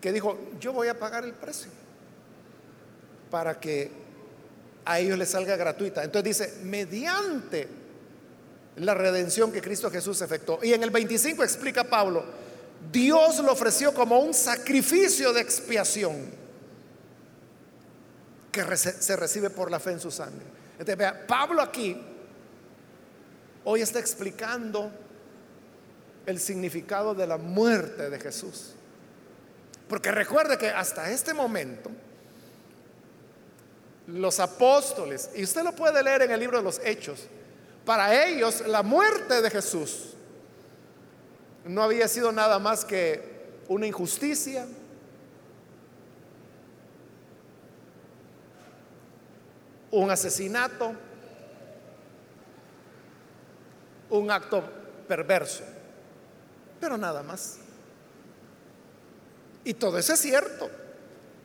que 0.00 0.12
dijo, 0.12 0.38
yo 0.60 0.72
voy 0.72 0.88
a 0.88 0.98
pagar 0.98 1.24
el 1.24 1.32
precio 1.32 1.70
para 3.30 3.58
que 3.58 3.90
a 4.84 4.98
ellos 4.98 5.16
les 5.16 5.30
salga 5.30 5.56
gratuita. 5.56 6.04
Entonces 6.04 6.38
dice, 6.38 6.64
mediante 6.64 7.68
la 8.76 8.94
redención 8.94 9.52
que 9.52 9.62
Cristo 9.62 9.90
Jesús 9.90 10.20
efectuó. 10.22 10.58
Y 10.62 10.72
en 10.72 10.82
el 10.82 10.90
25 10.90 11.42
explica 11.44 11.84
Pablo, 11.84 12.24
Dios 12.90 13.38
lo 13.38 13.52
ofreció 13.52 13.94
como 13.94 14.18
un 14.18 14.34
sacrificio 14.34 15.32
de 15.32 15.40
expiación 15.40 16.30
que 18.50 18.76
se 18.76 19.16
recibe 19.16 19.50
por 19.50 19.70
la 19.70 19.80
fe 19.80 19.92
en 19.92 20.00
su 20.00 20.10
sangre. 20.10 20.44
Entonces, 20.72 20.96
vea, 20.96 21.26
Pablo 21.26 21.62
aquí 21.62 22.00
hoy 23.64 23.80
está 23.80 23.98
explicando 23.98 24.90
el 26.26 26.38
significado 26.38 27.14
de 27.14 27.26
la 27.26 27.38
muerte 27.38 28.10
de 28.10 28.18
Jesús. 28.18 28.74
Porque 29.88 30.10
recuerde 30.10 30.58
que 30.58 30.68
hasta 30.68 31.10
este 31.10 31.34
momento 31.34 31.90
los 34.06 34.40
apóstoles, 34.40 35.30
y 35.34 35.44
usted 35.44 35.62
lo 35.62 35.74
puede 35.74 36.02
leer 36.02 36.22
en 36.22 36.30
el 36.32 36.40
libro 36.40 36.58
de 36.58 36.64
los 36.64 36.80
Hechos, 36.84 37.26
para 37.84 38.24
ellos 38.26 38.66
la 38.66 38.82
muerte 38.82 39.40
de 39.42 39.50
Jesús 39.50 40.14
no 41.64 41.82
había 41.82 42.08
sido 42.08 42.32
nada 42.32 42.58
más 42.58 42.84
que 42.84 43.22
una 43.68 43.86
injusticia, 43.86 44.66
un 49.90 50.10
asesinato, 50.10 50.92
un 54.10 54.30
acto 54.30 54.62
perverso, 55.06 55.62
pero 56.80 56.96
nada 56.96 57.22
más. 57.22 57.58
Y 59.64 59.74
todo 59.74 59.98
eso 59.98 60.14
es 60.14 60.20
cierto. 60.20 60.70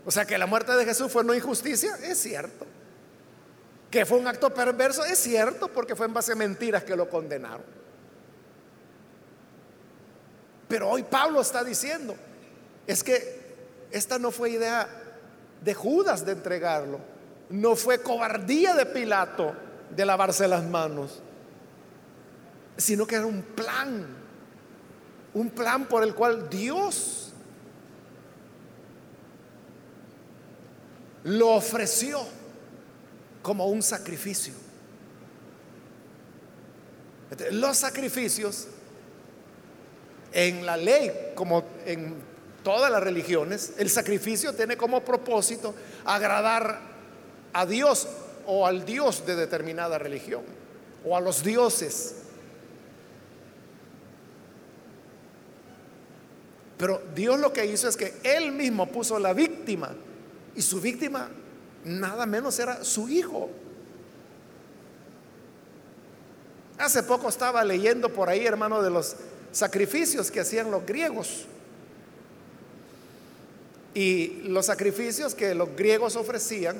O 0.06 0.12
sea, 0.12 0.26
que 0.26 0.38
la 0.38 0.48
muerte 0.48 0.72
de 0.72 0.86
Jesús 0.86 1.12
fue 1.12 1.22
una 1.22 1.36
injusticia, 1.36 1.98
es 2.04 2.18
cierto. 2.18 2.66
Que 3.92 4.06
fue 4.06 4.18
un 4.18 4.28
acto 4.28 4.54
perverso, 4.54 5.06
es 5.06 5.20
cierto, 5.20 5.68
porque 5.68 5.96
fue 5.96 6.08
en 6.08 6.14
base 6.14 6.32
a 6.32 6.36
mentiras 6.36 6.84
que 6.84 6.96
lo 6.96 7.10
condenaron. 7.10 7.77
Pero 10.68 10.90
hoy 10.90 11.04
Pablo 11.04 11.42
está 11.42 11.64
diciendo, 11.64 12.16
es 12.86 13.04
que 13.04 13.56
esta 13.92 14.20
no 14.20 14.32
fue 14.32 14.52
idea 14.52 14.88
de 15.64 15.74
Judas 15.74 16.26
de 16.26 16.34
entregarlo, 16.34 17.00
no 17.50 17.76
fue 17.76 18.02
cobardía 18.02 18.76
de 18.76 18.86
Pilato 18.86 19.56
de 19.96 20.06
lavarse 20.06 20.48
las 20.48 20.64
manos, 20.64 21.22
sino 22.76 23.08
que 23.08 23.16
era 23.16 23.26
un 23.26 23.42
plan, 23.42 24.06
un 25.34 25.50
plan 25.50 25.88
por 25.88 26.04
el 26.04 26.14
cual 26.14 26.50
Dios 26.50 27.32
lo 31.24 31.50
ofreció 31.50 32.26
como 33.42 33.68
un 33.68 33.82
sacrificio. 33.82 34.54
Los 37.52 37.78
sacrificios 37.78 38.68
en 40.38 40.68
la 40.68 40.78
ley, 40.78 41.32
como 41.34 41.64
en 41.88 42.14
todas 42.64 42.92
las 42.92 43.02
religiones, 43.02 43.74
el 43.80 43.90
sacrificio 43.90 44.54
tiene 44.54 44.78
como 44.78 45.04
propósito 45.04 45.74
agradar 46.06 46.80
a 47.54 47.66
Dios 47.66 48.08
o 48.46 48.68
al 48.68 48.86
Dios 48.86 49.26
de 49.26 49.36
determinada 49.36 49.98
religión 49.98 50.44
o 51.04 51.18
a 51.18 51.22
los 51.22 51.44
dioses. 51.44 52.18
Pero 56.78 57.02
Dios 57.16 57.40
lo 57.40 57.52
que 57.52 57.66
hizo 57.66 57.88
es 57.88 57.98
que 57.98 58.14
Él 58.22 58.52
mismo 58.52 58.86
puso 58.92 59.18
la 59.18 59.34
víctima 59.34 59.96
y 60.56 60.62
su 60.62 60.80
víctima 60.80 61.30
nada 61.84 62.28
menos 62.28 62.60
era 62.60 62.84
su 62.84 63.10
hijo. 63.10 63.50
Hace 66.78 67.02
poco 67.02 67.28
estaba 67.28 67.64
leyendo 67.64 68.14
por 68.14 68.30
ahí, 68.30 68.46
hermano, 68.46 68.84
de 68.84 68.92
los 68.92 69.16
sacrificios 69.52 70.32
que 70.32 70.40
hacían 70.40 70.72
los 70.72 70.86
griegos. 70.86 71.46
Y 73.94 74.42
los 74.44 74.68
sacrificios 74.68 75.34
que 75.34 75.56
los 75.56 75.76
griegos 75.76 76.16
ofrecían, 76.16 76.78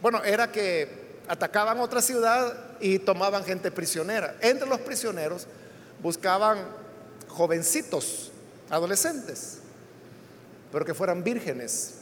bueno, 0.00 0.22
era 0.22 0.52
que 0.52 0.88
atacaban 1.26 1.80
otra 1.80 2.00
ciudad 2.00 2.76
y 2.80 2.98
tomaban 3.00 3.44
gente 3.44 3.70
prisionera. 3.70 4.36
Entre 4.40 4.68
los 4.68 4.80
prisioneros 4.80 5.46
buscaban 6.02 6.58
jovencitos, 7.28 8.30
adolescentes, 8.68 9.58
pero 10.70 10.84
que 10.84 10.94
fueran 10.94 11.24
vírgenes 11.24 11.94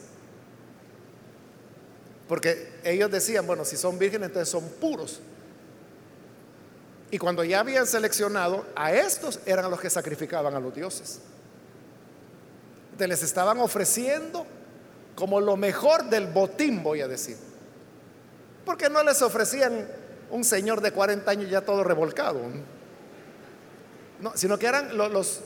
porque 2.29 2.69
ellos 2.83 3.09
decían, 3.09 3.47
bueno, 3.47 3.65
si 3.65 3.75
son 3.75 3.97
vírgenes, 3.97 4.27
entonces 4.27 4.49
son 4.49 4.63
puros. 4.79 5.19
Y 7.11 7.17
cuando 7.17 7.43
ya 7.43 7.61
habían 7.61 7.87
seleccionado, 7.87 8.65
a 8.75 8.91
estos 8.93 9.39
eran 9.45 9.69
los 9.71 9.79
que 9.79 9.89
sacrificaban 9.89 10.53
a 10.53 10.59
los 10.59 10.73
dioses. 10.73 11.19
Entonces 12.91 13.09
les 13.09 13.23
estaban 13.23 13.59
ofreciendo 13.59 14.45
como 15.15 15.41
lo 15.41 15.57
mejor 15.57 16.05
del 16.05 16.27
botín, 16.27 16.83
voy 16.83 17.01
a 17.01 17.07
decir. 17.07 17.37
Porque 18.63 18.89
no 18.89 19.03
les 19.03 19.21
ofrecían 19.21 19.87
un 20.29 20.43
señor 20.43 20.81
de 20.81 20.91
40 20.91 21.29
años 21.31 21.49
ya 21.49 21.61
todo 21.61 21.83
revolcado. 21.83 22.41
No, 24.19 24.33
sino 24.35 24.59
que 24.59 24.67
eran 24.67 24.97
los, 24.97 25.41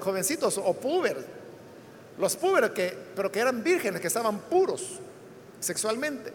jovencitos 0.00 0.58
o 0.58 0.74
púberes. 0.74 1.24
Los 2.18 2.36
púberes 2.36 2.70
que, 2.70 2.96
pero 3.16 3.32
que 3.32 3.40
eran 3.40 3.62
vírgenes, 3.62 4.00
que 4.00 4.06
estaban 4.06 4.38
puros 4.40 4.98
sexualmente. 5.60 6.32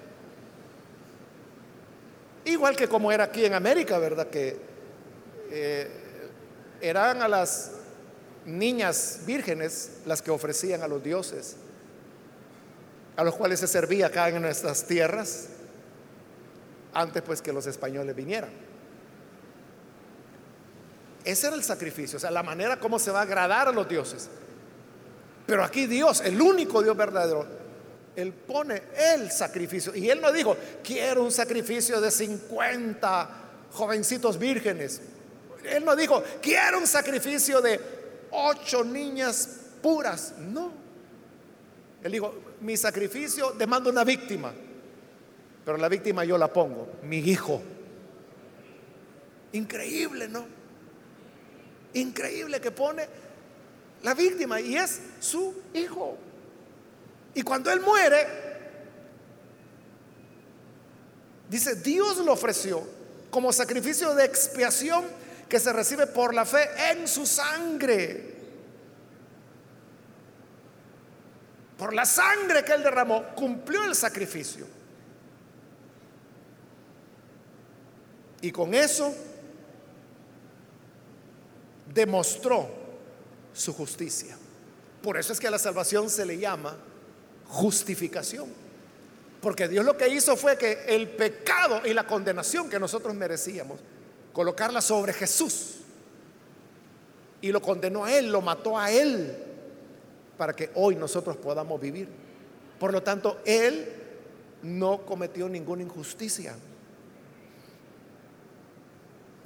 Igual 2.45 2.75
que 2.75 2.88
como 2.88 3.11
era 3.11 3.25
aquí 3.25 3.45
en 3.45 3.53
América, 3.53 3.97
¿verdad? 3.99 4.27
Que 4.27 4.72
eh, 5.56 5.88
eran 6.82 7.22
a 7.22 7.28
las 7.28 7.72
niñas 8.45 9.20
vírgenes 9.26 9.91
las 10.08 10.22
que 10.24 10.32
ofrecían 10.32 10.82
a 10.82 10.88
los 10.88 11.04
dioses, 11.04 11.58
a 13.16 13.24
los 13.24 13.36
cuales 13.36 13.60
se 13.60 13.68
servía 13.68 14.08
acá 14.08 14.30
en 14.30 14.41
nuestras 14.41 14.88
tierras, 14.88 15.49
antes 16.91 17.22
pues 17.22 17.41
que 17.41 17.54
los 17.54 17.68
españoles 17.68 18.16
vinieran. 18.16 18.49
Ese 21.24 21.47
era 21.47 21.56
el 21.56 21.64
sacrificio, 21.64 22.18
o 22.18 22.20
sea, 22.20 22.32
la 22.32 22.41
manera 22.41 22.80
como 22.80 22.97
se 22.97 23.12
va 23.12 23.20
a 23.20 23.24
agradar 23.24 23.68
a 23.68 23.72
los 23.72 23.88
dioses. 23.88 24.30
Pero 25.45 25.64
aquí 25.64 25.86
Dios, 25.86 26.22
el 26.22 26.41
único 26.41 26.82
Dios 26.82 26.97
verdadero, 26.97 27.45
él 28.16 28.34
pone 28.34 28.82
el 29.14 29.32
sacrificio. 29.32 29.95
Y 29.95 30.10
Él 30.10 30.20
no 30.20 30.32
dijo, 30.32 30.58
quiero 30.84 31.24
un 31.24 31.32
sacrificio 31.32 32.01
de 32.01 32.10
50 32.10 33.30
jovencitos 33.72 34.38
vírgenes. 34.38 35.01
Él 35.64 35.86
no 35.86 35.95
dijo, 35.95 36.24
quiero 36.41 36.80
un 36.80 36.88
sacrificio 36.88 37.61
de 37.61 37.80
ocho 38.32 38.84
niñas 38.84 39.59
puras. 39.82 40.36
No. 40.38 40.72
Él 42.03 42.11
dijo, 42.11 42.34
mi 42.61 42.76
sacrificio 42.78 43.51
demanda 43.51 43.89
una 43.89 44.03
víctima. 44.03 44.53
Pero 45.66 45.78
la 45.78 45.88
víctima 45.88 46.26
yo 46.26 46.38
la 46.38 46.51
pongo, 46.51 46.89
mi 47.03 47.20
hijo. 47.20 47.61
Increíble, 49.53 50.28
¿no? 50.28 50.45
Increíble 51.93 52.59
que 52.59 52.72
pone 52.72 53.07
la 54.01 54.14
víctima 54.14 54.59
y 54.59 54.76
es 54.76 54.99
su 55.20 55.53
hijo. 55.74 56.18
Y 57.36 57.41
cuando 57.41 57.72
él 57.72 57.80
muere, 57.80 58.28
dice, 61.49 61.76
Dios 61.76 62.18
lo 62.18 62.34
ofreció 62.34 62.84
como 63.30 63.53
sacrificio 63.53 64.14
de 64.14 64.26
expiación 64.26 65.03
que 65.54 65.60
se 65.60 65.72
recibe 65.72 66.08
por 66.08 66.34
la 66.34 66.45
fe 66.45 66.68
en 66.89 67.08
su 67.08 67.28
sangre. 67.28 68.34
Por 71.78 71.93
la 71.93 72.08
sangre 72.08 72.66
que 72.66 72.74
él 72.74 72.82
derramó, 72.82 73.24
cumplió 73.36 73.84
el 73.84 73.93
sacrificio. 73.93 74.66
Y 78.41 78.51
con 78.51 78.74
eso 78.74 79.14
demostró 81.93 82.68
su 83.54 83.76
justicia. 83.76 84.36
Por 85.04 85.18
eso 85.20 85.34
es 85.34 85.39
que 85.39 85.49
a 85.49 85.51
la 85.51 85.60
salvación 85.60 86.10
se 86.10 86.26
le 86.26 86.39
llama 86.39 86.76
justificación. 87.49 88.51
Porque 89.39 89.68
Dios 89.68 89.86
lo 89.86 89.95
que 89.95 90.08
hizo 90.08 90.36
fue 90.36 90.58
que 90.58 90.84
el 90.88 91.10
pecado 91.10 91.86
y 91.86 91.93
la 91.93 92.08
condenación 92.08 92.72
que 92.72 92.80
nosotros 92.80 93.14
merecíamos, 93.14 93.80
colocarla 94.34 94.81
sobre 94.81 95.13
Jesús. 95.13 95.75
Y 97.41 97.51
lo 97.51 97.61
condenó 97.61 98.05
a 98.05 98.13
Él, 98.13 98.31
lo 98.31 98.41
mató 98.41 98.77
a 98.77 98.91
Él, 98.91 99.36
para 100.38 100.53
que 100.53 100.71
hoy 100.75 100.95
nosotros 100.95 101.38
podamos 101.38 101.79
vivir. 101.79 102.07
Por 102.79 102.91
lo 102.91 103.03
tanto, 103.03 103.39
Él 103.45 103.93
no 104.63 105.05
cometió 105.05 105.47
ninguna 105.47 105.84
injusticia. 105.84 106.55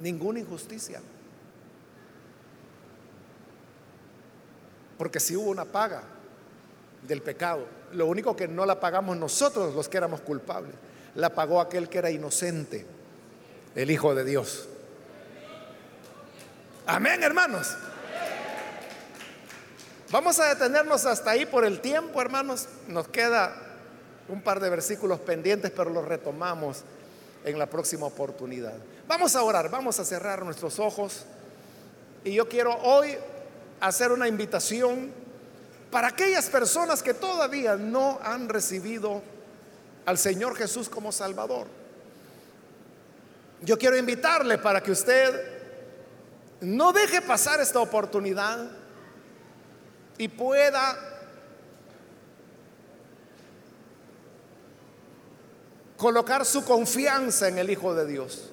Ninguna 0.00 0.40
injusticia. 0.40 1.00
Porque 4.96 5.20
si 5.20 5.36
hubo 5.36 5.50
una 5.50 5.64
paga 5.64 6.02
del 7.06 7.22
pecado, 7.22 7.66
lo 7.92 8.06
único 8.06 8.36
que 8.36 8.48
no 8.48 8.66
la 8.66 8.80
pagamos 8.80 9.16
nosotros 9.16 9.74
los 9.74 9.88
que 9.88 9.96
éramos 9.96 10.20
culpables, 10.20 10.74
la 11.14 11.34
pagó 11.34 11.60
aquel 11.60 11.88
que 11.88 11.98
era 11.98 12.10
inocente, 12.10 12.86
el 13.74 13.90
Hijo 13.90 14.14
de 14.14 14.24
Dios. 14.24 14.67
Amén, 16.90 17.22
hermanos. 17.22 17.76
Vamos 20.10 20.40
a 20.40 20.54
detenernos 20.54 21.04
hasta 21.04 21.32
ahí 21.32 21.44
por 21.44 21.66
el 21.66 21.82
tiempo, 21.82 22.18
hermanos. 22.18 22.66
Nos 22.86 23.08
queda 23.08 23.54
un 24.26 24.40
par 24.40 24.58
de 24.58 24.70
versículos 24.70 25.20
pendientes, 25.20 25.70
pero 25.70 25.90
los 25.90 26.08
retomamos 26.08 26.84
en 27.44 27.58
la 27.58 27.66
próxima 27.66 28.06
oportunidad. 28.06 28.72
Vamos 29.06 29.36
a 29.36 29.42
orar, 29.42 29.68
vamos 29.68 30.00
a 30.00 30.04
cerrar 30.06 30.42
nuestros 30.46 30.78
ojos. 30.78 31.26
Y 32.24 32.32
yo 32.32 32.48
quiero 32.48 32.74
hoy 32.78 33.18
hacer 33.80 34.10
una 34.10 34.26
invitación 34.26 35.12
para 35.90 36.08
aquellas 36.08 36.46
personas 36.46 37.02
que 37.02 37.12
todavía 37.12 37.76
no 37.76 38.18
han 38.22 38.48
recibido 38.48 39.22
al 40.06 40.16
Señor 40.16 40.56
Jesús 40.56 40.88
como 40.88 41.12
Salvador. 41.12 41.66
Yo 43.60 43.76
quiero 43.76 43.98
invitarle 43.98 44.56
para 44.56 44.82
que 44.82 44.92
usted 44.92 45.57
no 46.60 46.92
deje 46.92 47.22
pasar 47.22 47.60
esta 47.60 47.80
oportunidad 47.80 48.70
y 50.16 50.28
pueda 50.28 50.96
colocar 55.96 56.44
su 56.44 56.64
confianza 56.64 57.48
en 57.48 57.58
el 57.58 57.70
Hijo 57.70 57.94
de 57.94 58.06
Dios. 58.06 58.50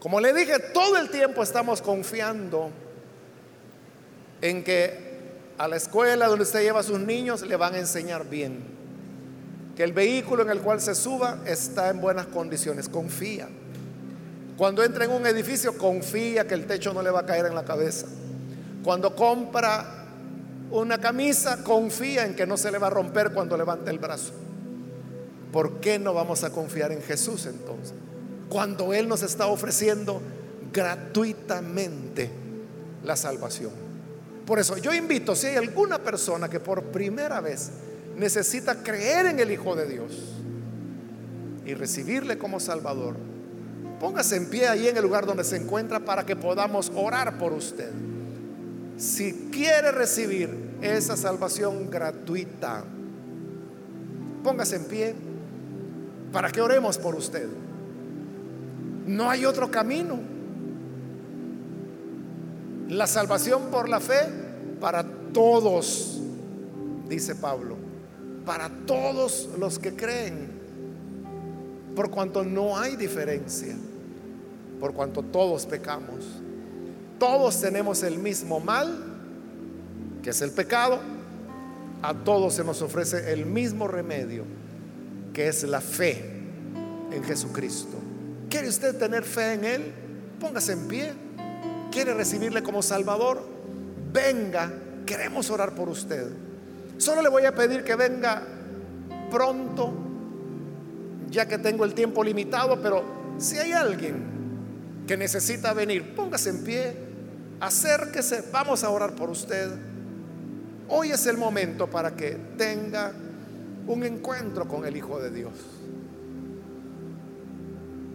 Como 0.00 0.20
le 0.20 0.32
dije, 0.32 0.58
todo 0.58 0.96
el 0.98 1.10
tiempo 1.10 1.42
estamos 1.42 1.80
confiando 1.80 2.70
en 4.40 4.62
que 4.62 5.14
a 5.56 5.68
la 5.68 5.76
escuela 5.76 6.26
donde 6.26 6.44
usted 6.44 6.62
lleva 6.62 6.80
a 6.80 6.82
sus 6.82 7.00
niños 7.00 7.42
le 7.42 7.56
van 7.56 7.74
a 7.74 7.78
enseñar 7.78 8.28
bien. 8.28 8.74
Que 9.76 9.82
el 9.82 9.92
vehículo 9.92 10.42
en 10.42 10.50
el 10.50 10.60
cual 10.60 10.80
se 10.80 10.94
suba 10.94 11.38
está 11.46 11.88
en 11.88 12.00
buenas 12.00 12.26
condiciones. 12.26 12.88
Confía. 12.88 13.48
Cuando 14.56 14.84
entra 14.84 15.04
en 15.04 15.10
un 15.10 15.26
edificio, 15.26 15.76
confía 15.76 16.46
que 16.46 16.54
el 16.54 16.66
techo 16.66 16.92
no 16.92 17.02
le 17.02 17.10
va 17.10 17.20
a 17.20 17.26
caer 17.26 17.46
en 17.46 17.54
la 17.54 17.64
cabeza. 17.64 18.06
Cuando 18.84 19.16
compra 19.16 20.06
una 20.70 20.98
camisa, 20.98 21.64
confía 21.64 22.24
en 22.24 22.34
que 22.34 22.46
no 22.46 22.56
se 22.56 22.70
le 22.70 22.78
va 22.78 22.86
a 22.88 22.90
romper 22.90 23.32
cuando 23.32 23.56
levante 23.56 23.90
el 23.90 23.98
brazo. 23.98 24.32
¿Por 25.52 25.80
qué 25.80 25.98
no 25.98 26.14
vamos 26.14 26.44
a 26.44 26.50
confiar 26.50 26.92
en 26.92 27.02
Jesús 27.02 27.46
entonces? 27.46 27.94
Cuando 28.48 28.92
Él 28.92 29.08
nos 29.08 29.22
está 29.22 29.46
ofreciendo 29.46 30.20
gratuitamente 30.72 32.30
la 33.04 33.16
salvación. 33.16 33.70
Por 34.46 34.58
eso 34.58 34.76
yo 34.76 34.92
invito, 34.92 35.34
si 35.34 35.46
hay 35.46 35.56
alguna 35.56 35.98
persona 35.98 36.48
que 36.48 36.60
por 36.60 36.82
primera 36.84 37.40
vez 37.40 37.70
necesita 38.16 38.82
creer 38.82 39.26
en 39.26 39.40
el 39.40 39.50
Hijo 39.50 39.74
de 39.74 39.86
Dios 39.86 40.12
y 41.64 41.74
recibirle 41.74 42.36
como 42.36 42.60
Salvador, 42.60 43.16
póngase 44.00 44.36
en 44.36 44.50
pie 44.50 44.68
ahí 44.68 44.88
en 44.88 44.96
el 44.96 45.02
lugar 45.02 45.26
donde 45.26 45.44
se 45.44 45.56
encuentra 45.56 46.00
para 46.00 46.24
que 46.24 46.36
podamos 46.36 46.92
orar 46.94 47.38
por 47.38 47.52
usted. 47.52 47.90
Si 48.96 49.48
quiere 49.50 49.90
recibir 49.90 50.76
esa 50.80 51.16
salvación 51.16 51.90
gratuita, 51.90 52.84
póngase 54.42 54.76
en 54.76 54.84
pie 54.84 55.14
para 56.32 56.50
que 56.50 56.60
oremos 56.60 56.98
por 56.98 57.14
usted. 57.14 57.48
No 59.06 59.30
hay 59.30 59.44
otro 59.44 59.70
camino. 59.70 60.18
La 62.88 63.06
salvación 63.06 63.70
por 63.70 63.88
la 63.88 64.00
fe 64.00 64.28
para 64.80 65.04
todos, 65.32 66.20
dice 67.08 67.34
Pablo, 67.34 67.76
para 68.44 68.68
todos 68.86 69.48
los 69.58 69.78
que 69.78 69.94
creen, 69.94 70.53
por 71.94 72.10
cuanto 72.10 72.44
no 72.44 72.76
hay 72.76 72.96
diferencia, 72.96 73.74
por 74.80 74.92
cuanto 74.92 75.22
todos 75.22 75.66
pecamos. 75.66 76.24
Todos 77.18 77.60
tenemos 77.60 78.02
el 78.02 78.18
mismo 78.18 78.60
mal, 78.60 78.92
que 80.22 80.30
es 80.30 80.42
el 80.42 80.50
pecado. 80.50 80.98
A 82.02 82.12
todos 82.12 82.54
se 82.54 82.64
nos 82.64 82.82
ofrece 82.82 83.32
el 83.32 83.46
mismo 83.46 83.88
remedio, 83.88 84.44
que 85.32 85.48
es 85.48 85.62
la 85.62 85.80
fe 85.80 86.22
en 87.10 87.22
Jesucristo. 87.24 87.96
¿Quiere 88.50 88.68
usted 88.68 88.96
tener 88.98 89.24
fe 89.24 89.54
en 89.54 89.64
Él? 89.64 89.92
Póngase 90.40 90.72
en 90.72 90.86
pie. 90.86 91.12
¿Quiere 91.90 92.12
recibirle 92.12 92.62
como 92.62 92.82
Salvador? 92.82 93.46
Venga, 94.12 94.70
queremos 95.06 95.50
orar 95.50 95.74
por 95.74 95.88
usted. 95.88 96.28
Solo 96.98 97.22
le 97.22 97.28
voy 97.28 97.44
a 97.44 97.54
pedir 97.54 97.84
que 97.84 97.94
venga 97.94 98.42
pronto, 99.30 99.92
ya 101.34 101.46
que 101.46 101.58
tengo 101.58 101.84
el 101.84 101.94
tiempo 101.94 102.22
limitado, 102.22 102.80
pero 102.80 103.04
si 103.38 103.58
hay 103.58 103.72
alguien 103.72 105.04
que 105.06 105.16
necesita 105.16 105.74
venir, 105.74 106.14
póngase 106.14 106.50
en 106.50 106.64
pie, 106.64 106.96
acérquese, 107.60 108.44
vamos 108.52 108.84
a 108.84 108.90
orar 108.90 109.14
por 109.14 109.28
usted. 109.28 109.68
Hoy 110.88 111.10
es 111.10 111.26
el 111.26 111.36
momento 111.36 111.90
para 111.90 112.14
que 112.14 112.38
tenga 112.56 113.12
un 113.86 114.04
encuentro 114.04 114.66
con 114.66 114.86
el 114.86 114.96
Hijo 114.96 115.18
de 115.20 115.30
Dios. 115.30 115.52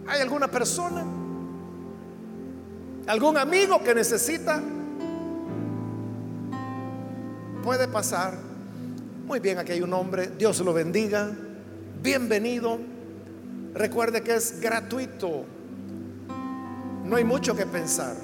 ¿Hay 0.08 0.20
alguna 0.20 0.48
persona? 0.48 1.04
¿Algún 3.06 3.36
amigo 3.36 3.82
que 3.84 3.94
necesita? 3.94 4.62
Puede 7.62 7.86
pasar. 7.86 8.34
Muy 9.26 9.40
bien, 9.40 9.58
aquí 9.58 9.72
hay 9.72 9.82
un 9.82 9.92
hombre. 9.92 10.30
Dios 10.38 10.58
lo 10.60 10.72
bendiga. 10.72 11.30
Bienvenido. 12.02 12.78
Recuerde 13.74 14.22
que 14.22 14.34
es 14.34 14.60
gratuito. 14.60 15.44
No 17.04 17.16
hay 17.16 17.24
mucho 17.24 17.54
que 17.54 17.66
pensar. 17.66 18.14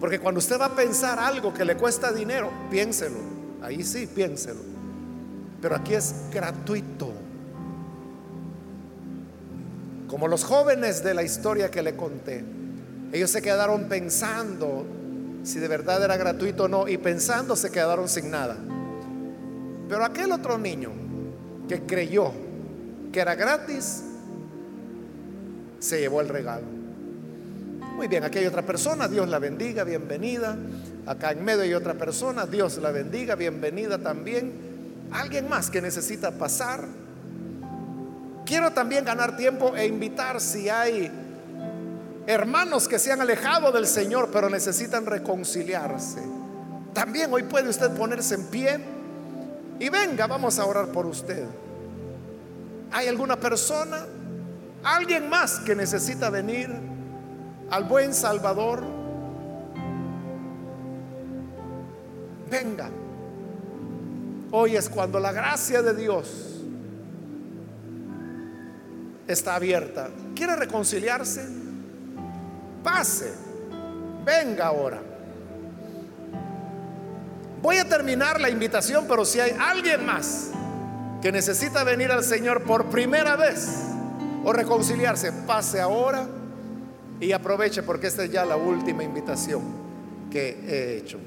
Porque 0.00 0.18
cuando 0.18 0.38
usted 0.38 0.60
va 0.60 0.66
a 0.66 0.76
pensar 0.76 1.18
algo 1.18 1.54
que 1.54 1.64
le 1.64 1.76
cuesta 1.76 2.12
dinero, 2.12 2.50
piénselo. 2.70 3.18
Ahí 3.62 3.82
sí, 3.82 4.06
piénselo. 4.06 4.60
Pero 5.60 5.76
aquí 5.76 5.94
es 5.94 6.14
gratuito. 6.32 7.12
Como 10.08 10.28
los 10.28 10.44
jóvenes 10.44 11.02
de 11.02 11.14
la 11.14 11.22
historia 11.22 11.70
que 11.70 11.82
le 11.82 11.96
conté, 11.96 12.44
ellos 13.12 13.30
se 13.30 13.40
quedaron 13.40 13.88
pensando 13.88 14.84
si 15.44 15.58
de 15.58 15.68
verdad 15.68 16.02
era 16.02 16.16
gratuito 16.16 16.64
o 16.64 16.68
no, 16.68 16.88
y 16.88 16.96
pensando 16.96 17.54
se 17.54 17.70
quedaron 17.70 18.08
sin 18.08 18.30
nada. 18.30 18.56
Pero 19.88 20.04
aquel 20.04 20.32
otro 20.32 20.58
niño 20.58 20.90
que 21.68 21.82
creyó 21.82 22.32
que 23.12 23.20
era 23.20 23.34
gratis, 23.34 24.02
se 25.84 26.00
llevó 26.00 26.22
el 26.22 26.28
regalo. 26.28 26.64
Muy 27.94 28.08
bien, 28.08 28.24
aquí 28.24 28.38
hay 28.38 28.46
otra 28.46 28.62
persona, 28.62 29.06
Dios 29.06 29.28
la 29.28 29.38
bendiga, 29.38 29.84
bienvenida. 29.84 30.56
Acá 31.06 31.32
en 31.32 31.44
medio 31.44 31.62
hay 31.62 31.74
otra 31.74 31.94
persona, 31.94 32.46
Dios 32.46 32.78
la 32.78 32.90
bendiga, 32.90 33.34
bienvenida 33.34 33.98
también. 33.98 34.52
Alguien 35.12 35.48
más 35.48 35.70
que 35.70 35.82
necesita 35.82 36.32
pasar. 36.32 36.86
Quiero 38.46 38.72
también 38.72 39.04
ganar 39.04 39.36
tiempo 39.36 39.76
e 39.76 39.86
invitar 39.86 40.40
si 40.40 40.70
hay 40.70 41.10
hermanos 42.26 42.88
que 42.88 42.98
se 42.98 43.12
han 43.12 43.20
alejado 43.20 43.70
del 43.70 43.86
Señor 43.86 44.30
pero 44.32 44.48
necesitan 44.48 45.04
reconciliarse. 45.04 46.22
También 46.94 47.32
hoy 47.32 47.42
puede 47.42 47.68
usted 47.68 47.90
ponerse 47.90 48.36
en 48.36 48.44
pie 48.46 48.80
y 49.78 49.88
venga, 49.90 50.26
vamos 50.26 50.58
a 50.58 50.64
orar 50.64 50.86
por 50.86 51.04
usted. 51.04 51.44
¿Hay 52.90 53.06
alguna 53.08 53.36
persona, 53.38 54.06
alguien 54.84 55.28
más 55.28 55.60
que 55.60 55.74
necesita 55.74 56.30
venir 56.30 56.70
al 57.70 57.84
buen 57.84 58.14
Salvador? 58.14 58.84
Venga. 62.50 62.90
Hoy 64.50 64.76
es 64.76 64.88
cuando 64.88 65.18
la 65.18 65.32
gracia 65.32 65.82
de 65.82 65.94
Dios 65.94 66.60
está 69.26 69.56
abierta. 69.56 70.10
¿Quiere 70.36 70.54
reconciliarse? 70.54 71.48
Pase. 72.82 73.32
Venga 74.24 74.66
ahora. 74.66 75.02
Voy 77.60 77.78
a 77.78 77.88
terminar 77.88 78.40
la 78.40 78.50
invitación, 78.50 79.06
pero 79.08 79.24
si 79.24 79.40
hay 79.40 79.56
alguien 79.58 80.04
más 80.04 80.50
que 81.22 81.32
necesita 81.32 81.82
venir 81.82 82.12
al 82.12 82.22
Señor 82.22 82.62
por 82.64 82.90
primera 82.90 83.36
vez 83.36 83.93
o 84.44 84.52
reconciliarse, 84.52 85.32
pase 85.46 85.80
ahora 85.80 86.26
y 87.20 87.32
aproveche 87.32 87.82
porque 87.82 88.08
esta 88.08 88.24
es 88.24 88.30
ya 88.30 88.44
la 88.44 88.56
última 88.56 89.02
invitación 89.02 89.62
que 90.30 90.58
he 90.66 90.98
hecho. 90.98 91.18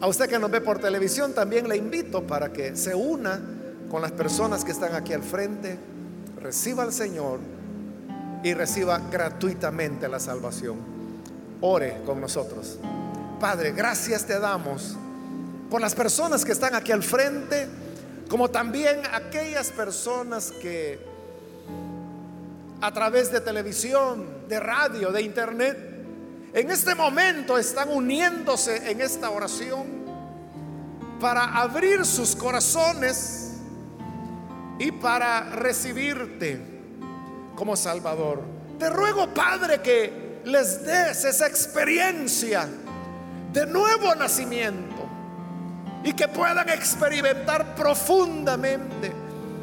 A 0.00 0.06
usted 0.06 0.28
que 0.28 0.38
nos 0.38 0.50
ve 0.50 0.60
por 0.60 0.78
televisión 0.78 1.32
también 1.32 1.68
le 1.68 1.76
invito 1.76 2.26
para 2.26 2.52
que 2.52 2.76
se 2.76 2.94
una 2.94 3.40
con 3.90 4.02
las 4.02 4.12
personas 4.12 4.64
que 4.64 4.72
están 4.72 4.94
aquí 4.94 5.12
al 5.12 5.22
frente, 5.22 5.78
reciba 6.40 6.82
al 6.82 6.92
Señor 6.92 7.40
y 8.42 8.52
reciba 8.52 9.00
gratuitamente 9.10 10.08
la 10.08 10.20
salvación. 10.20 10.76
Ore 11.62 12.02
con 12.04 12.20
nosotros. 12.20 12.78
Padre, 13.40 13.72
gracias 13.72 14.26
te 14.26 14.38
damos 14.38 14.96
por 15.70 15.80
las 15.80 15.94
personas 15.94 16.44
que 16.44 16.52
están 16.52 16.74
aquí 16.74 16.92
al 16.92 17.02
frente, 17.02 17.66
como 18.28 18.50
también 18.50 19.02
aquellas 19.12 19.70
personas 19.70 20.50
que 20.50 20.98
a 22.80 22.92
través 22.92 23.30
de 23.30 23.40
televisión, 23.40 24.46
de 24.48 24.60
radio, 24.60 25.10
de 25.10 25.22
internet, 25.22 25.78
en 26.52 26.70
este 26.70 26.94
momento 26.94 27.58
están 27.58 27.88
uniéndose 27.90 28.90
en 28.90 29.00
esta 29.00 29.30
oración 29.30 30.04
para 31.20 31.54
abrir 31.56 32.04
sus 32.04 32.36
corazones 32.36 33.54
y 34.78 34.92
para 34.92 35.50
recibirte 35.50 36.60
como 37.56 37.76
Salvador. 37.76 38.42
Te 38.78 38.90
ruego, 38.90 39.32
Padre, 39.32 39.80
que 39.80 40.40
les 40.44 40.84
des 40.84 41.24
esa 41.24 41.46
experiencia 41.46 42.68
de 43.52 43.66
nuevo 43.66 44.14
nacimiento 44.14 44.93
y 46.04 46.12
que 46.12 46.28
puedan 46.28 46.68
experimentar 46.68 47.74
profundamente 47.74 49.10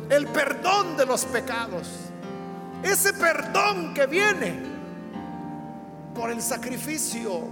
el 0.09 0.25
perdón 0.27 0.97
de 0.97 1.05
los 1.05 1.23
pecados. 1.25 1.87
Ese 2.83 3.13
perdón 3.13 3.93
que 3.93 4.07
viene 4.07 4.59
por 6.15 6.31
el 6.31 6.41
sacrificio 6.41 7.47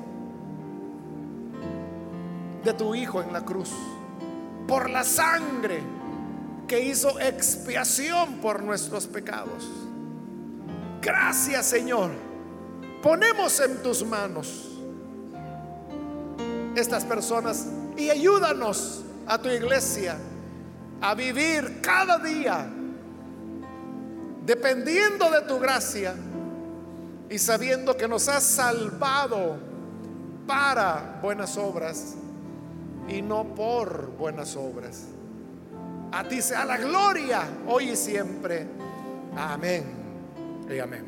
de 2.63 2.73
tu 2.73 2.95
Hijo 2.95 3.21
en 3.21 3.31
la 3.31 3.45
cruz, 3.45 3.71
por 4.67 4.89
la 4.89 5.03
sangre 5.03 5.81
que 6.67 6.79
hizo 6.79 7.19
expiación 7.19 8.35
por 8.41 8.63
nuestros 8.63 9.05
pecados. 9.05 9.69
Gracias 10.99 11.67
Señor. 11.67 12.09
Ponemos 13.03 13.59
en 13.61 13.81
tus 13.81 14.03
manos 14.05 14.65
estas 16.75 17.05
personas 17.05 17.67
y 17.99 18.09
ayúdanos 18.09 19.03
a 19.27 19.37
tu 19.37 19.49
iglesia 19.49 20.17
a 21.01 21.13
vivir 21.13 21.81
cada 21.81 22.17
día 22.17 22.67
dependiendo 24.45 25.29
de 25.29 25.41
tu 25.41 25.59
gracia 25.59 26.15
y 27.29 27.37
sabiendo 27.37 27.95
que 27.95 28.07
nos 28.07 28.27
has 28.27 28.43
salvado 28.43 29.57
para 30.47 31.19
buenas 31.21 31.57
obras 31.57 32.15
y 33.07 33.21
no 33.21 33.43
por 33.53 34.07
buenas 34.17 34.55
obras. 34.55 35.03
A 36.11 36.23
ti 36.23 36.41
sea 36.41 36.65
la 36.65 36.77
gloria 36.77 37.41
hoy 37.67 37.91
y 37.91 37.95
siempre. 37.95 38.65
Amén. 39.37 39.83
Y 40.67 40.79
amén. 40.79 41.05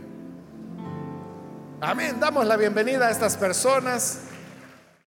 Amén. 1.79 2.19
Damos 2.19 2.45
la 2.45 2.57
bienvenida 2.57 3.07
a 3.07 3.11
estas 3.11 3.35
personas 3.37 4.19